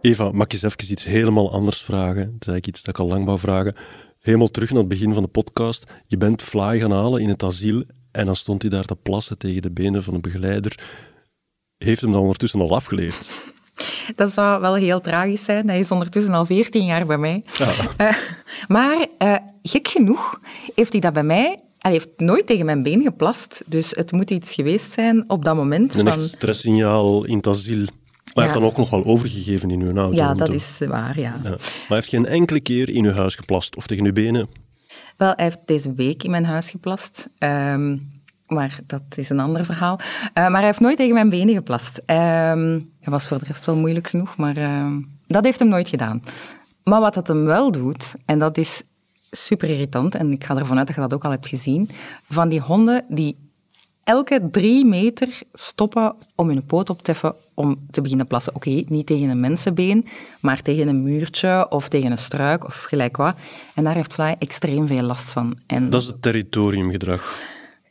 Eva, 0.00 0.30
mag 0.32 0.44
ik 0.44 0.52
eens 0.52 0.62
even 0.62 0.92
iets 0.92 1.04
helemaal 1.04 1.52
anders 1.52 1.82
vragen? 1.82 2.14
Dat 2.14 2.40
is 2.40 2.46
eigenlijk 2.46 2.66
iets 2.66 2.82
dat 2.82 2.94
ik 2.94 3.00
al 3.00 3.08
lang 3.08 3.24
wou 3.24 3.38
vragen. 3.38 3.74
Helemaal 4.20 4.50
terug 4.50 4.70
naar 4.70 4.78
het 4.78 4.88
begin 4.88 5.14
van 5.14 5.22
de 5.22 5.28
podcast. 5.28 5.92
Je 6.06 6.16
bent 6.16 6.42
Fly 6.42 6.78
gaan 6.78 6.92
halen 6.92 7.20
in 7.20 7.28
het 7.28 7.42
asiel 7.42 7.84
en 8.12 8.26
dan 8.26 8.36
stond 8.36 8.62
hij 8.62 8.70
daar 8.70 8.84
te 8.84 8.96
plassen 8.96 9.38
tegen 9.38 9.62
de 9.62 9.70
benen 9.70 10.02
van 10.02 10.14
een 10.14 10.20
begeleider. 10.20 10.78
Heeft 11.78 12.00
hem 12.00 12.12
dan 12.12 12.20
ondertussen 12.20 12.60
al 12.60 12.74
afgeleerd? 12.74 13.30
Dat 14.16 14.32
zou 14.32 14.60
wel 14.60 14.74
heel 14.74 15.00
tragisch 15.00 15.44
zijn. 15.44 15.68
Hij 15.68 15.78
is 15.78 15.90
ondertussen 15.90 16.34
al 16.34 16.46
14 16.46 16.84
jaar 16.84 17.06
bij 17.06 17.18
mij. 17.18 17.44
Uh, 18.00 18.12
maar 18.68 19.06
uh, 19.18 19.36
gek 19.62 19.88
genoeg 19.88 20.40
heeft 20.74 20.92
hij 20.92 21.00
dat 21.00 21.12
bij 21.12 21.22
mij 21.22 21.62
hij 21.82 21.92
heeft 21.92 22.08
nooit 22.16 22.46
tegen 22.46 22.66
mijn 22.66 22.82
been 22.82 23.02
geplast. 23.02 23.62
Dus 23.66 23.90
het 23.90 24.12
moet 24.12 24.30
iets 24.30 24.54
geweest 24.54 24.92
zijn 24.92 25.30
op 25.30 25.44
dat 25.44 25.54
moment. 25.54 25.94
Een 25.94 26.06
van... 26.06 26.12
echt 26.12 26.28
stresssignaal 26.28 27.24
in 27.24 27.36
het 27.36 27.46
asiel. 27.46 27.84
Maar 27.84 28.32
hij 28.34 28.42
heeft 28.42 28.54
dan 28.54 28.64
ook 28.64 28.76
nog 28.76 28.90
wel 28.90 29.04
overgegeven 29.04 29.70
in 29.70 29.80
uw 29.80 29.96
auto. 29.96 30.16
Ja, 30.16 30.34
dat 30.34 30.52
is 30.52 30.78
waar, 30.88 31.20
ja. 31.20 31.36
ja. 31.42 31.48
Maar 31.50 31.58
hij 31.88 31.96
heeft 31.96 32.08
geen 32.08 32.26
enkele 32.26 32.60
keer 32.60 32.88
in 32.88 33.04
uw 33.04 33.12
huis 33.12 33.34
geplast 33.34 33.76
of 33.76 33.86
tegen 33.86 34.04
uw 34.04 34.12
benen? 34.12 34.48
Wel, 35.22 35.32
hij 35.36 35.44
heeft 35.44 35.60
deze 35.64 35.94
week 35.94 36.22
in 36.22 36.30
mijn 36.30 36.44
huis 36.44 36.70
geplast. 36.70 37.28
Um, 37.38 38.10
maar 38.46 38.78
dat 38.86 39.02
is 39.14 39.28
een 39.28 39.40
ander 39.40 39.64
verhaal. 39.64 39.98
Uh, 39.98 40.32
maar 40.34 40.56
hij 40.56 40.64
heeft 40.64 40.80
nooit 40.80 40.96
tegen 40.96 41.14
mijn 41.14 41.28
benen 41.28 41.54
geplast. 41.54 42.02
Um, 42.06 42.90
was 43.00 43.26
voor 43.26 43.38
de 43.38 43.44
rest 43.44 43.64
wel 43.64 43.76
moeilijk 43.76 44.08
genoeg, 44.08 44.36
maar 44.36 44.56
uh, 44.58 44.96
dat 45.26 45.44
heeft 45.44 45.58
hem 45.58 45.68
nooit 45.68 45.88
gedaan. 45.88 46.22
Maar 46.84 47.00
wat 47.00 47.14
dat 47.14 47.26
hem 47.26 47.44
wel 47.44 47.72
doet, 47.72 48.14
en 48.24 48.38
dat 48.38 48.58
is 48.58 48.82
super 49.30 49.70
irritant, 49.70 50.14
en 50.14 50.32
ik 50.32 50.44
ga 50.44 50.56
ervan 50.56 50.78
uit 50.78 50.86
dat 50.86 50.96
je 50.96 51.02
dat 51.02 51.14
ook 51.14 51.24
al 51.24 51.30
hebt 51.30 51.48
gezien, 51.48 51.88
van 52.28 52.48
die 52.48 52.60
honden 52.60 53.04
die 53.08 53.36
elke 54.04 54.48
drie 54.50 54.84
meter 54.84 55.40
stoppen 55.52 56.14
om 56.34 56.48
hun 56.48 56.66
poot 56.66 56.90
op 56.90 57.02
te 57.02 57.10
heffen 57.10 57.34
om 57.62 57.86
te 57.90 58.00
beginnen 58.00 58.26
plassen. 58.26 58.54
Oké, 58.54 58.68
okay, 58.68 58.86
niet 58.88 59.06
tegen 59.06 59.28
een 59.28 59.40
mensenbeen, 59.40 60.06
maar 60.40 60.62
tegen 60.62 60.88
een 60.88 61.02
muurtje 61.02 61.66
of 61.70 61.88
tegen 61.88 62.10
een 62.10 62.18
struik 62.18 62.64
of 62.64 62.82
gelijk 62.82 63.16
wat. 63.16 63.34
En 63.74 63.84
daar 63.84 63.94
heeft 63.94 64.14
Fly 64.14 64.36
extreem 64.38 64.86
veel 64.86 65.02
last 65.02 65.30
van. 65.30 65.58
En 65.66 65.90
dat 65.90 66.02
is 66.02 66.06
het 66.06 66.22
territoriumgedrag. 66.22 67.44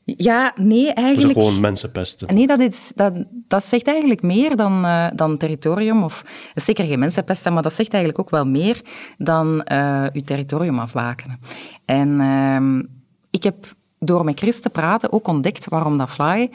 Ja, 0.03 0.53
nee, 0.55 0.93
eigenlijk... 0.93 1.33
Dus 1.33 1.43
gewoon 1.43 1.61
mensen 1.61 1.91
pesten. 1.91 2.33
Nee, 2.33 2.47
dat, 2.47 2.59
is, 2.59 2.91
dat, 2.95 3.13
dat 3.47 3.63
zegt 3.65 3.87
eigenlijk 3.87 4.21
meer 4.21 4.55
dan, 4.55 4.85
uh, 4.85 5.07
dan 5.15 5.37
territorium. 5.37 6.03
Of, 6.03 6.23
zeker 6.55 6.85
geen 6.85 6.99
mensen 6.99 7.23
pesten, 7.23 7.53
maar 7.53 7.63
dat 7.63 7.73
zegt 7.73 7.93
eigenlijk 7.93 8.23
ook 8.23 8.29
wel 8.29 8.45
meer 8.45 8.81
dan 9.17 9.67
uh, 9.71 10.05
uw 10.13 10.21
territorium 10.21 10.79
afbakenen. 10.79 11.39
En 11.85 12.09
uh, 12.09 12.83
ik 13.29 13.43
heb 13.43 13.75
door 13.99 14.25
met 14.25 14.39
Chris 14.39 14.59
te 14.59 14.69
praten 14.69 15.11
ook 15.11 15.27
ontdekt 15.27 15.69
waarom 15.69 15.97
dat 15.97 16.09
Fly 16.09 16.49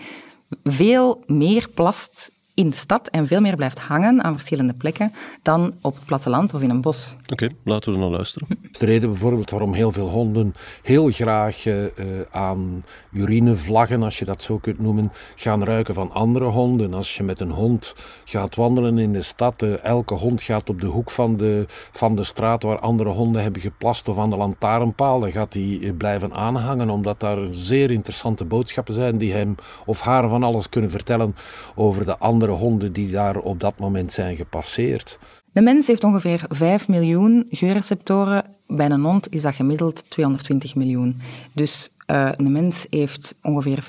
veel 0.64 1.22
meer 1.26 1.68
plast 1.74 2.30
in 2.56 2.68
de 2.68 2.76
stad 2.76 3.08
en 3.08 3.26
veel 3.26 3.40
meer 3.40 3.56
blijft 3.56 3.78
hangen 3.78 4.24
aan 4.24 4.32
verschillende 4.32 4.74
plekken 4.74 5.12
dan 5.42 5.74
op 5.80 5.94
het 5.94 6.04
platteland 6.04 6.54
of 6.54 6.62
in 6.62 6.70
een 6.70 6.80
bos. 6.80 7.16
Oké, 7.22 7.32
okay, 7.32 7.56
laten 7.64 7.92
we 7.92 7.98
naar 7.98 8.08
luisteren. 8.08 8.48
Dat 8.48 8.58
is 8.72 8.78
de 8.78 8.86
reden 8.86 9.10
bijvoorbeeld 9.10 9.50
waarom 9.50 9.72
heel 9.72 9.92
veel 9.92 10.08
honden 10.08 10.54
heel 10.82 11.10
graag 11.10 11.66
uh, 11.66 11.84
aan 12.30 12.84
urinevlaggen, 13.12 14.02
als 14.02 14.18
je 14.18 14.24
dat 14.24 14.42
zo 14.42 14.58
kunt 14.58 14.78
noemen, 14.78 15.12
gaan 15.34 15.64
ruiken 15.64 15.94
van 15.94 16.12
andere 16.12 16.44
honden. 16.44 16.94
Als 16.94 17.16
je 17.16 17.22
met 17.22 17.40
een 17.40 17.50
hond 17.50 17.94
gaat 18.24 18.54
wandelen 18.54 18.98
in 18.98 19.12
de 19.12 19.22
stad, 19.22 19.62
uh, 19.62 19.84
elke 19.84 20.14
hond 20.14 20.42
gaat 20.42 20.68
op 20.70 20.80
de 20.80 20.86
hoek 20.86 21.10
van 21.10 21.36
de, 21.36 21.64
van 21.90 22.14
de 22.14 22.24
straat 22.24 22.62
waar 22.62 22.78
andere 22.78 23.10
honden 23.10 23.42
hebben 23.42 23.60
geplast 23.60 24.08
of 24.08 24.18
aan 24.18 24.30
de 24.30 24.36
lantaarnpaal, 24.36 25.20
dan 25.20 25.32
gaat 25.32 25.54
hij 25.54 25.94
blijven 25.98 26.34
aanhangen, 26.34 26.90
omdat 26.90 27.20
daar 27.20 27.38
zeer 27.50 27.90
interessante 27.90 28.44
boodschappen 28.44 28.94
zijn 28.94 29.18
die 29.18 29.32
hem 29.32 29.54
of 29.86 30.00
haar 30.00 30.28
van 30.28 30.42
alles 30.42 30.68
kunnen 30.68 30.90
vertellen 30.90 31.36
over 31.74 32.04
de 32.04 32.18
andere 32.18 32.45
honden 32.52 32.92
die 32.92 33.10
daar 33.10 33.38
op 33.38 33.60
dat 33.60 33.78
moment 33.78 34.12
zijn 34.12 34.36
gepasseerd. 34.36 35.18
De 35.52 35.62
mens 35.62 35.86
heeft 35.86 36.04
ongeveer 36.04 36.44
5 36.48 36.88
miljoen 36.88 37.46
geurreceptoren. 37.50 38.44
Bij 38.66 38.90
een 38.90 39.04
hond 39.04 39.32
is 39.32 39.42
dat 39.42 39.54
gemiddeld 39.54 40.10
220 40.10 40.74
miljoen. 40.74 41.20
Dus 41.52 41.90
uh, 42.06 42.28
een 42.36 42.52
mens 42.52 42.86
heeft 42.90 43.34
ongeveer 43.42 43.82
5% 43.82 43.86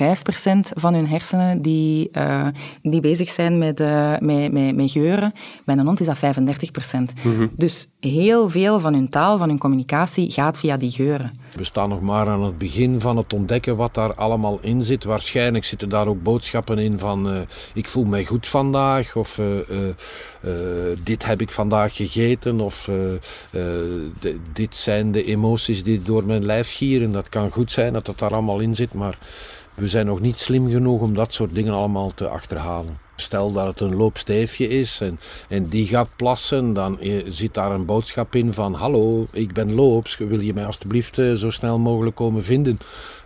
van 0.76 0.94
hun 0.94 1.08
hersenen 1.08 1.62
die, 1.62 2.10
uh, 2.12 2.48
die 2.82 3.02
bezig 3.02 3.30
zijn 3.30 3.58
met, 3.58 3.80
uh, 3.80 4.18
met, 4.20 4.52
met, 4.52 4.76
met, 4.76 4.92
geuren. 4.92 5.34
Bij 5.66 5.78
een 5.78 5.86
hond 5.86 6.00
is 6.00 6.06
dat 6.06 6.18
35%. 6.18 6.20
Mm-hmm. 7.24 7.50
Dus 7.56 7.88
heel 8.00 8.50
veel 8.50 8.80
van 8.80 8.94
hun 8.94 9.10
taal, 9.10 9.38
van 9.38 9.50
hun 9.50 9.58
communicatie, 9.58 10.32
gaat 10.32 10.58
via 10.58 10.78
die 10.78 10.92
geuren. 10.92 11.32
We 11.58 11.64
staan 11.64 11.90
nog 11.90 12.02
maar 12.02 12.28
aan 12.28 12.44
het 12.44 12.58
begin 12.58 13.02
van 13.02 13.18
het 13.18 13.34
ontdekken 13.34 13.76
wat 13.76 13.94
daar 13.94 14.14
allemaal 14.14 14.60
in 14.62 14.84
zit. 14.84 15.04
Waarschijnlijk 15.04 15.66
zitten 15.66 15.90
daar 15.90 16.08
ook 16.08 16.24
boodschappen 16.24 16.78
in 16.78 17.00
van 17.00 17.46
ik 17.74 17.88
voel 17.88 18.04
mij 18.04 18.26
goed 18.26 18.48
vandaag 18.48 19.16
of 19.16 19.40
dit 21.04 21.26
heb 21.26 21.42
ik 21.42 21.52
vandaag 21.52 21.96
gegeten 21.96 22.60
of 22.60 22.90
dit 24.54 24.76
zijn 24.76 25.12
de 25.12 25.24
emoties 25.24 25.84
die 25.84 26.02
door 26.02 26.24
mijn 26.24 26.46
lijf 26.46 26.76
gieren. 26.76 27.12
Dat 27.12 27.30
kan 27.30 27.52
goed 27.52 27.72
zijn 27.72 27.94
dat 27.94 28.06
dat 28.06 28.20
daar 28.20 28.34
allemaal 28.34 28.60
in 28.60 28.76
zit, 28.76 28.94
maar 28.94 29.18
we 29.78 29.88
zijn 29.88 30.06
nog 30.06 30.20
niet 30.20 30.38
slim 30.38 30.70
genoeg 30.70 31.02
om 31.02 31.16
dat 31.16 31.34
soort 31.34 31.54
dingen 31.54 31.74
allemaal 31.74 32.12
te 32.16 32.30
achterhalen. 32.30 32.98
Stel 33.16 33.52
dat 33.52 33.66
het 33.68 33.80
een 33.80 33.96
loopsteefje 33.96 34.68
is 34.68 35.02
en, 35.02 35.20
en 35.50 35.68
die 35.68 35.88
gaat 35.88 36.10
plassen, 36.16 36.74
dan 36.74 37.00
zit 37.28 37.54
daar 37.54 37.72
een 37.72 37.86
boodschap 37.86 38.36
in 38.36 38.54
van 38.54 38.74
hallo, 38.74 39.28
ik 39.32 39.54
ben 39.54 39.74
loops, 39.74 40.18
wil 40.18 40.42
je 40.42 40.54
mij 40.54 40.66
alstublieft 40.66 41.18
uh, 41.18 41.34
zo 41.34 41.50
snel 41.50 41.80
mogelijk 41.80 42.16
komen 42.16 42.44
vinden? 42.44 42.80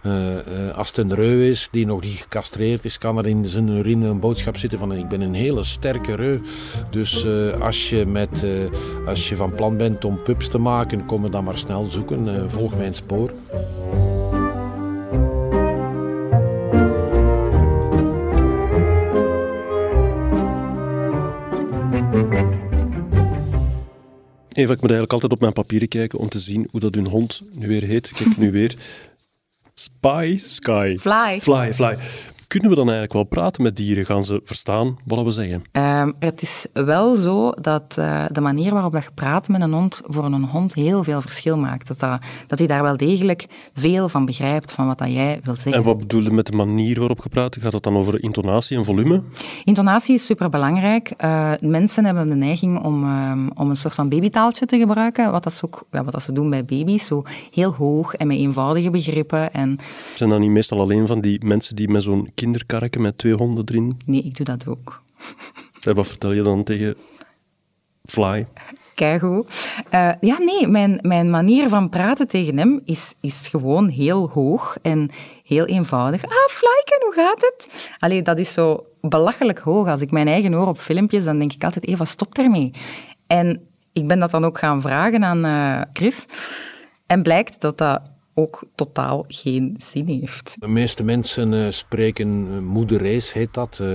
Uh, 0.04 0.76
als 0.76 0.88
het 0.88 0.98
een 0.98 1.16
reu 1.16 1.50
is 1.50 1.68
die 1.72 1.86
nog 1.86 2.02
niet 2.02 2.18
gecastreerd 2.18 2.86
is, 2.86 2.98
kan 2.98 3.18
er 3.18 3.28
in 3.28 3.46
zijn 3.46 3.68
urine 3.68 4.08
een 4.08 4.20
boodschap 4.20 4.58
zitten 4.58 4.80
van 4.80 4.94
ik 4.94 5.08
ben 5.08 5.22
een 5.22 5.34
hele 5.34 5.64
sterke 5.64 6.16
reu. 6.16 6.40
Dus 6.90 7.28
als, 7.62 7.90
je 7.90 8.06
met, 8.06 8.46
als 9.06 9.30
je 9.30 9.36
van 9.36 9.52
plan 9.52 9.78
bent 9.78 10.06
om 10.06 10.22
pups 10.24 10.50
te 10.50 10.58
maken, 10.58 11.06
kom 11.06 11.32
dan 11.32 11.44
maar 11.44 11.58
snel 11.58 11.84
zoeken, 11.84 12.52
volg 12.52 12.76
mijn 12.76 12.94
spoor. 12.94 13.32
Eva, 24.54 24.74
ik 24.74 24.82
moet 24.82 24.92
eigenlijk 24.92 25.12
altijd 25.12 25.32
op 25.32 25.40
mijn 25.40 25.54
papieren 25.54 25.88
kijken 25.88 26.20
om 26.20 26.30
te 26.30 26.40
zien 26.40 26.68
hoe 26.72 26.80
dat 26.80 26.96
hun 26.96 27.08
hond 27.08 27.42
nu 27.52 27.68
weer 27.68 27.84
heet. 27.84 28.12
Kijk, 28.12 28.38
nu 28.38 28.52
weer. 28.52 28.76
Spy 29.74 30.40
Sky. 30.44 30.96
Fly. 31.00 31.40
Fly, 31.40 31.74
fly. 31.74 31.96
Kunnen 32.52 32.70
we 32.70 32.76
dan 32.76 32.90
eigenlijk 32.90 33.14
wel 33.14 33.24
praten 33.24 33.64
met 33.64 33.76
dieren? 33.76 34.06
Gaan 34.06 34.24
ze 34.24 34.42
verstaan 34.44 34.98
wat 35.06 35.24
we 35.24 35.32
zeggen? 35.32 35.64
Um, 35.72 36.14
het 36.20 36.42
is 36.42 36.68
wel 36.74 37.16
zo 37.16 37.52
dat 37.52 37.96
uh, 38.00 38.26
de 38.32 38.42
manier 38.42 38.74
waarop 38.74 38.92
dat 38.92 39.04
je 39.04 39.10
praat 39.14 39.48
met 39.48 39.62
een 39.62 39.74
hond 39.74 40.02
voor 40.06 40.26
een 40.26 40.44
hond 40.44 40.74
heel 40.74 41.04
veel 41.04 41.22
verschil 41.22 41.58
maakt. 41.58 41.88
Dat, 41.88 42.00
dat, 42.00 42.22
dat 42.48 42.60
hij 42.60 42.68
daar 42.68 42.84
wel 42.84 42.98
degelijk 42.98 43.46
veel 43.74 44.10
van 44.10 44.26
begrijpt, 44.26 44.72
van 44.72 44.88
wat 44.88 44.98
dat 44.98 45.12
jij 45.12 45.40
wil 45.44 45.56
zeggen. 45.56 45.74
En 45.74 45.84
wat 45.84 45.98
bedoel 45.98 46.22
je 46.22 46.32
met 46.32 46.46
de 46.46 46.52
manier 46.56 47.00
waarop 47.00 47.24
je 47.24 47.30
praat? 47.30 47.58
Gaat 47.60 47.74
het 47.74 47.84
dan 47.84 47.98
over 47.98 48.24
intonatie 48.24 48.78
en 48.78 48.86
volume? 48.86 49.22
Intonatie 49.64 50.14
is 50.14 50.26
superbelangrijk. 50.26 51.14
Uh, 51.24 51.52
mensen 51.60 52.06
hebben 52.06 52.30
de 52.30 52.36
neiging 52.36 52.84
om, 52.84 53.04
um, 53.04 53.50
om 53.54 53.70
een 53.70 53.76
soort 53.76 53.96
van 53.96 54.10
babytaaltje 54.10 54.66
te 54.66 54.78
gebruiken, 54.78 55.32
wat, 55.32 55.44
dat 55.44 55.54
ze, 55.54 55.66
ook, 55.66 55.84
ja, 55.92 56.04
wat 56.04 56.14
dat 56.14 56.24
ze 56.24 56.32
doen 56.32 56.50
bij 56.50 56.66
baby's. 56.66 57.06
Zo 57.06 57.24
heel 57.52 57.74
hoog 57.74 58.14
en 58.14 58.28
met 58.28 58.38
eenvoudige 58.38 58.90
begrippen. 58.90 59.54
En... 59.54 59.78
Zijn 60.16 60.30
dan 60.30 60.40
niet 60.40 60.50
meestal 60.50 60.80
alleen 60.80 61.08
van 61.08 61.22
die 61.22 61.46
mensen 61.46 61.76
die 61.76 61.90
met 61.90 62.04
zo'n 62.04 62.30
kinderkarken 62.42 63.02
met 63.02 63.18
twee 63.18 63.34
honden 63.34 63.64
erin? 63.68 64.00
Nee, 64.06 64.22
ik 64.22 64.38
doe 64.38 64.46
dat 64.46 64.68
ook. 64.68 65.02
En 65.88 65.96
wat 65.96 66.08
vertel 66.08 66.32
je 66.32 66.42
dan 66.42 66.64
tegen 66.64 66.96
Fly? 68.06 68.48
Keigoed. 68.96 69.72
Uh, 69.94 70.12
ja, 70.20 70.38
nee, 70.40 70.68
mijn, 70.68 71.00
mijn 71.02 71.30
manier 71.30 71.70
van 71.70 71.90
praten 71.90 72.28
tegen 72.28 72.58
hem 72.58 72.82
is, 72.86 73.14
is 73.20 73.48
gewoon 73.48 73.88
heel 73.88 74.30
hoog 74.30 74.78
en 74.82 75.10
heel 75.44 75.66
eenvoudig. 75.66 76.24
Ah, 76.24 76.30
Flyken, 76.30 77.06
hoe 77.06 77.14
gaat 77.16 77.42
het? 77.42 77.90
Allee, 77.98 78.22
dat 78.22 78.40
is 78.40 78.54
zo 78.54 78.86
belachelijk 79.02 79.60
hoog. 79.60 79.88
Als 79.88 80.02
ik 80.02 80.12
mijn 80.12 80.28
eigen 80.28 80.54
hoor 80.54 80.68
op 80.68 80.80
filmpjes, 80.80 81.24
dan 81.24 81.40
denk 81.40 81.54
ik 81.54 81.64
altijd, 81.64 81.88
Eva, 81.88 82.06
stop 82.06 82.36
daarmee. 82.36 82.74
En 83.28 83.68
ik 83.94 84.08
ben 84.08 84.20
dat 84.20 84.32
dan 84.32 84.46
ook 84.46 84.58
gaan 84.58 84.82
vragen 84.82 85.24
aan 85.24 85.46
uh, 85.46 85.82
Chris. 85.94 86.26
En 87.06 87.24
blijkt 87.24 87.62
dat 87.62 87.78
dat 87.78 88.02
ook 88.42 88.64
totaal 88.76 89.26
geen 89.28 89.76
zin 89.78 90.08
heeft. 90.08 90.56
De 90.60 90.68
meeste 90.68 91.04
mensen 91.04 91.54
uh, 91.54 91.66
spreken 91.70 92.48
uh, 92.48 92.60
moederrace, 92.60 93.38
heet 93.38 93.54
dat. 93.54 93.80
Uh, 93.82 93.90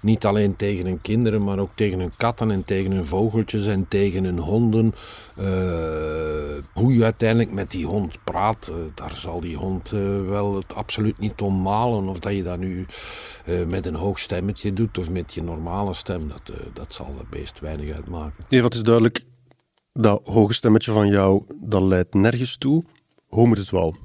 niet 0.00 0.24
alleen 0.24 0.56
tegen 0.56 0.84
hun 0.84 1.00
kinderen, 1.00 1.44
maar 1.44 1.58
ook 1.58 1.72
tegen 1.74 1.98
hun 1.98 2.12
katten 2.16 2.50
en 2.50 2.64
tegen 2.64 2.90
hun 2.90 3.06
vogeltjes 3.06 3.66
en 3.66 3.88
tegen 3.88 4.24
hun 4.24 4.38
honden. 4.38 4.92
hoe 6.72 6.94
je 6.94 7.04
uiteindelijk 7.04 7.52
met 7.52 7.70
die 7.70 7.86
hond 7.86 8.24
praat, 8.24 8.72
daar 8.94 9.16
zal 9.16 9.40
die 9.40 9.56
hond 9.56 9.90
wel 10.28 10.56
het 10.56 10.74
absoluut 10.74 11.18
niet 11.18 11.40
om 11.40 11.62
malen. 11.62 12.08
Of 12.08 12.18
dat 12.18 12.32
je 12.32 12.42
dat 12.42 12.58
nu 12.58 12.86
met 13.66 13.86
een 13.86 13.94
hoog 13.94 14.18
stemmetje 14.18 14.72
doet 14.72 14.98
of 14.98 15.10
met 15.10 15.34
je 15.34 15.42
normale 15.42 15.94
stem, 15.94 16.28
dat, 16.28 16.56
dat 16.72 16.94
zal 16.94 17.06
er 17.18 17.26
beest 17.30 17.60
weinig 17.60 17.94
uitmaken. 17.94 18.44
Nee, 18.48 18.62
wat 18.62 18.74
is 18.74 18.82
duidelijk, 18.82 19.24
dat 19.92 20.20
hoge 20.24 20.52
stemmetje 20.52 20.92
van 20.92 21.08
jou, 21.08 21.42
dat 21.60 21.82
leidt 21.82 22.14
nergens 22.14 22.56
toe. 22.56 22.82
Hoe 23.34 23.46
moet 23.46 23.58
het 23.58 23.70
wel? 23.70 23.96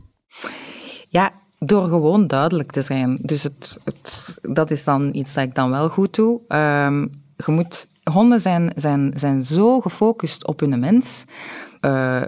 Ja, 1.07 1.31
door 1.59 1.83
gewoon 1.83 2.27
duidelijk 2.27 2.71
te 2.71 2.81
zijn. 2.81 3.17
Dus 3.21 3.43
het, 3.43 3.77
het, 3.83 4.37
dat 4.41 4.71
is 4.71 4.83
dan 4.83 5.09
iets 5.13 5.33
dat 5.33 5.43
ik 5.43 5.55
dan 5.55 5.69
wel 5.69 5.89
goed 5.89 6.15
doe. 6.15 6.41
Um, 6.47 7.23
je 7.45 7.51
moet, 7.51 7.87
honden 8.11 8.41
zijn, 8.41 8.71
zijn, 8.75 9.13
zijn 9.15 9.45
zo 9.45 9.79
gefocust 9.79 10.47
op 10.47 10.59
hun 10.59 10.79
mens. 10.79 11.23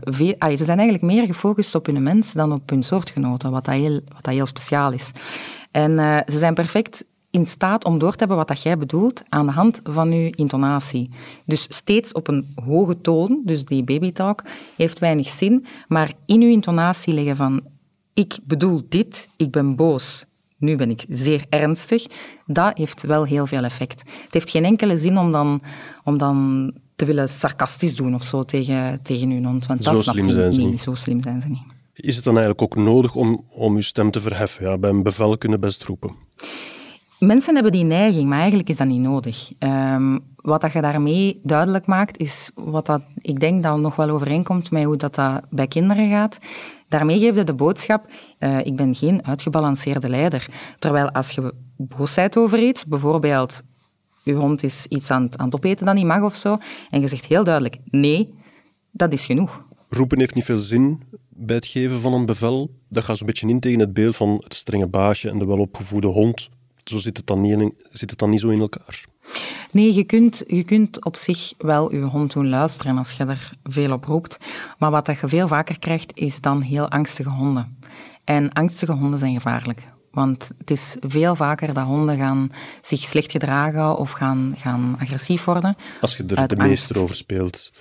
Veel, 0.01 0.35
ah, 0.37 0.57
ze 0.57 0.63
zijn 0.63 0.79
eigenlijk 0.79 1.13
meer 1.13 1.25
gefocust 1.25 1.75
op 1.75 1.85
hun 1.85 2.03
mens 2.03 2.33
dan 2.33 2.51
op 2.51 2.69
hun 2.69 2.83
soortgenoten, 2.83 3.51
wat 3.51 3.65
dat 3.65 3.75
heel, 3.75 4.01
wat 4.13 4.23
dat 4.23 4.33
heel 4.33 4.45
speciaal 4.45 4.91
is. 4.91 5.11
En 5.71 5.91
uh, 5.91 6.19
ze 6.25 6.37
zijn 6.37 6.53
perfect 6.53 7.05
in 7.31 7.45
staat 7.45 7.85
om 7.85 7.99
door 7.99 8.11
te 8.11 8.17
hebben 8.17 8.37
wat 8.37 8.47
dat 8.47 8.61
jij 8.61 8.77
bedoelt 8.77 9.21
aan 9.29 9.45
de 9.45 9.51
hand 9.51 9.81
van 9.83 10.11
je 10.11 10.29
intonatie. 10.29 11.09
Dus 11.45 11.65
steeds 11.69 12.11
op 12.11 12.27
een 12.27 12.53
hoge 12.65 13.01
toon, 13.01 13.41
dus 13.45 13.65
die 13.65 13.83
babytalk, 13.83 14.43
heeft 14.75 14.99
weinig 14.99 15.27
zin, 15.27 15.65
maar 15.87 16.13
in 16.25 16.41
je 16.41 16.51
intonatie 16.51 17.13
leggen 17.13 17.35
van 17.35 17.61
ik 18.13 18.39
bedoel 18.43 18.81
dit, 18.89 19.27
ik 19.37 19.51
ben 19.51 19.75
boos, 19.75 20.25
nu 20.57 20.75
ben 20.75 20.89
ik 20.89 21.05
zeer 21.09 21.45
ernstig, 21.49 22.05
dat 22.45 22.77
heeft 22.77 23.03
wel 23.03 23.23
heel 23.23 23.47
veel 23.47 23.63
effect. 23.63 23.99
Het 24.23 24.33
heeft 24.33 24.49
geen 24.49 24.65
enkele 24.65 24.97
zin 24.97 25.17
om 25.17 25.31
dan, 25.31 25.61
om 26.03 26.17
dan 26.17 26.71
te 26.95 27.05
willen 27.05 27.29
sarcastisch 27.29 27.95
doen 27.95 28.15
of 28.15 28.23
zo 28.23 28.43
tegen, 28.43 29.01
tegen 29.01 29.29
uw 29.29 29.43
hond, 29.43 29.65
want 29.65 29.83
zo 29.83 29.91
dat 29.91 30.03
slim 30.03 30.29
zijn 30.29 30.53
ze 30.53 30.59
niet. 30.59 30.69
niet. 30.69 30.81
Zo 30.81 30.93
slim 30.93 31.23
zijn 31.23 31.41
ze 31.41 31.47
niet. 31.47 31.77
Is 31.93 32.15
het 32.15 32.23
dan 32.23 32.37
eigenlijk 32.37 32.61
ook 32.61 32.83
nodig 32.83 33.15
om, 33.15 33.45
om 33.49 33.75
uw 33.75 33.81
stem 33.81 34.11
te 34.11 34.21
verheffen? 34.21 34.65
Ja, 34.65 34.77
bij 34.77 34.89
een 34.89 35.03
bevel 35.03 35.37
kunnen 35.37 35.59
best 35.59 35.83
roepen. 35.83 36.15
Mensen 37.19 37.53
hebben 37.53 37.71
die 37.71 37.83
neiging, 37.83 38.29
maar 38.29 38.39
eigenlijk 38.39 38.69
is 38.69 38.77
dat 38.77 38.87
niet 38.87 39.01
nodig. 39.01 39.51
Um, 39.59 40.19
wat 40.35 40.61
dat 40.61 40.71
je 40.71 40.81
daarmee 40.81 41.39
duidelijk 41.43 41.85
maakt, 41.85 42.17
is 42.17 42.51
wat 42.55 42.85
dat, 42.85 43.01
ik 43.21 43.39
denk 43.39 43.63
dat 43.63 43.79
nog 43.79 43.95
wel 43.95 44.09
overeenkomt 44.09 44.71
met 44.71 44.83
hoe 44.83 44.95
dat, 44.95 45.15
dat 45.15 45.43
bij 45.49 45.67
kinderen 45.67 46.09
gaat. 46.09 46.37
Daarmee 46.87 47.19
geef 47.19 47.35
je 47.35 47.43
de 47.43 47.53
boodschap, 47.53 48.09
uh, 48.39 48.65
ik 48.65 48.75
ben 48.75 48.95
geen 48.95 49.25
uitgebalanceerde 49.25 50.09
leider. 50.09 50.47
Terwijl 50.79 51.11
als 51.11 51.31
je 51.31 51.53
boos 51.77 52.13
bent 52.13 52.37
over 52.37 52.59
iets, 52.59 52.85
bijvoorbeeld 52.85 53.61
je 54.23 54.33
hond 54.33 54.63
is 54.63 54.85
iets 54.85 55.11
aan 55.11 55.23
het, 55.23 55.37
aan 55.37 55.45
het 55.45 55.55
opeten 55.55 55.85
dat 55.85 55.95
niet 55.95 56.05
mag 56.05 56.23
of 56.23 56.35
zo, 56.35 56.57
en 56.89 57.01
je 57.01 57.07
zegt 57.07 57.25
heel 57.25 57.43
duidelijk 57.43 57.77
nee, 57.85 58.33
dat 58.91 59.13
is 59.13 59.25
genoeg. 59.25 59.65
Roepen 59.89 60.19
heeft 60.19 60.35
niet 60.35 60.45
veel 60.45 60.59
zin 60.59 61.01
bij 61.29 61.55
het 61.55 61.65
geven 61.65 61.99
van 61.99 62.13
een 62.13 62.25
bevel. 62.25 62.71
Dat 62.89 63.03
gaat 63.03 63.17
zo'n 63.17 63.27
beetje 63.27 63.47
in 63.47 63.59
tegen 63.59 63.79
het 63.79 63.93
beeld 63.93 64.15
van 64.15 64.41
het 64.43 64.53
strenge 64.53 64.87
baasje 64.87 65.29
en 65.29 65.39
de 65.39 65.45
welopgevoede 65.45 66.07
hond 66.07 66.49
zo 66.89 66.97
zit 66.97 67.17
het 67.17 67.27
dan 67.27 67.41
niet, 67.41 67.73
zit 67.91 68.09
het 68.09 68.19
dan 68.19 68.29
niet 68.29 68.39
zo 68.39 68.49
in 68.49 68.59
elkaar. 68.59 69.05
Nee, 69.71 69.93
je 69.93 70.03
kunt, 70.03 70.43
je 70.47 70.63
kunt 70.63 71.05
op 71.05 71.15
zich 71.15 71.53
wel 71.57 71.93
je 71.93 72.01
hond 72.01 72.33
doen 72.33 72.49
luisteren 72.49 72.97
als 72.97 73.11
je 73.11 73.23
er 73.25 73.51
veel 73.63 73.91
op 73.91 74.05
roept. 74.05 74.37
Maar 74.77 74.91
wat 74.91 75.07
je 75.07 75.27
veel 75.27 75.47
vaker 75.47 75.79
krijgt, 75.79 76.17
is 76.17 76.41
dan 76.41 76.61
heel 76.61 76.89
angstige 76.89 77.29
honden. 77.29 77.77
En 78.23 78.53
angstige 78.53 78.91
honden 78.91 79.19
zijn 79.19 79.33
gevaarlijk. 79.33 79.87
Want 80.11 80.51
het 80.57 80.71
is 80.71 80.95
veel 80.99 81.35
vaker 81.35 81.73
dat 81.73 81.85
honden 81.85 82.17
gaan 82.17 82.51
zich 82.81 82.99
slecht 82.99 83.31
gedragen 83.31 83.97
of 83.97 84.11
gaan, 84.11 84.55
gaan 84.57 84.95
agressief 84.99 85.43
worden. 85.43 85.75
Als 86.01 86.17
je 86.17 86.23
er 86.35 86.47
de 86.47 86.55
meester 86.55 87.01
over 87.01 87.15
speelt. 87.15 87.71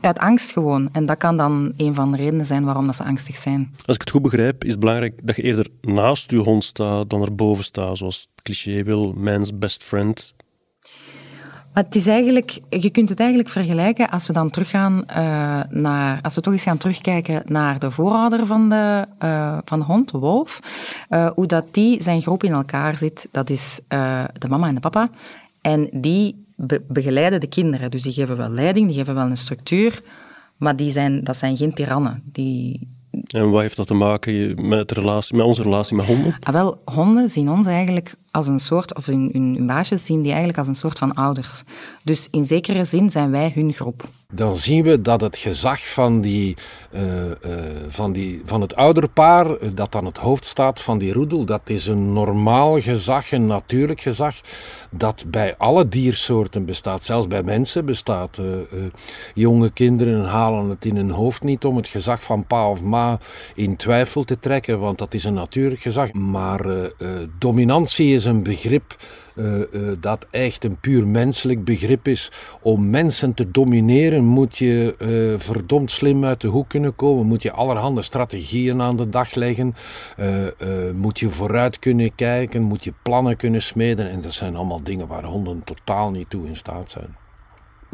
Uit 0.00 0.18
angst 0.18 0.52
gewoon. 0.52 0.88
En 0.92 1.06
dat 1.06 1.18
kan 1.18 1.36
dan 1.36 1.72
een 1.76 1.94
van 1.94 2.10
de 2.10 2.16
redenen 2.16 2.46
zijn 2.46 2.64
waarom 2.64 2.86
dat 2.86 2.96
ze 2.96 3.04
angstig 3.04 3.36
zijn. 3.36 3.74
Als 3.84 3.94
ik 3.94 4.00
het 4.00 4.10
goed 4.10 4.22
begrijp, 4.22 4.64
is 4.64 4.70
het 4.70 4.80
belangrijk 4.80 5.20
dat 5.22 5.36
je 5.36 5.42
eerder 5.42 5.66
naast 5.80 6.30
je 6.30 6.36
hond 6.36 6.64
staat 6.64 7.10
dan 7.10 7.22
erboven 7.22 7.64
staat. 7.64 7.96
Zoals 7.96 8.20
het 8.20 8.42
cliché 8.42 8.82
wil, 8.82 9.12
man's 9.12 9.58
best 9.58 9.84
friend. 9.84 10.34
Maar 11.74 11.84
het 11.84 11.94
is 11.94 12.06
eigenlijk, 12.06 12.60
je 12.68 12.90
kunt 12.90 13.08
het 13.08 13.20
eigenlijk 13.20 13.48
vergelijken 13.48 14.10
als 14.10 14.26
we 14.26 14.32
dan 14.32 14.50
teruggaan 14.50 15.04
uh, 15.08 15.60
naar, 15.68 16.18
als 16.22 16.34
we 16.34 16.40
toch 16.40 16.52
eens 16.52 16.62
gaan 16.62 16.78
terugkijken 16.78 17.42
naar 17.46 17.78
de 17.78 17.90
voorouder 17.90 18.46
van 18.46 18.68
de, 18.68 19.06
uh, 19.22 19.58
van 19.64 19.78
de 19.78 19.84
hond, 19.84 20.10
de 20.10 20.18
wolf. 20.18 20.60
Uh, 21.10 21.30
hoe 21.34 21.46
dat 21.46 21.64
die 21.70 22.02
zijn 22.02 22.22
groep 22.22 22.44
in 22.44 22.52
elkaar 22.52 22.96
zit, 22.96 23.28
dat 23.30 23.50
is 23.50 23.80
de 23.88 24.48
mama 24.48 24.68
en 24.68 24.74
de 24.74 24.80
papa. 24.80 25.10
En 25.60 25.88
die 25.92 26.44
be 26.56 26.82
begeleiden 26.88 27.40
de 27.40 27.46
kinderen. 27.46 27.90
Dus 27.90 28.02
die 28.02 28.12
geven 28.12 28.36
wel 28.36 28.50
leiding, 28.50 28.86
die 28.86 28.96
geven 28.96 29.14
wel 29.14 29.26
een 29.26 29.36
structuur. 29.36 30.02
Maar 30.56 30.76
die 30.76 30.92
zijn, 30.92 31.24
dat 31.24 31.36
zijn 31.36 31.56
geen 31.56 31.74
tirannen. 31.74 32.22
Die, 32.24 32.88
en 33.26 33.50
wat 33.50 33.60
heeft 33.60 33.76
dat 33.76 33.86
te 33.86 33.94
maken 33.94 34.68
met, 34.68 34.88
de 34.88 34.94
relatie, 34.94 35.36
met 35.36 35.46
onze 35.46 35.62
relatie 35.62 35.96
met 35.96 36.04
honden? 36.04 36.36
Ah, 36.40 36.52
wel, 36.52 36.82
honden 36.84 37.30
zien 37.30 37.50
ons 37.50 37.66
eigenlijk 37.66 38.14
als 38.34 38.46
een 38.46 38.60
soort, 38.60 38.94
of 38.94 39.06
hun, 39.06 39.30
hun, 39.32 39.66
baasjes 39.66 40.04
zien 40.04 40.18
die 40.18 40.28
eigenlijk 40.28 40.58
als 40.58 40.68
een 40.68 40.74
soort 40.74 40.98
van 40.98 41.14
ouders. 41.14 41.62
Dus 42.02 42.28
in 42.30 42.44
zekere 42.44 42.84
zin 42.84 43.10
zijn 43.10 43.30
wij 43.30 43.52
hun 43.54 43.72
groep 43.72 44.04
dan 44.34 44.56
zien 44.56 44.84
we 44.84 45.00
dat 45.00 45.20
het 45.20 45.36
gezag 45.36 45.92
van, 45.92 46.20
die, 46.20 46.56
uh, 46.94 47.24
uh, 47.24 47.32
van, 47.88 48.12
die, 48.12 48.40
van 48.44 48.60
het 48.60 48.76
ouderpaar, 48.76 49.46
uh, 49.46 49.68
dat 49.74 49.94
aan 49.94 50.04
het 50.04 50.18
hoofd 50.18 50.44
staat 50.44 50.82
van 50.82 50.98
die 50.98 51.12
roedel, 51.12 51.44
dat 51.44 51.60
is 51.64 51.86
een 51.86 52.12
normaal 52.12 52.80
gezag, 52.80 53.32
een 53.32 53.46
natuurlijk 53.46 54.00
gezag, 54.00 54.40
dat 54.90 55.24
bij 55.26 55.54
alle 55.56 55.88
diersoorten 55.88 56.64
bestaat. 56.64 57.02
Zelfs 57.02 57.28
bij 57.28 57.42
mensen 57.42 57.84
bestaat. 57.84 58.40
jonge 59.34 59.70
kinderen 59.70 60.24
halen 60.24 60.68
het 60.68 60.84
in 60.84 60.96
hun 60.96 61.10
hoofd 61.10 61.42
niet 61.42 61.64
om 61.64 61.76
het 61.76 61.86
gezag 61.86 62.22
van 62.24 62.46
pa 62.46 62.70
of 62.70 62.82
ma 62.82 63.18
in 63.54 63.76
twijfel 63.76 64.24
te 64.24 64.38
trekken, 64.38 64.78
want 64.78 64.98
dat 64.98 65.14
is 65.14 65.24
een 65.24 65.34
natuurlijk 65.34 65.80
gezag. 65.80 66.12
Maar 66.12 66.66
dominantie 67.38 68.14
is 68.14 68.23
een 68.24 68.42
begrip 68.42 68.96
uh, 69.34 69.58
uh, 69.72 69.92
dat 70.00 70.26
echt 70.30 70.64
een 70.64 70.80
puur 70.80 71.06
menselijk 71.06 71.64
begrip 71.64 72.08
is. 72.08 72.32
Om 72.62 72.90
mensen 72.90 73.34
te 73.34 73.50
domineren 73.50 74.24
moet 74.24 74.58
je 74.58 74.94
uh, 74.98 75.38
verdomd 75.40 75.90
slim 75.90 76.24
uit 76.24 76.40
de 76.40 76.48
hoek 76.48 76.68
kunnen 76.68 76.96
komen. 76.96 77.26
Moet 77.26 77.42
je 77.42 77.52
allerhande 77.52 78.02
strategieën 78.02 78.82
aan 78.82 78.96
de 78.96 79.08
dag 79.08 79.34
leggen. 79.34 79.74
moet 80.94 81.18
je 81.18 81.28
vooruit 81.28 81.78
kunnen 81.78 82.14
kijken. 82.14 82.62
Moet 82.62 82.84
je 82.84 82.92
plannen 83.02 83.36
kunnen 83.36 83.62
smeden. 83.62 84.10
En 84.10 84.20
dat 84.20 84.32
zijn 84.32 84.56
allemaal 84.56 84.82
dingen 84.82 85.06
waar 85.06 85.24
honden 85.24 85.64
totaal 85.64 86.10
niet 86.10 86.30
toe 86.30 86.46
in 86.46 86.56
staat 86.56 86.90
zijn. 86.90 87.16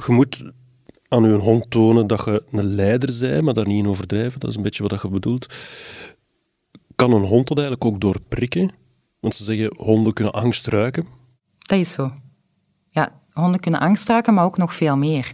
Je 0.07 0.13
moet 0.13 0.53
aan 1.11 1.23
je 1.23 1.35
hond 1.35 1.71
tonen 1.71 2.07
dat 2.07 2.25
je 2.25 2.43
een 2.51 2.75
leider 2.75 3.17
bent, 3.21 3.43
maar 3.43 3.55
daar 3.55 3.67
niet 3.67 3.79
in 3.79 3.89
overdrijven. 3.89 4.41
Dat 4.41 4.51
is 4.51 4.57
een 4.57 4.63
beetje 4.63 4.89
wat 4.89 5.03
je 5.03 5.09
bedoelt. 5.09 5.55
Kan 6.95 7.13
een 7.13 7.25
hond 7.25 7.49
dat 7.49 7.59
eigenlijk 7.59 7.87
ook 7.89 8.01
doorprikken? 8.01 8.80
Want 9.21 9.35
ze 9.35 9.45
zeggen, 9.45 9.75
honden 9.77 10.13
kunnen 10.13 10.33
angst 10.33 10.67
ruiken. 10.67 11.07
Dat 11.59 11.79
is 11.79 11.93
zo. 11.93 12.13
Ja, 12.89 13.13
honden 13.33 13.61
kunnen 13.61 13.81
angst 13.81 14.09
ruiken, 14.09 14.35
maar 14.35 14.45
ook 14.45 14.57
nog 14.57 14.75
veel 14.75 14.97
meer. 14.97 15.33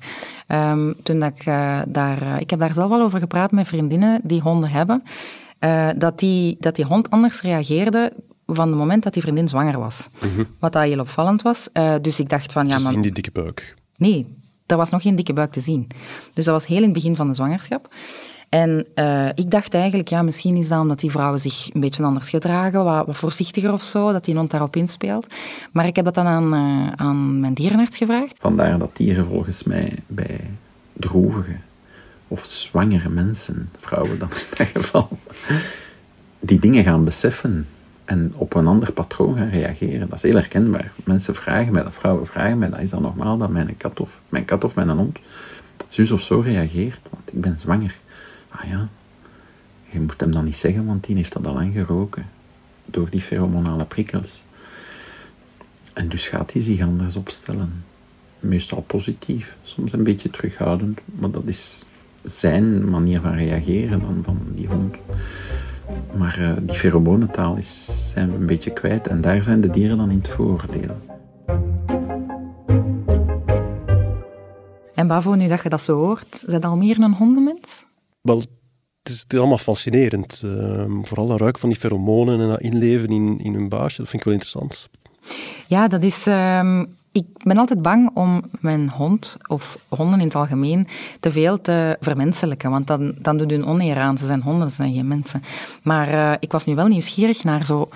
Um, 0.49 0.95
toen 1.03 1.21
dat 1.21 1.33
ik, 1.35 1.47
uh, 1.47 1.81
daar, 1.89 2.23
uh, 2.23 2.41
ik 2.41 2.51
heb 2.51 2.59
daar 2.59 2.75
zelf 2.75 2.91
al 2.91 3.03
over 3.03 3.19
gepraat 3.19 3.53
met 3.53 3.69
vriendinnen 3.69 4.21
die 4.23 4.41
honden 4.41 4.71
hebben, 4.71 5.03
uh, 5.61 5.89
dat, 5.97 6.19
die, 6.19 6.57
dat 6.61 6.77
die 6.77 6.85
hond 6.85 7.11
anders 7.11 7.41
reageerde 7.41 8.13
van 8.47 8.69
het 8.69 8.77
moment 8.77 9.03
dat 9.03 9.13
die 9.13 9.23
vriendin 9.23 9.49
zwanger 9.49 9.79
was. 9.79 10.09
-hmm. 10.19 10.47
Wat 10.59 10.73
dat 10.73 10.83
heel 10.83 11.01
opvallend 11.01 11.43
was. 11.43 11.69
dus 12.01 12.21
ik 12.21 12.29
dacht 12.29 12.53
van... 12.53 12.69
Ja, 12.69 12.79
maar... 12.79 12.93
in 12.93 13.01
die 13.01 13.13
dikke 13.13 13.31
buik? 13.31 13.75
Nee, 13.97 14.37
er 14.67 14.77
was 14.77 14.91
nog 14.91 15.03
geen 15.03 15.17
dikke 15.17 15.33
buik 15.33 15.53
te 15.53 15.61
zien. 15.61 15.87
Dus 16.33 16.45
dat 16.45 16.55
was 16.55 16.67
heel 16.67 16.77
in 16.77 16.83
het 16.83 16.93
begin 16.93 17.17
van 17.17 17.29
de 17.29 17.35
zwangerschap. 17.35 17.95
En 18.49 18.87
uh, 18.95 19.29
ik 19.35 19.51
dacht 19.51 19.75
eigenlijk, 19.75 20.09
ja, 20.09 20.23
misschien 20.23 20.57
is 20.57 20.69
dat 20.69 20.81
omdat 20.81 21.01
die 21.01 21.11
vrouwen 21.11 21.41
zich 21.41 21.75
een 21.75 21.81
beetje 21.81 22.03
anders 22.03 22.29
gedragen, 22.29 22.85
wat, 22.85 23.07
wat 23.07 23.17
voorzichtiger 23.17 23.73
of 23.73 23.83
zo, 23.83 24.13
dat 24.13 24.25
die 24.25 24.37
hond 24.37 24.51
daarop 24.51 24.77
inspeelt. 24.77 25.27
Maar 25.73 25.87
ik 25.87 25.97
heb 25.97 26.05
dat 26.05 26.15
dan 26.15 26.27
aan, 26.27 26.55
uh, 26.55 26.93
aan 26.97 27.41
mijn 27.41 27.55
dierenarts 27.55 27.97
gevraagd. 27.97 28.39
Vandaar 28.41 28.79
dat 28.79 28.97
dieren 28.97 29.27
volgens 29.27 29.63
mij 29.63 29.99
bij 30.07 30.41
droevige 30.93 31.57
of 32.29 32.45
zwangere 32.45 33.09
mensen, 33.09 33.71
vrouwen 33.81 34.19
dan 34.19 34.29
in 34.31 34.45
dat 34.57 34.67
geval, 34.67 35.09
die 36.41 36.59
dingen 36.59 36.85
gaan 36.85 37.05
beseffen 37.05 37.67
en 38.05 38.33
op 38.37 38.55
een 38.55 38.67
ander 38.67 38.93
patroon 38.93 39.37
gaan 39.37 39.49
reageren. 39.49 40.09
Dat 40.09 40.17
is 40.17 40.23
heel 40.23 40.35
herkenbaar. 40.35 40.93
Mensen 41.05 41.35
vragen 41.35 41.73
mij 41.73 41.83
dat, 41.83 41.95
vrouwen 41.95 42.27
vragen 42.27 42.59
mij 42.59 42.71
dat, 42.71 42.81
is 42.81 42.91
dat 42.91 43.01
normaal 43.01 43.39
dat 43.39 43.51
mijn 43.51 43.77
kat 43.77 44.01
of 44.01 44.21
mijn, 44.29 44.45
kat 44.45 44.65
of 44.65 44.75
mijn 44.75 44.89
hond 44.89 45.19
zus 45.89 46.11
of 46.11 46.23
zo 46.23 46.41
reageert, 46.41 47.01
want 47.11 47.33
ik 47.33 47.41
ben 47.41 47.59
zwanger. 47.59 47.95
Ah 48.57 48.69
ja, 48.69 48.89
je 49.91 50.01
moet 50.01 50.21
hem 50.21 50.33
dan 50.33 50.45
niet 50.45 50.57
zeggen, 50.57 50.87
want 50.87 51.05
die 51.05 51.17
heeft 51.17 51.33
dat 51.33 51.47
al 51.47 51.55
lang 51.55 51.73
geroken. 51.73 52.27
Door 52.85 53.11
die 53.11 53.21
pheromonale 53.21 53.85
prikkels. 53.85 54.43
En 55.93 56.09
dus 56.09 56.29
gaat 56.29 56.53
hij 56.53 56.63
zich 56.63 56.81
anders 56.81 57.17
opstellen. 57.17 57.85
Meestal 58.41 58.81
positief, 58.81 59.57
soms 59.63 59.93
een 59.93 60.03
beetje 60.03 60.31
terughoudend, 60.31 61.01
maar 61.05 61.31
dat 61.31 61.43
is 61.47 61.83
zijn 62.23 62.91
manier 62.91 63.21
van 63.21 63.35
reageren 63.35 64.01
dan 64.01 64.21
van 64.23 64.39
die 64.55 64.67
hond. 64.67 64.95
Maar 66.17 66.39
uh, 66.41 66.53
die 66.61 66.77
pheromonentaal 66.77 67.57
is, 67.57 68.03
zijn 68.11 68.31
we 68.31 68.37
een 68.37 68.47
beetje 68.47 68.73
kwijt 68.73 69.07
en 69.07 69.21
daar 69.21 69.43
zijn 69.43 69.61
de 69.61 69.71
dieren 69.71 69.97
dan 69.97 70.11
in 70.11 70.19
het 70.19 70.29
voordeel. 70.29 71.01
En 74.95 75.07
Bavo, 75.07 75.35
nu 75.35 75.49
dat 75.49 75.63
je 75.63 75.69
dat 75.69 75.81
zo 75.81 75.97
hoort, 75.97 76.45
zijn 76.47 76.63
al 76.63 76.77
meer 76.77 77.01
een 77.01 77.15
hondenmens? 77.15 77.86
Wel, 78.27 78.43
het 79.03 79.25
is, 79.33 79.39
allemaal 79.39 79.59
fascinerend. 79.59 80.43
Uh, 80.45 80.85
vooral 81.03 81.27
dat 81.27 81.41
ruik 81.41 81.59
van 81.59 81.69
die 81.69 81.79
pheromonen 81.79 82.41
en 82.41 82.49
dat 82.49 82.61
inleven 82.61 83.09
in, 83.09 83.39
in 83.43 83.55
hun 83.55 83.69
baasje, 83.69 84.01
dat 84.01 84.11
vind 84.11 84.23
ik 84.23 84.25
wel 84.25 84.33
interessant. 84.33 84.89
Ja, 85.67 85.89
dat 85.89 86.03
is... 86.03 86.27
Uh, 86.27 86.83
ik 87.13 87.27
ben 87.45 87.57
altijd 87.57 87.83
bang 87.83 88.11
om 88.15 88.43
mijn 88.61 88.91
hond, 88.91 89.37
of 89.47 89.79
honden 89.89 90.19
in 90.19 90.25
het 90.25 90.35
algemeen, 90.35 90.87
te 91.21 91.33
veel 91.33 91.61
te 91.61 91.97
vermenselijken. 92.01 92.71
Want 92.71 92.87
dan, 92.87 93.15
dan 93.19 93.37
doet 93.37 93.51
hun 93.51 93.67
oneer 93.67 93.97
aan. 93.97 94.19
Ze 94.19 94.25
zijn 94.25 94.43
honden, 94.43 94.69
ze 94.69 94.75
zijn 94.75 94.95
geen 94.95 95.09
mensen. 95.09 95.43
Maar 95.83 96.13
uh, 96.13 96.33
ik 96.41 96.53
was 96.53 96.65
nu 96.65 96.75
wel 96.75 96.87
nieuwsgierig 96.87 97.45
naar 97.45 97.65
zo 97.65 97.89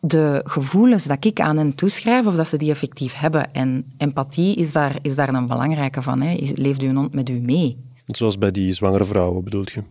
de 0.00 0.40
gevoelens 0.44 1.04
dat 1.04 1.24
ik 1.24 1.40
aan 1.40 1.56
hen 1.56 1.74
toeschrijf, 1.74 2.26
of 2.26 2.34
dat 2.34 2.48
ze 2.48 2.56
die 2.56 2.70
effectief 2.70 3.18
hebben. 3.18 3.54
En 3.54 3.92
empathie 3.96 4.56
is 4.56 4.72
daar, 4.72 4.96
is 5.02 5.14
daar 5.14 5.34
een 5.34 5.46
belangrijke 5.46 6.02
van. 6.02 6.20
Hè. 6.20 6.36
Leeft 6.54 6.82
uw 6.82 6.94
hond 6.94 7.14
met 7.14 7.28
u 7.28 7.40
mee? 7.40 7.87
Zoals 8.08 8.38
bij 8.38 8.50
die 8.50 8.72
zwangere 8.72 9.04
vrouwen, 9.04 9.44
bedoelt 9.44 9.70
je? 9.70 9.82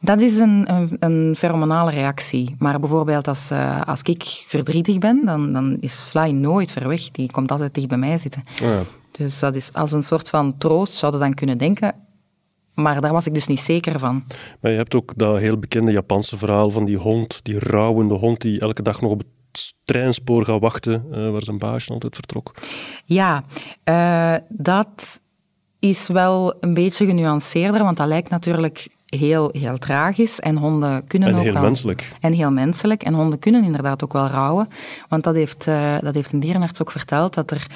Dat 0.00 0.20
is 0.20 0.38
een, 0.38 0.72
een, 0.74 0.96
een 0.98 1.34
pheromonale 1.36 1.90
reactie. 1.90 2.54
Maar 2.58 2.80
bijvoorbeeld 2.80 3.28
als, 3.28 3.50
uh, 3.50 3.82
als 3.82 4.02
ik 4.02 4.44
verdrietig 4.46 4.98
ben, 4.98 5.22
dan, 5.24 5.52
dan 5.52 5.76
is 5.80 5.98
Fly 5.98 6.30
nooit 6.30 6.72
ver 6.72 6.88
weg. 6.88 7.10
Die 7.10 7.30
komt 7.30 7.50
altijd 7.50 7.74
dicht 7.74 7.88
bij 7.88 7.98
mij 7.98 8.18
zitten. 8.18 8.44
Oh 8.62 8.68
ja. 8.68 8.82
Dus 9.10 9.38
dat 9.38 9.54
is 9.54 9.72
als 9.72 9.92
een 9.92 10.02
soort 10.02 10.28
van 10.28 10.58
troost, 10.58 10.92
zouden 10.92 11.20
dan 11.20 11.34
kunnen 11.34 11.58
denken. 11.58 11.94
Maar 12.74 13.00
daar 13.00 13.12
was 13.12 13.26
ik 13.26 13.34
dus 13.34 13.46
niet 13.46 13.60
zeker 13.60 13.98
van. 13.98 14.24
Maar 14.60 14.70
je 14.70 14.76
hebt 14.76 14.94
ook 14.94 15.12
dat 15.16 15.38
heel 15.38 15.58
bekende 15.58 15.92
Japanse 15.92 16.36
verhaal 16.36 16.70
van 16.70 16.84
die 16.84 16.96
hond, 16.96 17.40
die 17.42 17.58
rouwende 17.58 18.14
hond 18.14 18.40
die 18.40 18.60
elke 18.60 18.82
dag 18.82 19.00
nog 19.00 19.10
op 19.10 19.18
het 19.18 19.74
treinspoor 19.84 20.44
gaat 20.44 20.60
wachten, 20.60 21.06
uh, 21.10 21.30
waar 21.30 21.42
zijn 21.42 21.58
baasje 21.58 21.92
altijd 21.92 22.14
vertrok. 22.14 22.54
Ja, 23.04 23.44
uh, 23.84 24.34
dat 24.48 25.20
is 25.78 26.08
wel 26.08 26.54
een 26.60 26.74
beetje 26.74 27.06
genuanceerder, 27.06 27.82
want 27.82 27.96
dat 27.96 28.06
lijkt 28.06 28.30
natuurlijk 28.30 28.88
heel, 29.06 29.48
heel 29.52 29.78
tragisch. 29.78 30.40
En 30.40 30.56
honden 30.56 31.06
kunnen 31.06 31.28
en 31.28 31.34
ook 31.34 31.42
heel 31.42 31.52
wel... 31.52 31.62
menselijk. 31.62 32.12
En 32.20 32.32
heel 32.32 32.50
menselijk. 32.50 33.02
En 33.02 33.14
honden 33.14 33.38
kunnen 33.38 33.64
inderdaad 33.64 34.04
ook 34.04 34.12
wel 34.12 34.26
rouwen. 34.26 34.68
Want 35.08 35.24
dat 35.24 35.34
heeft, 35.34 35.66
uh, 35.66 35.98
dat 36.00 36.14
heeft 36.14 36.32
een 36.32 36.40
dierenarts 36.40 36.80
ook 36.80 36.90
verteld, 36.90 37.34
dat, 37.34 37.50
er, 37.50 37.66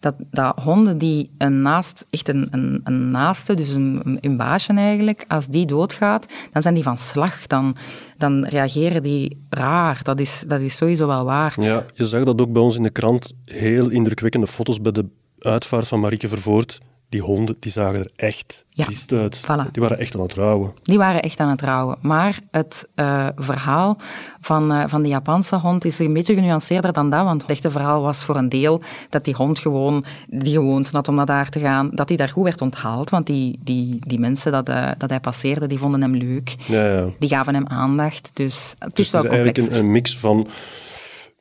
dat, 0.00 0.14
dat 0.30 0.58
honden 0.62 0.98
die 0.98 1.30
een 1.38 1.62
naast, 1.62 2.06
echt 2.10 2.28
een, 2.28 2.48
een, 2.50 2.80
een 2.84 3.10
naaste, 3.10 3.54
dus 3.54 3.68
een, 3.68 4.18
een 4.20 4.36
baasje 4.36 4.72
eigenlijk, 4.72 5.24
als 5.28 5.46
die 5.46 5.66
doodgaat, 5.66 6.26
dan 6.50 6.62
zijn 6.62 6.74
die 6.74 6.82
van 6.82 6.98
slag. 6.98 7.46
Dan, 7.46 7.76
dan 8.16 8.44
reageren 8.44 9.02
die 9.02 9.46
raar. 9.48 10.00
Dat 10.02 10.20
is, 10.20 10.44
dat 10.46 10.60
is 10.60 10.76
sowieso 10.76 11.06
wel 11.06 11.24
waar. 11.24 11.54
Ja, 11.60 11.84
je 11.94 12.06
zag 12.06 12.24
dat 12.24 12.40
ook 12.40 12.52
bij 12.52 12.62
ons 12.62 12.76
in 12.76 12.82
de 12.82 12.90
krant. 12.90 13.32
Heel 13.44 13.88
indrukwekkende 13.88 14.46
foto's 14.46 14.80
bij 14.80 14.92
de 14.92 15.06
uitvaart 15.38 15.88
van 15.88 16.00
Marieke 16.00 16.28
Vervoort 16.28 16.80
die 17.10 17.20
honden 17.20 17.56
die 17.60 17.72
zagen 17.72 18.00
er 18.00 18.10
echt 18.16 18.64
ja, 18.68 18.84
triest 18.84 19.12
uit. 19.12 19.40
Voilà. 19.42 19.70
Die 19.72 19.82
waren 19.82 19.98
echt 19.98 20.14
aan 20.14 20.20
het 20.20 20.34
rouwen. 20.34 20.74
Die 20.82 20.98
waren 20.98 21.22
echt 21.22 21.40
aan 21.40 21.50
het 21.50 21.62
rouwen. 21.62 21.96
Maar 22.00 22.40
het 22.50 22.88
uh, 22.96 23.28
verhaal 23.36 23.96
van, 24.40 24.72
uh, 24.72 24.84
van 24.86 25.02
de 25.02 25.08
Japanse 25.08 25.56
hond 25.56 25.84
is 25.84 25.98
een 25.98 26.12
beetje 26.12 26.34
genuanceerder 26.34 26.92
dan 26.92 27.10
dat. 27.10 27.24
Want 27.24 27.42
het 27.42 27.50
echte 27.50 27.70
verhaal 27.70 28.02
was 28.02 28.24
voor 28.24 28.36
een 28.36 28.48
deel 28.48 28.82
dat 29.08 29.24
die 29.24 29.34
hond 29.34 29.58
gewoon, 29.58 30.04
die 30.28 30.52
gewoonte 30.52 30.90
had 30.92 31.08
om 31.08 31.14
naar 31.14 31.26
daar 31.26 31.48
te 31.48 31.58
gaan, 31.58 31.90
dat 31.92 32.08
hij 32.08 32.18
daar 32.18 32.28
goed 32.28 32.44
werd 32.44 32.60
onthaald. 32.60 33.10
Want 33.10 33.26
die, 33.26 33.58
die, 33.62 33.98
die 34.06 34.18
mensen 34.18 34.52
dat, 34.52 34.68
uh, 34.68 34.90
dat 34.98 35.10
hij 35.10 35.20
passeerde, 35.20 35.66
die 35.66 35.78
vonden 35.78 36.00
hem 36.00 36.14
leuk. 36.14 36.54
Ja, 36.66 36.92
ja. 36.92 37.08
Die 37.18 37.28
gaven 37.28 37.54
hem 37.54 37.66
aandacht. 37.66 38.30
Dus 38.34 38.74
het 38.78 38.96
dus 38.96 39.06
is 39.06 39.12
wel 39.12 39.22
het 39.22 39.32
is 39.32 39.38
eigenlijk 39.38 39.72
een, 39.72 39.84
een, 39.84 39.90
mix 39.90 40.18
van 40.18 40.48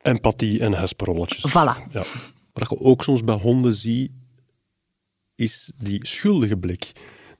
empathie 0.01 0.59
en 0.59 0.73
hesperolletjes. 0.73 1.49
Voilà. 1.49 1.91
Ja. 1.91 2.03
Wat 2.53 2.69
je 2.69 2.79
ook 2.79 3.03
soms 3.03 3.23
bij 3.23 3.35
honden 3.35 3.73
ziet, 3.73 4.11
is 5.39 5.71
die 5.77 6.07
schuldige 6.07 6.57
blik. 6.57 6.91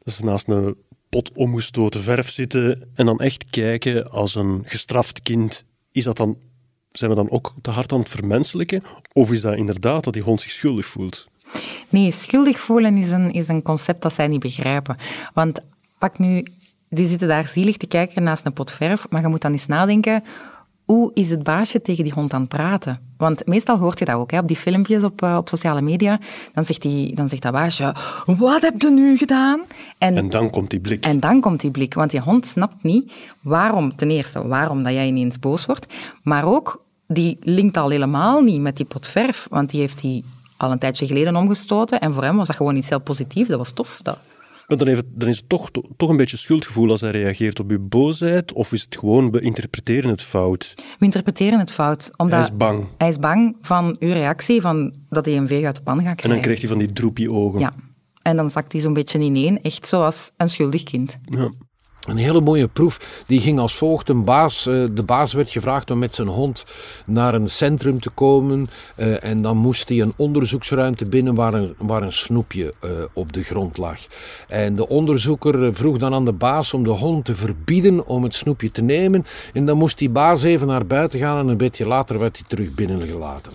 Dat 0.04 0.14
ze 0.14 0.26
naast 0.26 0.48
een 0.48 0.76
pot 1.10 1.32
omgestoten 1.34 2.02
verf 2.02 2.32
zitten 2.32 2.90
en 2.96 3.06
dan 3.06 3.20
echt 3.20 3.46
kijken 3.50 4.12
als 4.12 4.36
een 4.36 4.62
gestraft 4.66 5.22
kind. 5.22 5.66
Is 5.92 6.04
dat 6.04 6.18
dan, 6.18 6.38
zijn 6.92 7.10
we 7.10 7.16
dan 7.16 7.30
ook 7.30 7.54
te 7.62 7.72
hard 7.72 7.92
aan 7.92 8.00
het 8.00 8.10
vermenselijken? 8.10 8.84
Of 9.14 9.32
is 9.32 9.42
dat 9.42 9.58
inderdaad 9.58 10.04
dat 10.04 10.14
die 10.14 10.22
hond 10.22 10.42
zich 10.42 10.52
schuldig 10.52 10.86
voelt? 10.86 11.28
Nee, 11.90 12.12
schuldig 12.12 12.60
voelen 12.60 12.98
is 12.98 13.12
een, 13.12 13.34
is 13.34 13.48
een 13.48 13.62
concept 13.62 14.02
dat 14.02 14.14
zij 14.14 14.28
niet 14.28 14.40
begrijpen. 14.40 14.98
Want 15.34 15.60
pak 15.98 16.20
nu, 16.20 16.46
die 16.90 17.08
zitten 17.08 17.28
daar 17.28 17.48
zielig 17.48 17.78
te 17.78 17.88
kijken 17.88 18.24
naast 18.24 18.46
een 18.46 18.54
pot 18.54 18.72
verf, 18.72 19.10
maar 19.10 19.22
je 19.22 19.28
moet 19.28 19.42
dan 19.42 19.52
eens 19.52 19.66
nadenken, 19.66 20.24
hoe 20.92 21.12
is 21.14 21.30
het 21.30 21.44
baasje 21.44 21.82
tegen 21.82 22.04
die 22.04 22.14
hond 22.14 22.34
aan 22.34 22.40
het 22.40 22.50
praten? 22.50 23.00
Want 23.18 23.46
meestal 23.46 23.78
hoort 23.78 24.00
je 24.00 24.06
dat 24.06 24.16
ook, 24.16 24.32
hè, 24.32 24.40
op 24.40 24.48
die 24.48 24.58
filmpjes 24.58 25.04
op, 25.04 25.22
uh, 25.24 25.38
op 25.38 25.50
sociale 25.50 25.82
media. 25.82 26.20
Dan 26.54 26.64
zegt, 26.64 26.82
die, 26.82 27.16
dan 27.16 27.30
zegt 27.30 27.42
dat 27.42 27.52
baasje, 27.52 27.96
wat 28.26 28.62
heb 28.62 28.82
je 28.82 28.92
nu 28.92 29.18
gedaan? 29.18 29.62
En, 29.98 30.18
en, 30.18 30.30
dan 30.30 30.50
komt 30.50 30.70
die 30.70 30.80
blik. 30.80 31.06
En 31.06 31.20
dan 31.20 31.42
komt 31.42 31.62
die 31.62 31.72
blik, 31.72 31.94
want 31.94 32.12
die 32.12 32.20
hond 32.20 32.48
snapt 32.48 32.84
niet 32.84 33.14
waarom, 33.42 33.96
ten 33.96 34.10
eerste, 34.10 34.48
waarom 34.48 34.84
dat 34.84 34.94
jij 34.94 35.08
ineens 35.08 35.40
boos 35.40 35.66
wordt, 35.66 35.86
maar 36.24 36.46
ook, 36.46 36.84
die 37.08 37.38
linkt 37.40 37.78
al 37.78 37.90
helemaal 37.90 38.42
niet 38.42 38.62
met 38.62 38.78
die 38.78 38.86
pot 38.86 39.08
verf, 39.08 39.48
want 39.50 39.70
die 39.70 39.80
heeft 39.80 40.02
die 40.02 40.24
al 40.58 40.72
een 40.72 40.80
tijdje 40.80 41.06
geleden 41.06 41.36
omgestoten 41.36 42.00
en 42.00 42.14
voor 42.14 42.24
hem 42.24 42.38
was 42.38 42.48
dat 42.48 42.56
gewoon 42.56 42.76
iets 42.76 42.90
heel 42.90 43.02
positiefs, 43.02 43.50
dat 43.50 43.58
was 43.58 43.72
tof. 43.72 44.00
Dat, 44.04 44.18
maar 44.70 44.78
dan, 44.78 44.88
heeft, 44.88 45.04
dan 45.08 45.30
is 45.30 45.38
het 45.38 45.50
toch, 45.50 45.70
toch 45.98 46.10
een 46.10 46.18
beetje 46.18 46.38
schuldgevoel 46.38 46.90
als 46.90 47.02
hij 47.02 47.12
reageert 47.12 47.60
op 47.60 47.70
uw 47.70 47.88
boosheid? 47.88 48.54
Of 48.54 48.74
is 48.74 48.82
het 48.82 48.98
gewoon, 48.98 49.32
we 49.32 49.40
interpreteren 49.40 50.10
het 50.10 50.22
fout? 50.22 50.74
We 50.76 51.06
interpreteren 51.06 51.60
het 51.60 51.72
fout. 51.72 52.12
Omdat 52.18 52.40
hij 52.40 52.48
is 52.48 52.58
bang. 52.58 52.86
Hij 52.98 53.08
is 53.08 53.20
bang 53.20 53.58
van 53.62 53.96
uw 54.00 54.12
reactie, 54.12 54.62
van 54.62 54.96
dat 55.10 55.26
hij 55.26 55.38
een 55.38 55.48
veeg 55.48 55.66
uit 55.66 55.76
de 55.76 55.82
pan 55.82 55.96
gaat 55.96 56.04
krijgen. 56.04 56.24
En 56.24 56.30
dan 56.30 56.42
krijgt 56.42 56.62
hij 56.62 56.70
van 56.70 56.80
die 56.80 56.94
droepie 56.94 57.32
ogen. 57.32 57.60
Ja. 57.60 57.74
En 58.22 58.36
dan 58.36 58.50
zakt 58.50 58.72
hij 58.72 58.82
zo'n 58.82 58.94
beetje 58.94 59.20
ineen, 59.20 59.62
echt 59.62 59.88
zoals 59.88 60.32
een 60.38 60.50
schuldig 60.50 60.84
kind. 60.84 61.20
Ja. 61.26 61.52
Een 62.08 62.18
hele 62.18 62.42
mooie 62.42 62.68
proef. 62.68 63.24
Die 63.28 63.42
ging 63.42 63.60
als 63.60 63.76
volgt. 63.76 64.10
Een 64.10 64.24
baas, 64.24 64.64
de 64.64 65.04
baas 65.06 65.34
werd 65.34 65.50
gevraagd 65.50 65.92
om 65.92 66.00
met 66.00 66.14
zijn 66.14 66.28
hond 66.28 66.66
naar 67.06 67.34
een 67.34 67.50
centrum 67.50 68.00
te 68.00 68.10
komen. 68.10 68.70
En 69.22 69.42
dan 69.42 69.58
moest 69.58 69.90
hij 69.90 70.02
een 70.02 70.14
onderzoeksruimte 70.18 71.06
binnen 71.06 71.36
waar 71.36 71.54
een, 71.54 71.76
waar 71.78 72.02
een 72.02 72.14
snoepje 72.14 72.74
op 73.14 73.34
de 73.34 73.44
grond 73.44 73.78
lag. 73.78 74.00
En 74.48 74.76
de 74.76 74.88
onderzoeker 74.88 75.74
vroeg 75.76 75.98
dan 75.98 76.14
aan 76.14 76.26
de 76.26 76.32
baas 76.32 76.74
om 76.74 76.84
de 76.84 76.90
hond 76.90 77.26
te 77.26 77.36
verbieden 77.36 78.08
om 78.08 78.24
het 78.24 78.36
snoepje 78.36 78.72
te 78.72 78.82
nemen. 78.82 79.26
En 79.54 79.66
dan 79.66 79.78
moest 79.78 79.98
die 79.98 80.10
baas 80.10 80.44
even 80.44 80.68
naar 80.68 80.86
buiten 80.86 81.20
gaan 81.20 81.38
en 81.38 81.48
een 81.48 81.58
beetje 81.58 81.86
later 81.86 82.20
werd 82.20 82.38
hij 82.38 82.46
terug 82.48 82.74
binnengelaten. 82.74 83.52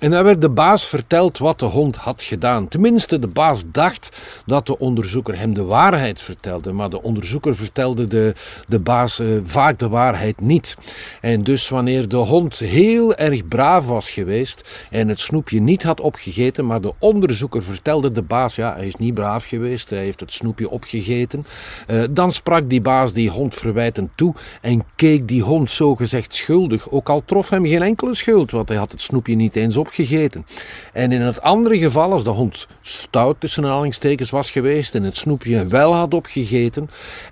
En 0.00 0.10
dan 0.10 0.24
werd 0.24 0.40
de 0.40 0.48
baas 0.48 0.86
verteld 0.86 1.38
wat 1.38 1.58
de 1.58 1.64
hond 1.64 1.96
had 1.96 2.22
gedaan. 2.22 2.68
Tenminste, 2.68 3.18
de 3.18 3.26
baas 3.26 3.62
dacht 3.72 4.16
dat 4.46 4.66
de 4.66 4.78
onderzoeker 4.78 5.38
hem 5.38 5.54
de 5.54 5.64
waarheid 5.64 6.20
vertelde. 6.20 6.74
Maar 6.76 6.90
de 6.90 7.02
onderzoeker 7.02 7.56
vertelde 7.56 8.06
de, 8.06 8.34
de 8.68 8.78
baas 8.78 9.20
uh, 9.20 9.28
vaak 9.42 9.78
de 9.78 9.88
waarheid 9.88 10.40
niet. 10.40 10.76
En 11.20 11.44
dus 11.44 11.68
wanneer 11.68 12.08
de 12.08 12.16
hond 12.16 12.58
heel 12.58 13.14
erg 13.14 13.48
braaf 13.48 13.86
was 13.86 14.10
geweest 14.10 14.86
en 14.90 15.08
het 15.08 15.20
snoepje 15.20 15.60
niet 15.60 15.82
had 15.82 16.00
opgegeten, 16.00 16.66
maar 16.66 16.80
de 16.80 16.92
onderzoeker 16.98 17.62
vertelde 17.62 18.12
de 18.12 18.22
baas, 18.22 18.54
ja, 18.54 18.74
hij 18.74 18.86
is 18.86 18.96
niet 18.96 19.14
braaf 19.14 19.44
geweest, 19.44 19.90
hij 19.90 19.98
heeft 19.98 20.20
het 20.20 20.32
snoepje 20.32 20.70
opgegeten, 20.70 21.44
dan 22.10 22.32
sprak 22.32 22.70
die 22.70 22.80
baas 22.80 23.12
die 23.12 23.30
hond 23.30 23.54
verwijtend 23.54 24.10
toe 24.14 24.34
en 24.60 24.84
keek 24.96 25.28
die 25.28 25.42
hond 25.42 25.70
zogezegd 25.70 26.34
schuldig, 26.34 26.90
ook 26.90 27.08
al 27.08 27.22
trof 27.24 27.50
hem 27.50 27.66
geen 27.66 27.82
enkele 27.82 28.14
schuld, 28.14 28.50
want 28.50 28.68
hij 28.68 28.78
had 28.78 28.92
het 28.92 29.00
snoepje 29.00 29.34
niet 29.34 29.56
eens 29.56 29.76
opgegeten. 29.76 30.46
En 30.92 31.12
in 31.12 31.20
het 31.20 31.40
andere 31.40 31.78
geval, 31.78 32.12
als 32.12 32.24
de 32.24 32.30
hond 32.30 32.66
stout 32.80 33.40
tussen 33.40 33.64
aanhalingstekens 33.64 34.30
was 34.30 34.50
geweest 34.50 34.94
en 34.94 35.02
het 35.02 35.16
snoepje 35.16 35.66
wel 35.66 35.94
had 35.94 36.14
opgegeten 36.14 36.65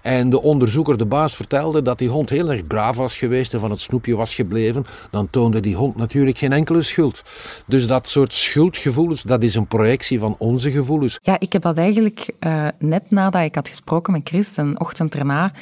en 0.02 0.30
de 0.30 0.42
onderzoeker, 0.42 0.96
de 0.96 1.06
baas, 1.06 1.36
vertelde 1.36 1.82
dat 1.82 1.98
die 1.98 2.08
hond 2.08 2.30
heel 2.30 2.50
erg 2.50 2.62
braaf 2.62 2.96
was 2.96 3.16
geweest 3.16 3.54
en 3.54 3.60
van 3.60 3.70
het 3.70 3.80
snoepje 3.80 4.16
was 4.16 4.34
gebleven, 4.34 4.86
dan 5.10 5.30
toonde 5.30 5.60
die 5.60 5.74
hond 5.74 5.96
natuurlijk 5.96 6.38
geen 6.38 6.52
enkele 6.52 6.82
schuld. 6.82 7.22
Dus 7.66 7.86
dat 7.86 8.08
soort 8.08 8.32
schuldgevoelens, 8.32 9.22
dat 9.22 9.42
is 9.42 9.54
een 9.54 9.66
projectie 9.66 10.18
van 10.18 10.34
onze 10.38 10.70
gevoelens. 10.70 11.18
Ja, 11.22 11.36
ik 11.38 11.52
heb 11.52 11.62
dat 11.62 11.76
eigenlijk 11.76 12.34
uh, 12.46 12.68
net 12.78 13.10
nadat 13.10 13.42
ik 13.42 13.54
had 13.54 13.68
gesproken 13.68 14.12
met 14.12 14.28
Chris, 14.28 14.56
een 14.56 14.80
ochtend 14.80 15.14
erna, 15.14 15.52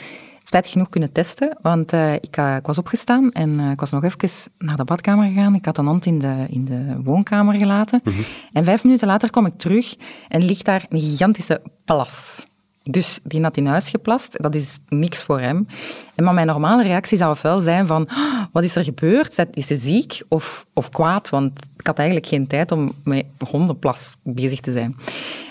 spijtig 0.43 0.73
genoeg 0.73 0.89
kunnen 0.89 1.13
testen, 1.13 1.57
want 1.63 1.93
uh, 1.93 2.15
ik, 2.15 2.37
uh, 2.37 2.57
ik, 2.57 2.67
was 2.67 2.79
opgestaan 2.79 3.33
en 3.33 3.51
uh, 3.51 3.71
ik 3.71 3.81
was 3.81 3.91
nog 3.91 4.05
even 4.05 4.51
naar 4.59 4.77
de 4.77 4.85
badkamer 4.85 5.27
gegaan. 5.27 5.55
Ik 5.55 5.65
had 5.65 5.79
een 5.79 5.87
hond 5.87 6.07
in 6.07 6.19
de, 6.19 6.47
in 6.49 6.65
de 6.65 6.97
woonkamer 7.05 7.55
gelaten. 7.55 8.01
Mm 8.05 8.13
-hmm. 8.13 8.25
En 8.53 8.65
vijf 8.65 8.85
minuten 8.85 9.07
later 9.07 9.31
kom 9.31 9.47
ik 9.47 9.59
terug 9.59 9.97
en 10.29 10.45
ligt 10.45 10.65
daar 10.65 10.87
een 10.89 11.01
gigantische 11.01 11.63
plas. 11.85 12.45
Dus 12.85 13.19
die 13.23 13.43
had 13.43 13.57
in 13.57 13.67
huis 13.67 13.89
geplast, 13.89 14.43
dat 14.43 14.55
is 14.55 14.79
niks 14.89 15.23
voor 15.23 15.41
hem. 15.41 15.67
En 16.15 16.25
maar 16.25 16.35
mijn 16.35 16.47
normale 16.47 16.83
reactie 16.83 17.19
zou 17.19 17.31
ofwel 17.31 17.59
zijn 17.59 17.87
van, 17.87 18.03
oh, 18.03 18.43
wat 18.53 18.65
is 18.65 18.77
er 18.77 18.85
gebeurd? 18.85 19.47
Is 19.53 19.67
ze 19.67 19.77
ziek 19.77 20.23
of, 20.29 20.67
of 20.75 20.89
kwaad? 20.89 21.29
Want 21.29 21.53
ik 21.77 21.87
had 21.87 21.99
eigenlijk 21.99 22.29
geen 22.29 22.47
tijd 22.47 22.73
om 22.73 22.93
met 23.05 23.25
hondenplas 23.51 24.17
bezig 24.23 24.61
te 24.61 24.73
zijn. 24.73 24.97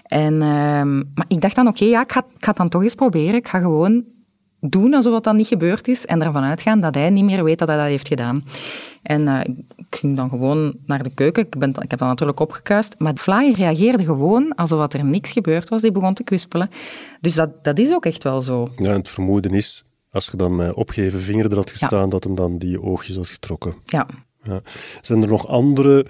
En, 0.03 0.37
maar 1.13 1.25
ik 1.27 1.41
dacht 1.41 1.55
dan, 1.55 1.67
oké, 1.67 1.85
ja, 1.85 2.01
ik 2.01 2.11
ga, 2.11 2.19
ik 2.19 2.43
ga 2.43 2.47
het 2.47 2.57
dan 2.57 2.69
toch 2.69 2.83
eens 2.83 2.95
proberen. 2.95 3.35
Ik 3.35 3.47
ga 3.47 3.59
gewoon 3.59 4.03
doen 4.62 4.93
alsof 4.93 5.19
dat 5.19 5.36
niet 5.36 5.47
gebeurd 5.47 5.88
is 5.88 6.06
en 6.06 6.21
ervan 6.21 6.43
uitgaan 6.43 6.82
dat 6.82 6.95
hij 6.95 7.10
niet 7.10 7.24
meer 7.24 7.43
weet 7.43 7.60
dat 7.60 7.67
hij 7.67 7.78
dat 7.78 7.86
heeft 7.86 8.08
gedaan. 8.08 8.43
En 9.02 9.21
uh, 9.21 9.39
ik 9.76 9.95
ging 10.00 10.15
dan 10.15 10.30
gewoon 10.30 10.76
naar 10.86 11.04
de 11.04 11.13
keuken. 11.13 11.43
Ik, 11.43 11.58
ben, 11.58 11.69
ik 11.69 11.91
heb 11.91 12.00
dat 12.00 12.08
natuurlijk 12.08 12.39
opgekuist. 12.39 12.95
Maar 12.97 13.15
Fly 13.15 13.54
reageerde 13.56 14.04
gewoon 14.04 14.56
alsof 14.56 14.93
er 14.93 15.06
niks 15.06 15.32
gebeurd 15.32 15.69
was. 15.69 15.82
Die 15.82 15.91
begon 15.91 16.13
te 16.13 16.24
kwispelen. 16.24 16.69
Dus 17.21 17.34
dat, 17.34 17.63
dat 17.63 17.80
is 17.80 17.93
ook 17.93 18.06
echt 18.06 18.24
wel 18.24 18.41
zo. 18.41 18.69
Ja, 18.76 18.93
het 18.93 19.10
vermoeden 19.10 19.54
is, 19.54 19.84
als 20.10 20.26
je 20.26 20.38
dan 20.38 20.56
met 20.56 20.74
opgeven 20.74 21.21
vinger 21.21 21.52
er 21.52 21.56
had 21.56 21.71
gestaan, 21.71 22.10
dat 22.10 22.24
hem 22.24 22.36
dan 22.36 22.58
die 22.58 22.82
oogjes 22.82 23.15
had 23.15 23.28
getrokken. 23.28 23.74
Ja. 23.86 24.08
ja. 24.43 24.62
Zijn 25.02 25.21
er 25.21 25.28
nog 25.28 25.47
andere, 25.47 26.06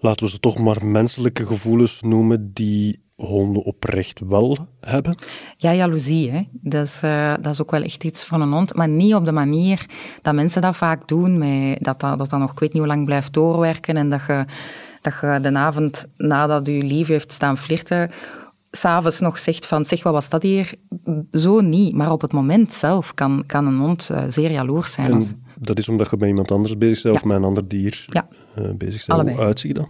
laten 0.00 0.24
we 0.26 0.32
ze 0.32 0.40
toch 0.40 0.58
maar 0.58 0.86
menselijke 0.86 1.46
gevoelens 1.46 2.00
noemen, 2.02 2.52
die 2.52 3.02
honden 3.26 3.62
oprecht 3.62 4.20
wel 4.20 4.58
hebben? 4.80 5.14
Ja, 5.56 5.74
jaloezie. 5.74 6.30
Hè. 6.30 6.40
Dat, 6.50 6.84
is, 6.84 7.02
uh, 7.02 7.34
dat 7.40 7.52
is 7.52 7.60
ook 7.60 7.70
wel 7.70 7.82
echt 7.82 8.04
iets 8.04 8.24
van 8.24 8.40
een 8.40 8.52
hond. 8.52 8.74
Maar 8.74 8.88
niet 8.88 9.14
op 9.14 9.24
de 9.24 9.32
manier 9.32 9.86
dat 10.22 10.34
mensen 10.34 10.62
dat 10.62 10.76
vaak 10.76 11.08
doen. 11.08 11.38
Met, 11.38 11.84
dat, 11.84 12.00
dat, 12.00 12.18
dat 12.18 12.30
dan 12.30 12.40
nog 12.40 12.52
ik 12.52 12.58
weet 12.58 12.72
niet 12.72 12.82
hoe 12.82 12.92
lang 12.92 13.04
blijft 13.04 13.32
doorwerken. 13.32 13.96
En 13.96 14.10
dat 14.10 14.20
je, 14.26 14.44
dat 15.00 15.14
je 15.20 15.38
de 15.42 15.54
avond 15.54 16.06
nadat 16.16 16.66
je 16.66 16.82
lief 16.82 17.06
heeft 17.06 17.32
staan 17.32 17.58
flirten 17.58 18.10
s'avonds 18.72 19.20
nog 19.20 19.38
zegt 19.38 19.66
van, 19.66 19.84
zeg, 19.84 20.02
wat 20.02 20.12
was 20.12 20.28
dat 20.28 20.42
hier? 20.42 20.74
Zo 21.32 21.60
niet. 21.60 21.94
Maar 21.94 22.12
op 22.12 22.20
het 22.20 22.32
moment 22.32 22.72
zelf 22.72 23.14
kan, 23.14 23.44
kan 23.46 23.66
een 23.66 23.78
hond 23.78 24.08
uh, 24.12 24.22
zeer 24.28 24.50
jaloers 24.50 24.92
zijn. 24.92 25.22
Dat 25.58 25.78
is 25.78 25.88
omdat 25.88 26.10
je 26.10 26.16
bij 26.16 26.28
iemand 26.28 26.50
anders 26.50 26.78
bezig 26.78 27.02
bent 27.02 27.14
ja. 27.14 27.20
of 27.20 27.26
met 27.26 27.36
een 27.36 27.44
ander 27.44 27.68
dier 27.68 28.04
ja. 28.06 28.28
uh, 28.58 28.70
bezig 28.74 29.06
bent. 29.06 29.30
Hoe 29.30 29.38
uitziet 29.38 29.76
dat? 29.76 29.88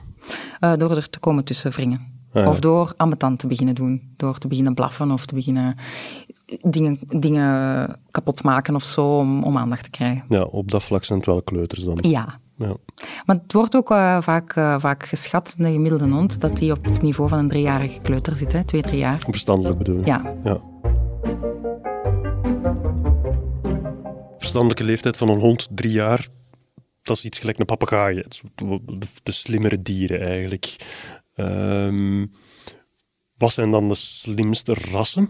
Uh, 0.61 0.73
door 0.77 0.97
er 0.97 1.11
te 1.11 1.19
komen 1.19 1.45
tussen 1.45 1.71
wringen. 1.71 2.12
Ah, 2.33 2.43
ja. 2.43 2.49
Of 2.49 2.61
door 2.61 2.95
ambetant 2.97 3.39
te 3.39 3.47
beginnen 3.47 3.75
doen. 3.75 4.13
Door 4.17 4.39
te 4.39 4.49
beginnen 4.49 4.75
blaffen 4.75 5.11
of 5.11 5.27
te 5.27 5.35
beginnen 5.35 5.77
dingen, 6.61 6.99
dingen 7.07 7.89
kapot 8.11 8.43
maken 8.43 8.75
of 8.75 8.83
zo 8.83 9.19
om, 9.19 9.43
om 9.43 9.57
aandacht 9.57 9.85
te 9.85 9.91
krijgen. 9.91 10.25
Ja, 10.29 10.43
op 10.43 10.71
dat 10.71 10.83
vlak 10.83 11.05
zijn 11.05 11.19
het 11.19 11.27
wel 11.27 11.43
kleuters 11.43 11.85
dan. 11.85 11.99
Ja. 12.01 12.39
ja. 12.57 12.77
Maar 13.27 13.37
het 13.37 13.53
wordt 13.53 13.77
ook 13.77 13.91
uh, 13.91 14.23
vaak, 14.23 14.57
uh, 14.57 14.81
vaak 14.81 15.05
geschat, 15.05 15.55
de 15.59 15.73
gemiddelde 15.73 16.09
hond, 16.09 16.41
dat 16.41 16.57
die 16.57 16.73
op 16.73 16.85
het 16.85 17.03
niveau 17.03 17.29
van 17.29 17.39
een 17.39 17.49
driejarige 17.49 18.01
kleuter 18.01 18.37
zit. 18.37 18.53
Hè? 18.53 18.65
Twee, 18.65 18.83
drie 18.83 18.99
jaar. 18.99 19.25
Verstandelijk 19.29 19.79
bedoel 19.79 19.99
je? 19.99 20.07
Ja. 20.07 20.35
ja. 20.45 20.61
Verstandelijke 24.39 24.85
leeftijd 24.85 25.17
van 25.17 25.29
een 25.29 25.41
hond, 25.41 25.69
drie 25.71 25.93
jaar, 25.93 26.29
dat 27.03 27.17
is 27.17 27.25
iets 27.25 27.39
gelijk 27.39 27.59
een 27.59 27.65
papegaai. 27.65 28.25
De 29.23 29.33
slimmere 29.33 29.83
dieren 29.83 30.21
eigenlijk. 30.21 30.77
Um, 31.37 32.33
wat 33.37 33.53
zijn 33.53 33.71
dan 33.71 33.89
de 33.89 33.95
slimste 33.95 34.75
rassen? 34.93 35.29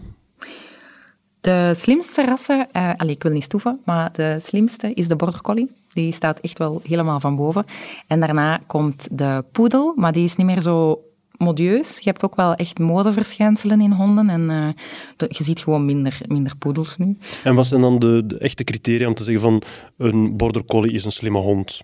De 1.41 1.73
slimste 1.75 2.25
rassen, 2.25 2.67
uh, 2.73 2.93
allez, 2.97 3.13
ik 3.13 3.23
wil 3.23 3.31
niet 3.31 3.43
stoeven, 3.43 3.81
maar 3.85 4.11
de 4.13 4.37
slimste 4.41 4.93
is 4.93 5.07
de 5.07 5.15
Border 5.15 5.41
Collie. 5.41 5.71
Die 5.93 6.13
staat 6.13 6.39
echt 6.39 6.57
wel 6.57 6.81
helemaal 6.83 7.19
van 7.19 7.35
boven. 7.35 7.65
En 8.07 8.19
daarna 8.19 8.57
komt 8.67 9.07
de 9.11 9.45
poedel, 9.51 9.93
maar 9.95 10.11
die 10.11 10.23
is 10.23 10.35
niet 10.35 10.45
meer 10.45 10.61
zo 10.61 11.03
modieus. 11.37 11.97
Je 11.97 12.09
hebt 12.09 12.23
ook 12.23 12.35
wel 12.35 12.55
echt 12.55 12.79
modeverschijnselen 12.79 13.81
in 13.81 13.91
honden 13.91 14.29
en 14.29 14.41
uh, 14.49 15.27
je 15.29 15.43
ziet 15.43 15.59
gewoon 15.59 15.85
minder, 15.85 16.21
minder 16.27 16.57
poedels 16.57 16.97
nu. 16.97 17.17
En 17.43 17.55
wat 17.55 17.67
zijn 17.67 17.81
dan 17.81 17.99
de, 17.99 18.23
de 18.25 18.37
echte 18.37 18.63
criteria 18.63 19.07
om 19.07 19.13
te 19.13 19.23
zeggen 19.23 19.41
van 19.41 19.61
een 19.97 20.37
Border 20.37 20.65
Collie 20.65 20.91
is 20.91 21.05
een 21.05 21.11
slimme 21.11 21.39
hond? 21.39 21.81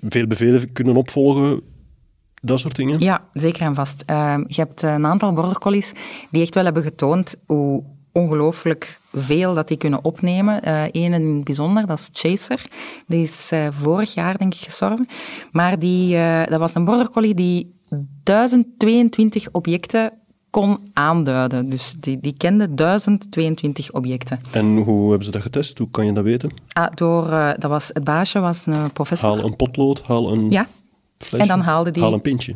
Veel 0.00 0.26
bevelen 0.26 0.72
kunnen 0.72 0.96
opvolgen, 0.96 1.62
dat 2.42 2.60
soort 2.60 2.76
dingen? 2.76 2.98
Ja, 2.98 3.24
zeker 3.32 3.62
en 3.62 3.74
vast. 3.74 4.02
Uh, 4.10 4.34
je 4.46 4.60
hebt 4.60 4.82
een 4.82 5.06
aantal 5.06 5.32
border 5.32 5.58
collies 5.58 5.92
die 6.30 6.42
echt 6.42 6.54
wel 6.54 6.64
hebben 6.64 6.82
getoond 6.82 7.34
hoe 7.46 7.84
ongelooflijk 8.16 9.00
veel 9.12 9.54
dat 9.54 9.68
die 9.68 9.76
kunnen 9.76 10.04
opnemen. 10.04 10.60
Uh, 10.64 10.82
Eén 10.82 11.12
in 11.12 11.34
het 11.36 11.44
bijzonder, 11.44 11.86
dat 11.86 11.98
is 11.98 12.08
Chaser. 12.12 12.66
Die 13.06 13.22
is 13.22 13.50
uh, 13.52 13.66
vorig 13.70 14.14
jaar, 14.14 14.38
denk 14.38 14.54
ik, 14.54 14.60
gestorven. 14.60 15.06
Maar 15.52 15.78
die, 15.78 16.14
uh, 16.14 16.44
dat 16.44 16.58
was 16.58 16.74
een 16.74 16.84
border 16.84 17.10
collie 17.10 17.34
die 17.34 17.74
1022 18.22 19.48
objecten 19.52 20.12
kon 20.50 20.78
aanduiden. 20.92 21.68
Dus 21.70 21.94
die, 22.00 22.20
die 22.20 22.36
kende 22.36 22.74
1022 22.74 23.92
objecten. 23.92 24.40
En 24.50 24.76
hoe 24.76 25.08
hebben 25.08 25.24
ze 25.24 25.30
dat 25.30 25.42
getest? 25.42 25.78
Hoe 25.78 25.90
kan 25.90 26.06
je 26.06 26.12
dat 26.12 26.24
weten? 26.24 26.50
Ah, 26.72 26.86
door, 26.94 27.24
dat 27.58 27.70
was, 27.70 27.90
het 27.92 28.04
baasje 28.04 28.40
was 28.40 28.66
een 28.66 28.92
professor. 28.92 29.28
Haal 29.28 29.44
een 29.44 29.56
potlood, 29.56 30.02
haal 30.02 30.32
een... 30.32 30.50
Ja, 30.50 30.66
Flesje. 31.18 31.38
En 31.38 31.48
dan 31.48 31.60
haalde 31.60 31.90
die... 31.90 32.02
Haal 32.02 32.12
een 32.12 32.20
pintje. 32.20 32.54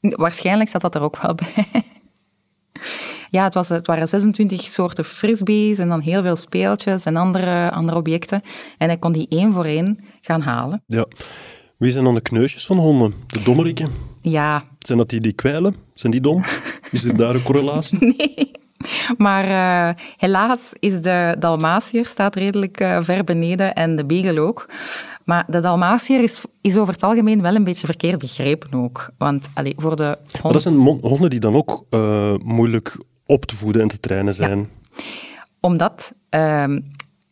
Waarschijnlijk 0.00 0.70
zat 0.70 0.80
dat 0.80 0.94
er 0.94 1.00
ook 1.00 1.22
wel 1.22 1.34
bij. 1.34 1.66
ja, 3.30 3.44
het, 3.44 3.54
was, 3.54 3.68
het 3.68 3.86
waren 3.86 4.08
26 4.08 4.60
soorten 4.62 5.04
frisbees 5.04 5.78
en 5.78 5.88
dan 5.88 6.00
heel 6.00 6.22
veel 6.22 6.36
speeltjes 6.36 7.04
en 7.04 7.16
andere, 7.16 7.70
andere 7.70 7.98
objecten. 7.98 8.42
En 8.78 8.88
hij 8.88 8.98
kon 8.98 9.12
die 9.12 9.26
één 9.28 9.52
voor 9.52 9.64
één 9.64 9.98
gaan 10.20 10.40
halen. 10.40 10.82
Ja. 10.86 11.06
Wie 11.76 11.90
zijn 11.90 12.04
dan 12.04 12.14
de 12.14 12.20
kneusjes 12.20 12.66
van 12.66 12.78
honden? 12.78 13.14
De 13.26 13.42
dommeriken? 13.42 13.90
Ja. 14.20 14.64
Zijn 14.78 14.98
dat 14.98 15.08
die 15.08 15.20
die 15.20 15.32
kwijlen? 15.32 15.76
Zijn 15.94 16.12
die 16.12 16.20
dom? 16.20 16.42
Is 16.90 17.04
er 17.04 17.16
daar 17.16 17.34
een 17.34 17.42
correlatie? 17.42 17.98
Nee. 18.16 18.50
Maar 19.16 19.48
uh, 19.48 20.02
helaas 20.16 20.72
is 20.78 21.00
de 21.00 21.36
Dalmatier 21.38 22.06
staat 22.06 22.34
redelijk 22.34 22.80
uh, 22.80 22.98
ver 23.02 23.24
beneden 23.24 23.74
en 23.74 23.96
de 23.96 24.04
Beagle 24.04 24.40
ook. 24.40 24.68
Maar 25.24 25.44
de 25.46 25.60
Dalmatier 25.60 26.22
is, 26.22 26.42
is 26.60 26.76
over 26.76 26.92
het 26.92 27.02
algemeen 27.02 27.42
wel 27.42 27.54
een 27.54 27.64
beetje 27.64 27.86
verkeerd 27.86 28.18
begrepen 28.18 28.74
ook. 28.74 29.10
Want 29.18 29.48
allee, 29.54 29.74
voor 29.76 29.96
de 29.96 30.18
hond... 30.30 30.42
Maar 30.42 30.52
dat 30.52 30.62
zijn 30.62 30.76
honden 31.00 31.30
die 31.30 31.40
dan 31.40 31.54
ook 31.54 31.84
uh, 31.90 32.34
moeilijk 32.42 32.96
op 33.26 33.44
te 33.44 33.56
voeden 33.56 33.82
en 33.82 33.88
te 33.88 34.00
trainen 34.00 34.34
zijn. 34.34 34.58
Ja. 34.58 35.02
Omdat, 35.60 36.14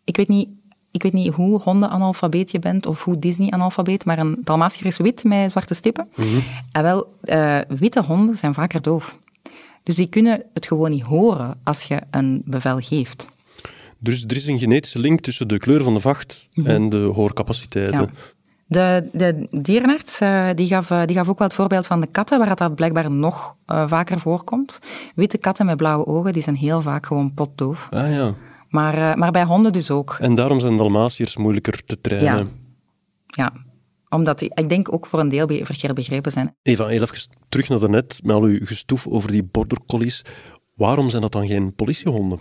ik 0.04 0.16
weet 0.16 0.28
niet 0.28 0.48
ik 0.90 1.02
weet 1.02 1.12
niet 1.12 1.32
hoe 1.32 1.60
honden-analfabeet 1.60 2.50
je 2.50 2.58
bent 2.58 2.86
of 2.86 3.04
hoe 3.04 3.18
Disney-analfabeet, 3.18 4.04
maar 4.04 4.18
een 4.18 4.36
Dalmatier 4.44 4.86
is 4.86 4.96
wit 4.96 5.24
met 5.24 5.50
zwarte 5.50 5.74
stippen. 5.74 6.08
Mm 6.16 6.24
-hmm. 6.24 6.42
En 6.72 6.82
wel, 6.82 7.14
uh, 7.22 7.58
witte 7.68 8.02
honden 8.02 8.36
zijn 8.36 8.54
vaker 8.54 8.82
doof. 8.82 9.18
Dus 9.88 9.96
die 9.96 10.08
kunnen 10.08 10.42
het 10.52 10.66
gewoon 10.66 10.90
niet 10.90 11.02
horen 11.02 11.60
als 11.64 11.82
je 11.82 12.00
een 12.10 12.42
bevel 12.44 12.78
geeft. 12.78 13.28
Dus 13.98 14.24
er 14.24 14.36
is 14.36 14.46
een 14.46 14.58
genetische 14.58 14.98
link 14.98 15.20
tussen 15.20 15.48
de 15.48 15.58
kleur 15.58 15.82
van 15.82 15.94
de 15.94 16.00
vacht 16.00 16.48
mm 16.52 16.64
-hmm. 16.64 16.72
en 16.72 16.88
de 16.88 16.96
hoorcapaciteiten. 16.96 18.00
Ja. 18.00 18.08
De, 18.66 19.08
de 19.12 19.46
dierenarts 19.62 20.20
uh, 20.20 20.48
die 20.54 20.66
gaf, 20.66 20.90
uh, 20.90 21.04
die 21.04 21.16
gaf 21.16 21.28
ook 21.28 21.38
wel 21.38 21.46
het 21.46 21.56
voorbeeld 21.56 21.86
van 21.86 22.00
de 22.00 22.06
katten, 22.06 22.38
waar 22.38 22.56
dat 22.56 22.74
blijkbaar 22.74 23.10
nog 23.10 23.56
uh, 23.66 23.88
vaker 23.88 24.18
voorkomt. 24.18 24.78
Witte 25.14 25.38
katten 25.38 25.66
met 25.66 25.76
blauwe 25.76 26.06
ogen, 26.06 26.32
die 26.32 26.42
zijn 26.42 26.56
heel 26.56 26.80
vaak 26.80 27.06
gewoon 27.06 27.34
potdoof. 27.34 27.88
Ah 27.90 28.10
ja. 28.10 28.32
Maar, 28.68 29.18
maar 29.18 29.30
bij 29.30 29.44
honden 29.44 29.72
dus 29.72 29.90
ook. 29.90 30.16
En 30.20 30.34
daarom 30.34 30.60
zijn 30.60 30.76
Dalmatiërs 30.76 31.36
moeilijker 31.36 31.84
te 31.84 32.00
trainen. 32.00 32.48
Ja. 33.26 33.52
ja. 33.52 33.52
Omdat 34.08 34.38
die, 34.38 34.50
ik 34.54 34.68
denk 34.68 34.92
ook 34.92 35.06
voor 35.06 35.20
een 35.20 35.28
deel 35.28 35.46
verkeerd 35.46 35.94
begrepen 35.94 36.32
zijn. 36.32 36.56
Eva, 36.62 36.86
heel 36.86 37.02
even 37.02 37.28
terug 37.48 37.68
naar 37.68 37.78
daarnet, 37.78 38.20
met 38.22 38.36
al 38.36 38.42
uw 38.42 38.66
gestoef 38.66 39.06
over 39.06 39.30
die 39.30 39.42
border 39.42 39.78
collies. 39.86 40.24
Waarom 40.74 41.10
zijn 41.10 41.22
dat 41.22 41.32
dan 41.32 41.46
geen 41.46 41.74
politiehonden? 41.74 42.38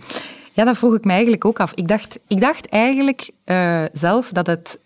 Ja, 0.52 0.64
dat 0.64 0.76
vroeg 0.76 0.94
ik 0.94 1.04
me 1.04 1.12
eigenlijk 1.12 1.44
ook 1.44 1.60
af. 1.60 1.72
Ik 1.74 1.88
dacht, 1.88 2.18
ik 2.26 2.40
dacht 2.40 2.66
eigenlijk 2.66 3.30
uh, 3.44 3.84
zelf 3.92 4.30
dat 4.32 4.46
het 4.46 4.80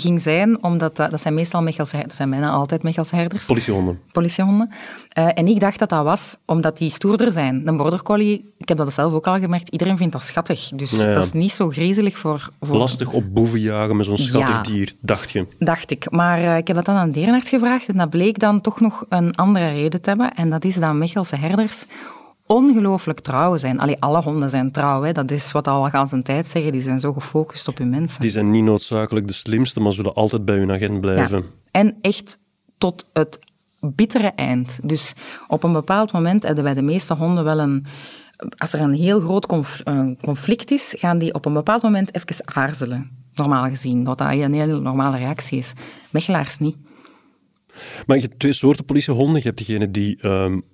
ging 0.00 0.22
zijn, 0.22 0.62
omdat 0.62 0.96
dat, 0.96 1.10
dat 1.10 1.20
zijn 1.20 1.34
meestal 1.34 1.62
Mechelse 1.62 1.96
dat 1.96 2.14
zijn 2.14 2.30
bijna 2.30 2.50
altijd 2.50 2.82
Mechelse 2.82 3.16
herders. 3.16 3.44
Politiehonden. 3.44 4.00
Politiehonden. 4.12 4.70
Uh, 5.18 5.28
en 5.34 5.46
ik 5.46 5.60
dacht 5.60 5.78
dat 5.78 5.88
dat 5.88 6.04
was 6.04 6.36
omdat 6.46 6.78
die 6.78 6.90
stoerder 6.90 7.32
zijn. 7.32 7.62
Een 7.64 7.76
border 7.76 8.02
collie, 8.02 8.52
ik 8.58 8.68
heb 8.68 8.78
dat 8.78 8.92
zelf 8.92 9.12
ook 9.12 9.26
al 9.26 9.38
gemerkt, 9.38 9.68
iedereen 9.68 9.96
vindt 9.96 10.12
dat 10.12 10.22
schattig. 10.22 10.68
Dus 10.74 10.90
ja, 10.90 11.06
ja. 11.06 11.14
dat 11.14 11.24
is 11.24 11.32
niet 11.32 11.52
zo 11.52 11.68
griezelig 11.68 12.18
voor... 12.18 12.50
voor... 12.60 12.76
Lastig 12.76 13.12
op 13.12 13.34
boeven 13.34 13.60
jagen 13.60 13.96
met 13.96 14.06
zo'n 14.06 14.18
schattig 14.18 14.54
Ja. 14.54 14.62
dier, 14.62 14.92
dacht 15.00 15.30
je. 15.30 15.46
Dacht 15.58 15.90
ik. 15.90 16.10
Maar 16.10 16.40
uh, 16.40 16.56
ik 16.56 16.66
heb 16.66 16.76
dat 16.76 16.84
dan 16.84 16.94
aan 16.94 17.06
de 17.06 17.12
dierenarts 17.12 17.48
gevraagd 17.48 17.88
en 17.88 17.96
dat 17.96 18.10
bleek 18.10 18.38
dan 18.38 18.60
toch 18.60 18.80
nog 18.80 19.04
een 19.08 19.34
andere 19.34 19.68
reden 19.68 20.00
te 20.00 20.08
hebben. 20.08 20.34
En 20.34 20.50
dat 20.50 20.64
is 20.64 20.74
dat 20.74 20.94
Mechelse 20.94 21.36
herders 21.36 21.84
ongelooflijk 22.54 23.20
trouw 23.20 23.56
zijn. 23.56 23.80
Allee, 23.80 24.00
alle 24.00 24.22
honden 24.22 24.50
zijn 24.50 24.70
trouw, 24.70 25.02
hè. 25.02 25.12
dat 25.12 25.30
is 25.30 25.52
wat 25.52 25.68
al 25.68 25.84
gaan 25.84 26.06
zijn 26.06 26.22
tijd 26.22 26.46
zeggen. 26.46 26.72
Die 26.72 26.80
zijn 26.80 27.00
zo 27.00 27.12
gefocust 27.12 27.68
op 27.68 27.78
hun 27.78 27.90
mensen. 27.90 28.20
Die 28.20 28.30
zijn 28.30 28.50
niet 28.50 28.64
noodzakelijk 28.64 29.26
de 29.26 29.32
slimste, 29.32 29.80
maar 29.80 29.92
zullen 29.92 30.14
altijd 30.14 30.44
bij 30.44 30.56
hun 30.56 30.72
agent 30.72 31.00
blijven. 31.00 31.38
Ja. 31.38 31.44
En 31.70 31.96
echt 32.00 32.38
tot 32.78 33.08
het 33.12 33.38
bittere 33.80 34.28
eind. 34.28 34.80
Dus 34.88 35.12
op 35.48 35.62
een 35.62 35.72
bepaald 35.72 36.12
moment 36.12 36.42
hebben 36.42 36.64
bij 36.64 36.74
de 36.74 36.82
meeste 36.82 37.14
honden 37.14 37.44
wel 37.44 37.58
een... 37.58 37.86
Als 38.56 38.72
er 38.72 38.80
een 38.80 38.94
heel 38.94 39.20
groot 39.20 39.66
een 39.84 40.18
conflict 40.22 40.70
is, 40.70 40.94
gaan 40.98 41.18
die 41.18 41.34
op 41.34 41.46
een 41.46 41.52
bepaald 41.52 41.82
moment 41.82 42.14
even 42.14 42.54
aarzelen. 42.54 43.10
Normaal 43.34 43.64
gezien, 43.64 44.04
wat 44.04 44.18
dat 44.18 44.30
een 44.30 44.54
heel 44.54 44.80
normale 44.80 45.16
reactie 45.16 45.58
is. 45.58 45.72
Mechelaars 46.10 46.58
niet. 46.58 46.76
Maar 48.06 48.16
je 48.16 48.22
hebt 48.22 48.38
twee 48.38 48.52
soorten 48.52 48.84
politiehonden. 48.84 49.36
Je 49.36 49.42
hebt 49.42 49.58
degene 49.58 49.90
die 49.90 50.26
um, 50.26 50.64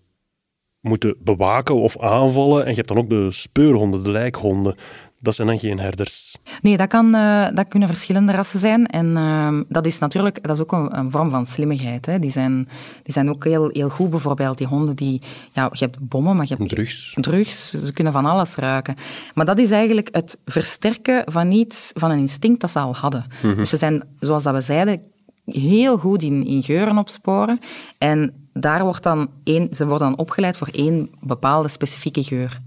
moeten 0.81 1.17
bewaken 1.25 1.75
of 1.75 1.99
aanvallen. 1.99 2.63
En 2.63 2.71
je 2.71 2.77
hebt 2.77 2.89
dan 2.89 2.99
ook 2.99 3.09
de 3.09 3.29
speurhonden, 3.31 4.03
de 4.03 4.11
lijkhonden. 4.11 4.75
Dat 5.23 5.35
zijn 5.35 5.49
dan 5.49 5.59
geen 5.59 5.79
herders. 5.79 6.37
Nee, 6.61 6.77
dat, 6.77 6.89
kan, 6.89 7.15
uh, 7.15 7.49
dat 7.55 7.69
kunnen 7.69 7.89
verschillende 7.89 8.33
rassen 8.33 8.59
zijn. 8.59 8.87
En 8.87 9.07
uh, 9.07 9.61
dat 9.69 9.87
is 9.87 9.99
natuurlijk 9.99 10.43
dat 10.43 10.57
is 10.57 10.63
ook 10.63 10.73
een, 10.73 10.99
een 10.99 11.11
vorm 11.11 11.31
van 11.31 11.47
slimmigheid. 11.47 12.07
Hè. 12.07 12.19
Die, 12.19 12.31
zijn, 12.31 12.69
die 13.03 13.13
zijn 13.13 13.31
ook 13.31 13.45
heel, 13.45 13.69
heel 13.73 13.89
goed, 13.89 14.11
bijvoorbeeld 14.11 14.59
die 14.59 14.67
honden 14.67 14.97
die... 14.97 15.23
Ja, 15.53 15.69
je 15.73 15.85
hebt 15.85 16.09
bommen, 16.09 16.37
maar 16.37 16.47
je 16.49 16.55
hebt... 16.55 16.69
Drugs. 16.69 17.17
Drugs, 17.21 17.71
ze 17.71 17.93
kunnen 17.93 18.13
van 18.13 18.25
alles 18.25 18.55
ruiken. 18.55 18.95
Maar 19.35 19.47
dat 19.47 19.59
is 19.59 19.71
eigenlijk 19.71 20.09
het 20.13 20.39
versterken 20.45 21.23
van 21.27 21.53
iets, 21.53 21.91
van 21.95 22.11
een 22.11 22.19
instinct 22.19 22.61
dat 22.61 22.71
ze 22.71 22.79
al 22.79 22.95
hadden. 22.95 23.25
Mm 23.29 23.51
-hmm. 23.51 23.59
Dus 23.59 23.69
ze 23.69 23.77
zijn, 23.77 24.05
zoals 24.19 24.43
dat 24.43 24.55
we 24.55 24.61
zeiden, 24.61 25.03
heel 25.45 25.99
goed 25.99 26.23
in, 26.23 26.47
in 26.47 26.63
geuren 26.63 26.99
opsporen. 26.99 27.59
En 27.99 28.40
daar 28.53 28.83
wordt 28.85 29.03
dan 29.03 29.31
één, 29.45 29.75
ze 29.75 29.87
worden 29.87 30.09
dan 30.09 30.19
opgeleid 30.19 30.57
voor 30.57 30.69
één 30.73 31.11
bepaalde 31.21 31.69
specifieke 31.69 32.23
geur. 32.23 32.61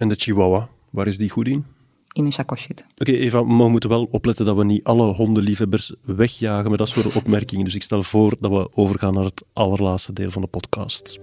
En 0.00 0.08
de 0.08 0.14
chihuahua, 0.14 0.68
waar 0.90 1.06
is 1.06 1.18
die 1.18 1.30
goed 1.30 1.48
in? 1.48 1.64
In 2.12 2.24
een 2.24 2.32
chacoshit. 2.32 2.84
Oké, 2.90 3.10
okay, 3.10 3.14
Eva, 3.14 3.42
maar 3.42 3.64
we 3.64 3.70
moeten 3.70 3.88
wel 3.88 4.08
opletten 4.10 4.44
dat 4.44 4.56
we 4.56 4.64
niet 4.64 4.84
alle 4.84 5.12
hondenliefhebbers 5.12 5.94
wegjagen 6.02 6.70
met 6.70 6.78
dat 6.78 6.88
soort 6.88 7.16
opmerkingen. 7.16 7.64
Dus 7.64 7.74
ik 7.74 7.82
stel 7.82 8.02
voor 8.02 8.36
dat 8.40 8.50
we 8.50 8.68
overgaan 8.74 9.14
naar 9.14 9.24
het 9.24 9.44
allerlaatste 9.52 10.12
deel 10.12 10.30
van 10.30 10.42
de 10.42 10.48
podcast. 10.48 11.18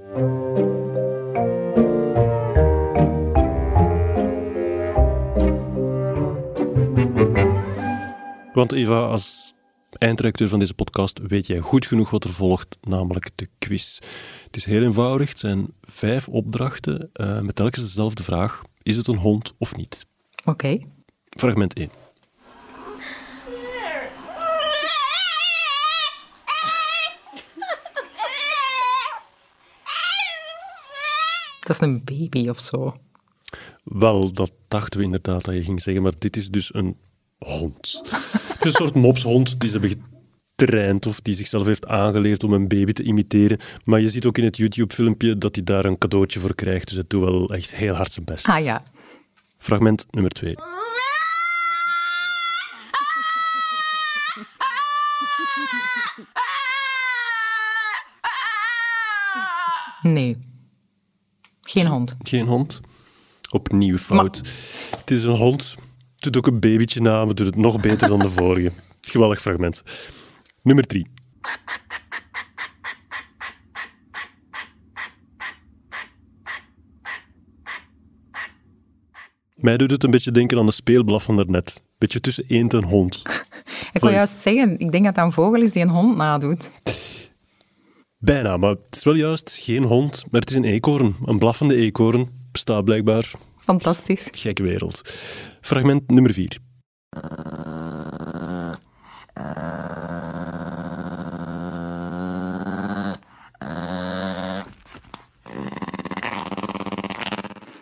Want 8.54 8.72
Eva, 8.72 9.00
als 9.00 9.55
eindredacteur 10.06 10.50
van 10.50 10.60
deze 10.60 10.74
podcast 10.74 11.20
weet 11.28 11.48
jij 11.48 11.60
goed 11.60 11.86
genoeg 11.86 12.10
wat 12.10 12.24
er 12.24 12.34
volgt, 12.34 12.78
namelijk 12.82 13.30
de 13.36 13.50
quiz. 13.60 14.00
Het 14.46 14.56
is 14.56 14.66
heel 14.66 14.82
eenvoudig, 14.82 15.30
het 15.30 15.40
zijn 15.40 15.68
vijf 15.82 16.28
opdrachten 16.28 17.10
uh, 17.14 17.40
met 17.40 17.56
telkens 17.56 17.84
dezelfde 17.84 18.24
vraag. 18.24 18.62
Is 18.82 18.96
het 18.96 19.08
een 19.08 19.18
hond 19.18 19.54
of 19.58 19.76
niet? 19.76 20.06
Oké. 20.40 20.50
Okay. 20.50 20.88
Fragment 21.30 21.74
1. 21.74 21.90
Dat 31.60 31.76
is 31.76 31.80
een 31.80 32.02
baby 32.04 32.50
of 32.50 32.60
zo. 32.60 32.96
Wel, 33.84 34.32
dat 34.32 34.54
dachten 34.68 35.00
we 35.00 35.06
inderdaad 35.06 35.46
dat 35.46 35.56
je 35.56 35.64
ging 35.64 35.82
zeggen, 35.82 36.04
maar 36.04 36.14
dit 36.18 36.36
is 36.36 36.50
dus 36.50 36.74
een 36.74 36.98
hond. 37.38 38.02
het 38.66 38.74
is 38.74 38.80
een 38.80 38.86
soort 38.88 39.04
mopshond 39.04 39.60
die 39.60 39.70
ze 39.70 39.78
hebben 39.80 40.04
getraind 40.56 41.06
of 41.06 41.22
die 41.22 41.34
zichzelf 41.34 41.66
heeft 41.66 41.88
aangeleerd 41.88 42.44
om 42.44 42.54
een 42.54 42.68
baby 42.68 42.92
te 42.92 43.04
imiteren. 43.04 43.60
Maar 43.84 44.00
je 44.00 44.10
ziet 44.10 44.26
ook 44.26 44.38
in 44.38 44.44
het 44.44 44.58
YouTube-filmpje 44.58 45.38
dat 45.38 45.56
hij 45.56 45.64
daar 45.64 45.86
een 45.86 45.98
cadeautje 45.98 46.40
voor 46.40 46.56
krijgt. 46.56 46.88
Dus 46.88 46.98
het 46.98 47.10
doet 47.10 47.24
wel 47.24 47.54
echt 47.54 47.76
heel 47.76 47.94
hard 47.94 48.12
zijn 48.12 48.26
best. 48.26 48.48
Ah 48.48 48.64
ja. 48.64 48.84
Fragment 49.58 50.06
nummer 50.12 50.32
2. 50.32 50.56
Nee. 60.02 60.38
Geen 61.62 61.88
hond. 61.88 62.16
Geen 62.22 62.48
hond. 62.48 62.82
Opnieuw 63.52 63.98
fout. 63.98 64.42
Maar... 64.42 64.52
Het 65.00 65.12
is 65.12 65.24
een 65.24 65.36
hond. 65.36 65.76
Doet 66.26 66.38
ook 66.38 66.48
een 66.48 66.60
babytje 66.60 67.02
na, 67.02 67.26
maar 67.26 67.36
doet 67.36 67.46
het 67.46 67.56
nog 67.56 67.80
beter 67.80 68.08
dan 68.08 68.20
de 68.20 68.30
vorige. 68.38 68.72
Geweldig 69.02 69.42
fragment. 69.42 69.84
Nummer 70.62 70.88
3. 70.88 71.08
Mij 79.56 79.78
doet 79.78 79.92
het 79.92 80.04
een 80.04 80.12
beetje 80.12 80.32
denken 80.32 80.58
aan 80.58 80.66
de 80.66 80.72
speelblaf 80.72 81.24
van 81.24 81.36
daarnet. 81.36 81.84
Beetje 81.98 82.20
tussen 82.20 82.44
eend 82.48 82.74
en 82.74 82.84
hond. 82.84 83.22
ik 83.94 84.02
wil 84.02 84.12
juist 84.12 84.42
zeggen, 84.42 84.80
ik 84.80 84.92
denk 84.92 85.06
dat 85.06 85.16
dat 85.16 85.26
een 85.26 85.32
vogel 85.32 85.62
is 85.62 85.72
die 85.72 85.82
een 85.82 85.90
hond 85.90 86.18
nadoet. 86.18 86.72
Bijna, 88.18 88.58
maar 88.58 88.70
het 88.70 88.96
is 88.96 89.04
wel 89.04 89.16
juist 89.16 89.60
geen 89.64 89.84
hond, 89.84 90.24
maar 90.32 90.42
het 90.42 90.50
is 90.50 90.56
een 90.56 90.64
eekhoorn. 90.64 91.16
Een 91.26 91.38
blaffende 91.38 91.76
eekhoorn 91.76 92.28
bestaat 92.52 92.84
blijkbaar. 92.84 93.32
Fantastisch. 93.66 94.28
Gekke 94.32 94.64
wereld. 94.64 95.02
Fragment 95.62 96.12
nummer 96.12 96.34
4. 96.34 96.58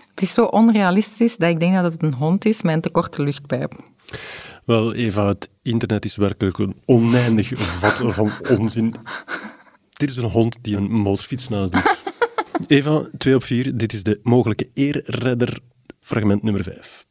Het 0.09 0.21
is 0.21 0.33
zo 0.33 0.43
onrealistisch 0.43 1.37
dat 1.37 1.49
ik 1.49 1.59
denk 1.59 1.73
dat 1.73 1.91
het 1.91 2.03
een 2.03 2.13
hond 2.13 2.45
is 2.45 2.61
met 2.61 2.73
een 2.73 2.81
te 2.81 2.89
korte 2.89 3.23
luchtpijp. 3.23 3.81
Wel, 4.65 4.93
Eva, 4.93 5.27
het 5.27 5.49
internet 5.61 6.05
is 6.05 6.15
werkelijk 6.15 6.57
een 6.57 6.75
oneindig 6.85 7.51
vat 7.55 8.01
van 8.05 8.31
onzin. 8.49 8.93
Dit 9.89 10.09
is 10.09 10.15
een 10.15 10.29
hond 10.29 10.57
die 10.61 10.75
een 10.77 10.91
motorfiets 10.91 11.47
nadoet. 11.47 12.03
Eva, 12.67 13.07
2 13.17 13.35
op 13.35 13.43
4. 13.43 13.77
Dit 13.77 13.93
is 13.93 14.03
de 14.03 14.19
mogelijke 14.23 14.69
eerredder, 14.73 15.59
fragment 16.03 16.43
nummer 16.43 16.63
5. 16.63 17.05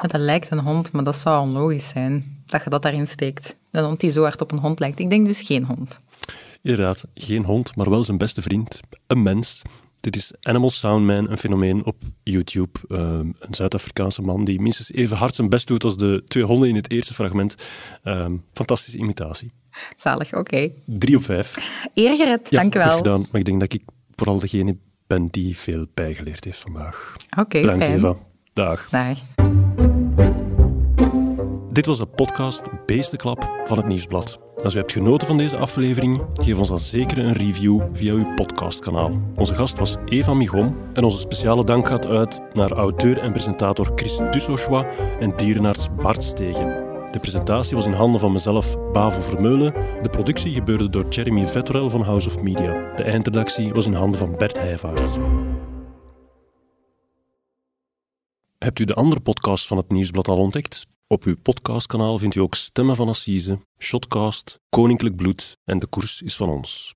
Dat 0.00 0.20
lijkt 0.20 0.50
een 0.50 0.58
hond, 0.58 0.92
maar 0.92 1.04
dat 1.04 1.16
zou 1.16 1.42
onlogisch 1.42 1.88
zijn 1.88 2.42
dat 2.46 2.64
je 2.64 2.70
dat 2.70 2.82
daarin 2.82 3.08
steekt. 3.08 3.56
Een 3.70 3.84
hond 3.84 4.00
die 4.00 4.10
zo 4.10 4.22
hard 4.22 4.40
op 4.40 4.52
een 4.52 4.58
hond 4.58 4.78
lijkt. 4.78 4.98
Ik 4.98 5.10
denk 5.10 5.26
dus 5.26 5.40
geen 5.40 5.64
hond. 5.64 5.98
Inderdaad, 6.62 7.04
geen 7.14 7.44
hond, 7.44 7.76
maar 7.76 7.90
wel 7.90 8.04
zijn 8.04 8.18
beste 8.18 8.42
vriend, 8.42 8.80
een 9.06 9.22
mens. 9.22 9.62
Dit 10.00 10.16
is 10.16 10.32
Animal 10.40 10.70
Soundman, 10.70 11.30
een 11.30 11.38
fenomeen 11.38 11.84
op 11.84 11.96
YouTube. 12.22 12.78
Um, 12.88 13.36
een 13.38 13.54
Zuid-Afrikaanse 13.54 14.22
man 14.22 14.44
die 14.44 14.60
minstens 14.60 14.92
even 14.92 15.16
hard 15.16 15.34
zijn 15.34 15.48
best 15.48 15.66
doet 15.66 15.84
als 15.84 15.96
de 15.96 16.22
twee 16.26 16.44
honden 16.44 16.68
in 16.68 16.74
het 16.74 16.90
eerste 16.90 17.14
fragment. 17.14 17.54
Um, 18.04 18.44
fantastische 18.52 18.98
imitatie. 18.98 19.50
Zalig, 19.96 20.28
oké. 20.28 20.38
Okay. 20.38 20.74
Drie 20.84 21.16
op 21.16 21.22
vijf. 21.22 21.54
Eergered, 21.94 22.50
ja, 22.50 22.60
dank 22.60 22.74
u 22.74 22.78
wel. 22.78 22.96
gedaan, 22.96 23.26
maar 23.30 23.40
ik 23.40 23.46
denk 23.46 23.60
dat 23.60 23.72
ik 23.72 23.82
vooral 24.14 24.38
degene 24.38 24.76
ben 25.06 25.26
die 25.26 25.58
veel 25.58 25.86
bijgeleerd 25.94 26.44
heeft 26.44 26.58
vandaag. 26.58 27.16
Oké, 27.30 27.40
okay, 27.40 27.60
Bedankt 27.60 27.84
fijn. 27.84 27.96
Eva. 27.96 28.14
Dag. 28.52 28.88
Dag. 28.88 29.18
Dit 31.72 31.86
was 31.86 31.98
de 31.98 32.06
podcast 32.06 32.62
Beestenklap 32.86 33.60
van 33.64 33.76
het 33.76 33.86
Nieuwsblad. 33.86 34.40
Als 34.62 34.74
u 34.74 34.78
hebt 34.78 34.92
genoten 34.92 35.26
van 35.26 35.36
deze 35.36 35.56
aflevering, 35.56 36.20
geef 36.32 36.58
ons 36.58 36.68
dan 36.68 36.78
zeker 36.78 37.18
een 37.18 37.32
review 37.32 37.80
via 37.92 38.12
uw 38.12 38.34
podcastkanaal. 38.34 39.20
Onze 39.36 39.54
gast 39.54 39.78
was 39.78 39.96
Eva 40.04 40.34
Migom 40.34 40.76
en 40.94 41.04
onze 41.04 41.18
speciale 41.18 41.64
dank 41.64 41.88
gaat 41.88 42.06
uit 42.06 42.40
naar 42.52 42.72
auteur 42.72 43.18
en 43.18 43.32
presentator 43.32 43.92
Chris 43.94 44.20
Dussochois 44.30 44.84
en 45.20 45.36
dierenarts 45.36 45.86
Bart 46.02 46.22
Stegen. 46.22 46.89
De 47.10 47.20
presentatie 47.20 47.76
was 47.76 47.86
in 47.86 47.92
handen 47.92 48.20
van 48.20 48.32
mezelf, 48.32 48.92
Bavo 48.92 49.20
Vermeulen. 49.20 49.72
De 50.02 50.08
productie 50.10 50.54
gebeurde 50.54 50.90
door 50.90 51.08
Jeremy 51.08 51.46
Vettorel 51.46 51.90
van 51.90 52.02
House 52.02 52.28
of 52.28 52.42
Media. 52.42 52.94
De 52.96 53.02
eindredactie 53.02 53.72
was 53.72 53.86
in 53.86 53.92
handen 53.92 54.18
van 54.18 54.36
Bert 54.36 54.58
Heijvaart. 54.58 55.18
Hebt 58.58 58.78
u 58.78 58.84
de 58.84 58.94
andere 58.94 59.20
podcast 59.20 59.66
van 59.66 59.76
het 59.76 59.88
Nieuwsblad 59.88 60.28
al 60.28 60.36
ontdekt? 60.36 60.86
Op 61.06 61.24
uw 61.24 61.36
podcastkanaal 61.42 62.18
vindt 62.18 62.34
u 62.34 62.40
ook 62.40 62.54
Stemmen 62.54 62.96
van 62.96 63.08
Assise, 63.08 63.58
Shotcast, 63.78 64.60
Koninklijk 64.68 65.16
Bloed 65.16 65.56
en 65.64 65.78
De 65.78 65.86
Koers 65.86 66.22
is 66.22 66.36
van 66.36 66.48
ons. 66.48 66.88